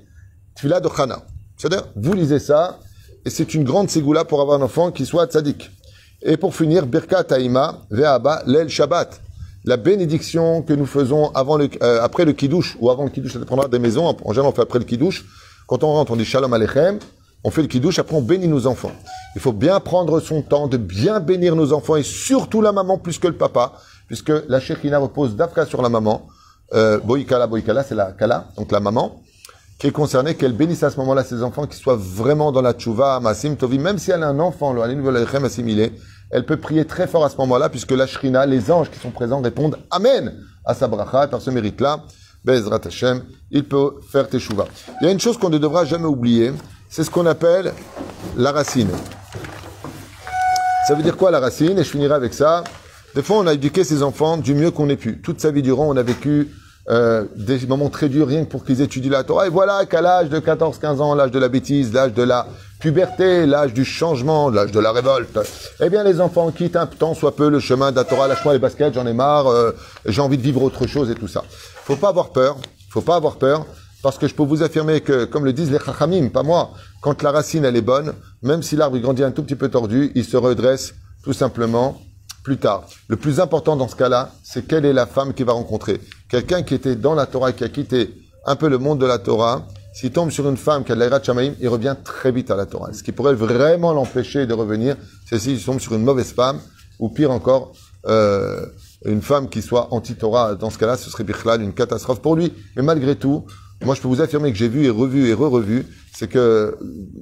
Tfila 0.55 0.79
de 0.79 0.89
Chana. 0.89 1.23
C'est-à-dire, 1.57 1.87
vous 1.95 2.13
lisez 2.13 2.39
ça, 2.39 2.79
et 3.25 3.29
c'est 3.29 3.53
une 3.53 3.63
grande 3.63 3.89
ségoula 3.89 4.25
pour 4.25 4.41
avoir 4.41 4.59
un 4.59 4.63
enfant 4.63 4.91
qui 4.91 5.05
soit 5.05 5.25
tzaddik. 5.25 5.69
Et 6.21 6.37
pour 6.37 6.53
finir, 6.55 6.85
Birkat 6.85 7.23
Taïma, 7.23 7.81
Ve'aba, 7.89 8.43
Lel 8.45 8.69
Shabbat 8.69 9.21
la 9.63 9.77
bénédiction 9.77 10.63
que 10.63 10.73
nous 10.73 10.85
faisons 10.85 11.31
euh, 11.35 12.01
après 12.01 12.25
le 12.25 12.33
kidouche 12.33 12.77
ou 12.79 12.89
avant 12.89 13.03
le 13.03 13.09
kidouche, 13.09 13.33
ça 13.33 13.39
dépendra 13.39 13.67
des 13.67 13.79
maisons. 13.79 14.05
En 14.05 14.33
général, 14.33 14.51
on 14.51 14.55
fait 14.55 14.61
après 14.61 14.79
le 14.79 14.85
kidouche. 14.85 15.25
Quand 15.67 15.83
on 15.83 15.93
rentre, 15.93 16.11
on 16.11 16.15
dit 16.15 16.25
shalom 16.25 16.53
aleichem. 16.53 16.99
On 17.43 17.51
fait 17.51 17.61
le 17.61 17.67
kidouche, 17.67 17.97
après 17.99 18.15
on 18.15 18.21
bénit 18.21 18.47
nos 18.47 18.67
enfants. 18.67 18.91
Il 19.35 19.41
faut 19.41 19.53
bien 19.53 19.79
prendre 19.79 20.19
son 20.19 20.41
temps 20.41 20.67
de 20.67 20.77
bien 20.77 21.19
bénir 21.19 21.55
nos 21.55 21.73
enfants 21.73 21.95
et 21.95 22.03
surtout 22.03 22.61
la 22.61 22.71
maman 22.71 22.97
plus 22.97 23.17
que 23.17 23.27
le 23.27 23.35
papa, 23.35 23.73
puisque 24.07 24.31
la 24.47 24.59
shekhinah 24.59 24.99
repose 24.99 25.35
d'Afka 25.35 25.65
sur 25.65 25.81
la 25.81 25.89
maman. 25.89 26.27
Euh, 26.73 26.99
boikala, 26.99 27.47
boikala, 27.47 27.83
c'est 27.83 27.95
la 27.95 28.11
kala, 28.13 28.47
donc 28.57 28.71
la 28.71 28.79
maman, 28.79 29.21
qui 29.77 29.87
est 29.87 29.91
concernée, 29.91 30.35
qu'elle 30.35 30.53
bénisse 30.53 30.83
à 30.83 30.89
ce 30.89 30.97
moment-là 30.97 31.23
ses 31.23 31.43
enfants, 31.43 31.67
qui 31.67 31.75
soient 31.75 31.97
vraiment 31.99 32.51
dans 32.51 32.61
la 32.61 32.73
tchouva, 32.73 33.19
masim, 33.19 33.55
tovi, 33.55 33.77
même 33.77 33.97
si 33.97 34.11
elle 34.11 34.23
a 34.23 34.27
un 34.27 34.39
enfant, 34.39 34.73
elle 36.31 36.45
peut 36.45 36.57
prier 36.57 36.85
très 36.85 37.07
fort 37.07 37.25
à 37.25 37.29
ce 37.29 37.37
moment-là, 37.37 37.67
puisque 37.69 37.91
la 37.91 38.07
shrina, 38.07 38.45
les 38.45 38.71
anges 38.71 38.89
qui 38.89 38.99
sont 38.99 39.11
présents 39.11 39.41
répondent 39.41 39.77
Amen 39.89 40.33
à 40.63 40.73
sa 40.73 40.87
bracha, 40.87 41.27
par 41.27 41.41
ce 41.41 41.49
mérite-là. 41.49 42.03
Bezrat 42.43 42.79
Hashem, 42.85 43.23
il 43.51 43.65
peut 43.65 43.95
faire 44.11 44.27
teshuva. 44.27 44.65
Il 44.99 45.05
y 45.05 45.09
a 45.09 45.11
une 45.11 45.19
chose 45.19 45.37
qu'on 45.37 45.49
ne 45.49 45.59
devra 45.59 45.85
jamais 45.85 46.05
oublier, 46.05 46.51
c'est 46.89 47.03
ce 47.03 47.11
qu'on 47.11 47.25
appelle 47.25 47.73
la 48.35 48.51
racine. 48.51 48.89
Ça 50.87 50.95
veut 50.95 51.03
dire 51.03 51.17
quoi 51.17 51.29
la 51.29 51.39
racine? 51.39 51.77
Et 51.77 51.83
je 51.83 51.89
finirai 51.89 52.15
avec 52.15 52.33
ça. 52.33 52.63
Des 53.13 53.21
fois, 53.21 53.37
on 53.37 53.47
a 53.47 53.53
éduqué 53.53 53.83
ses 53.83 54.01
enfants 54.01 54.37
du 54.37 54.55
mieux 54.55 54.71
qu'on 54.71 54.89
ait 54.89 54.95
pu. 54.95 55.21
Toute 55.21 55.39
sa 55.39 55.51
vie 55.51 55.61
durant, 55.61 55.87
on 55.87 55.97
a 55.97 56.01
vécu 56.01 56.49
euh, 56.89 57.25
des 57.35 57.65
moments 57.67 57.89
très 57.89 58.09
durs 58.09 58.27
rien 58.27 58.43
que 58.43 58.49
pour 58.49 58.65
qu'ils 58.65 58.81
étudient 58.81 59.11
la 59.11 59.23
Torah. 59.23 59.47
Et 59.47 59.49
voilà 59.49 59.85
qu'à 59.85 60.01
l'âge 60.01 60.29
de 60.29 60.39
14-15 60.39 60.97
ans, 60.99 61.15
l'âge 61.15 61.31
de 61.31 61.39
la 61.39 61.47
bêtise, 61.47 61.93
l'âge 61.93 62.13
de 62.13 62.23
la 62.23 62.47
puberté, 62.79 63.45
l'âge 63.45 63.73
du 63.73 63.85
changement, 63.85 64.49
l'âge 64.49 64.71
de 64.71 64.79
la 64.79 64.91
révolte, 64.91 65.39
eh 65.79 65.89
bien 65.89 66.03
les 66.03 66.19
enfants 66.19 66.49
quittent 66.51 66.75
un 66.75 66.87
temps 66.87 67.13
soit 67.13 67.35
peu 67.35 67.49
le 67.49 67.59
chemin 67.59 67.91
de 67.91 67.95
la 67.95 68.03
Torah, 68.03 68.27
lâche-moi 68.27 68.53
les 68.53 68.59
baskets, 68.59 68.95
j'en 68.95 69.05
ai 69.05 69.13
marre, 69.13 69.47
euh, 69.47 69.71
j'ai 70.07 70.21
envie 70.21 70.37
de 70.37 70.41
vivre 70.41 70.63
autre 70.63 70.87
chose 70.87 71.11
et 71.11 71.15
tout 71.15 71.27
ça. 71.27 71.43
Faut 71.49 71.95
pas 71.95 72.09
avoir 72.09 72.31
peur, 72.31 72.57
faut 72.89 73.01
pas 73.01 73.15
avoir 73.15 73.35
peur, 73.35 73.65
parce 74.01 74.17
que 74.17 74.27
je 74.27 74.33
peux 74.33 74.43
vous 74.43 74.63
affirmer 74.63 75.01
que, 75.01 75.25
comme 75.25 75.45
le 75.45 75.53
disent 75.53 75.71
les 75.71 75.79
chachamim, 75.79 76.29
pas 76.29 76.41
moi, 76.41 76.71
quand 77.01 77.21
la 77.21 77.31
racine 77.31 77.65
elle 77.65 77.75
est 77.75 77.81
bonne, 77.81 78.13
même 78.41 78.63
si 78.63 78.75
l'arbre 78.75 78.97
grandit 78.97 79.23
un 79.23 79.31
tout 79.31 79.43
petit 79.43 79.55
peu 79.55 79.69
tordu, 79.69 80.11
il 80.15 80.25
se 80.25 80.37
redresse 80.37 80.95
tout 81.23 81.33
simplement 81.33 82.01
plus 82.43 82.57
tard. 82.57 82.85
Le 83.07 83.15
plus 83.15 83.39
important 83.39 83.75
dans 83.75 83.87
ce 83.87 83.95
cas-là, 83.95 84.31
c'est 84.43 84.67
quelle 84.67 84.85
est 84.85 84.93
la 84.93 85.05
femme 85.05 85.33
qu'il 85.33 85.45
va 85.45 85.53
rencontrer. 85.53 85.99
Quelqu'un 86.29 86.63
qui 86.63 86.73
était 86.73 86.95
dans 86.95 87.13
la 87.13 87.25
Torah, 87.25 87.51
qui 87.51 87.63
a 87.63 87.69
quitté 87.69 88.13
un 88.45 88.55
peu 88.55 88.69
le 88.69 88.77
monde 88.77 88.99
de 88.99 89.05
la 89.05 89.19
Torah, 89.19 89.67
s'il 89.93 90.11
tombe 90.11 90.31
sur 90.31 90.47
une 90.49 90.57
femme 90.57 90.83
qui 90.83 90.91
a 90.91 90.95
de 90.95 91.23
Shamaïm, 91.23 91.55
il 91.59 91.67
revient 91.67 91.95
très 92.03 92.31
vite 92.31 92.49
à 92.49 92.55
la 92.55 92.65
Torah. 92.65 92.93
Ce 92.93 93.03
qui 93.03 93.11
pourrait 93.11 93.33
vraiment 93.33 93.93
l'empêcher 93.93 94.45
de 94.45 94.53
revenir, 94.53 94.95
c'est 95.27 95.37
s'il 95.37 95.63
tombe 95.63 95.79
sur 95.79 95.93
une 95.93 96.03
mauvaise 96.03 96.31
femme, 96.31 96.59
ou 96.99 97.09
pire 97.09 97.31
encore, 97.31 97.73
euh, 98.07 98.65
une 99.05 99.21
femme 99.21 99.49
qui 99.49 99.61
soit 99.61 99.93
anti-Torah. 99.93 100.55
Dans 100.55 100.69
ce 100.69 100.77
cas-là, 100.77 100.95
ce 100.97 101.09
serait 101.09 101.23
Bichlal, 101.23 101.61
une 101.61 101.73
catastrophe 101.73 102.21
pour 102.21 102.35
lui. 102.35 102.53
Mais 102.75 102.83
malgré 102.83 103.15
tout, 103.15 103.45
moi 103.83 103.95
je 103.95 104.01
peux 104.01 104.07
vous 104.07 104.21
affirmer 104.21 104.51
que 104.51 104.57
j'ai 104.57 104.67
vu 104.67 104.85
et 104.85 104.89
revu 104.89 105.27
et 105.27 105.33
re-revu, 105.33 105.85
c'est 106.13 106.27
que 106.27 106.77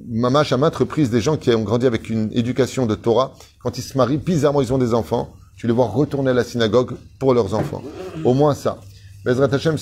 mamache 0.10 0.51
à 0.51 0.57
maintes 0.57 0.76
reprises 0.76 1.10
des 1.10 1.22
gens 1.22 1.38
qui 1.38 1.51
ont 1.51 1.64
grandi 1.64 1.86
avec 1.86 2.10
une 2.10 2.30
éducation 2.34 2.86
de 2.86 2.95
Torah, 2.95 3.34
quand 3.62 3.78
ils 3.78 3.82
se 3.82 3.97
marient, 3.97 4.18
bizarrement 4.18 4.62
ils 4.62 4.74
ont 4.74 4.78
des 4.78 4.93
enfants, 4.93 5.34
tu 5.55 5.68
les 5.68 5.74
vois 5.74 5.88
retourner 5.88 6.32
à 6.32 6.34
la 6.34 6.43
synagogue 6.43 6.95
pour 7.20 7.34
leurs 7.34 7.53
enfants. 7.53 7.84
Au 8.24 8.34
moins 8.34 8.53
ça. 8.53 8.80
Bezrat 9.26 9.53
Hashem, 9.53 9.78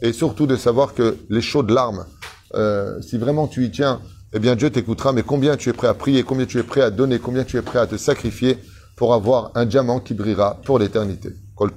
et 0.00 0.12
surtout 0.12 0.46
de 0.46 0.56
savoir 0.56 0.94
que 0.94 1.16
les 1.28 1.42
chaudes 1.42 1.70
larmes, 1.70 2.06
euh, 2.54 3.00
si 3.02 3.18
vraiment 3.18 3.46
tu 3.46 3.64
y 3.64 3.70
tiens, 3.70 4.00
eh 4.32 4.38
bien 4.38 4.56
Dieu 4.56 4.70
t'écoutera, 4.70 5.12
mais 5.12 5.22
combien 5.22 5.56
tu 5.56 5.68
es 5.68 5.72
prêt 5.72 5.88
à 5.88 5.94
prier, 5.94 6.22
combien 6.22 6.46
tu 6.46 6.58
es 6.58 6.62
prêt 6.62 6.82
à 6.82 6.90
donner, 6.90 7.18
combien 7.18 7.44
tu 7.44 7.56
es 7.56 7.62
prêt 7.62 7.78
à 7.78 7.86
te 7.86 7.96
sacrifier 7.96 8.58
pour 8.96 9.14
avoir 9.14 9.52
un 9.54 9.64
diamant 9.64 10.00
qui 10.00 10.14
brillera 10.14 10.58
pour 10.64 10.78
l'éternité. 10.78 11.30
Kol 11.54 11.72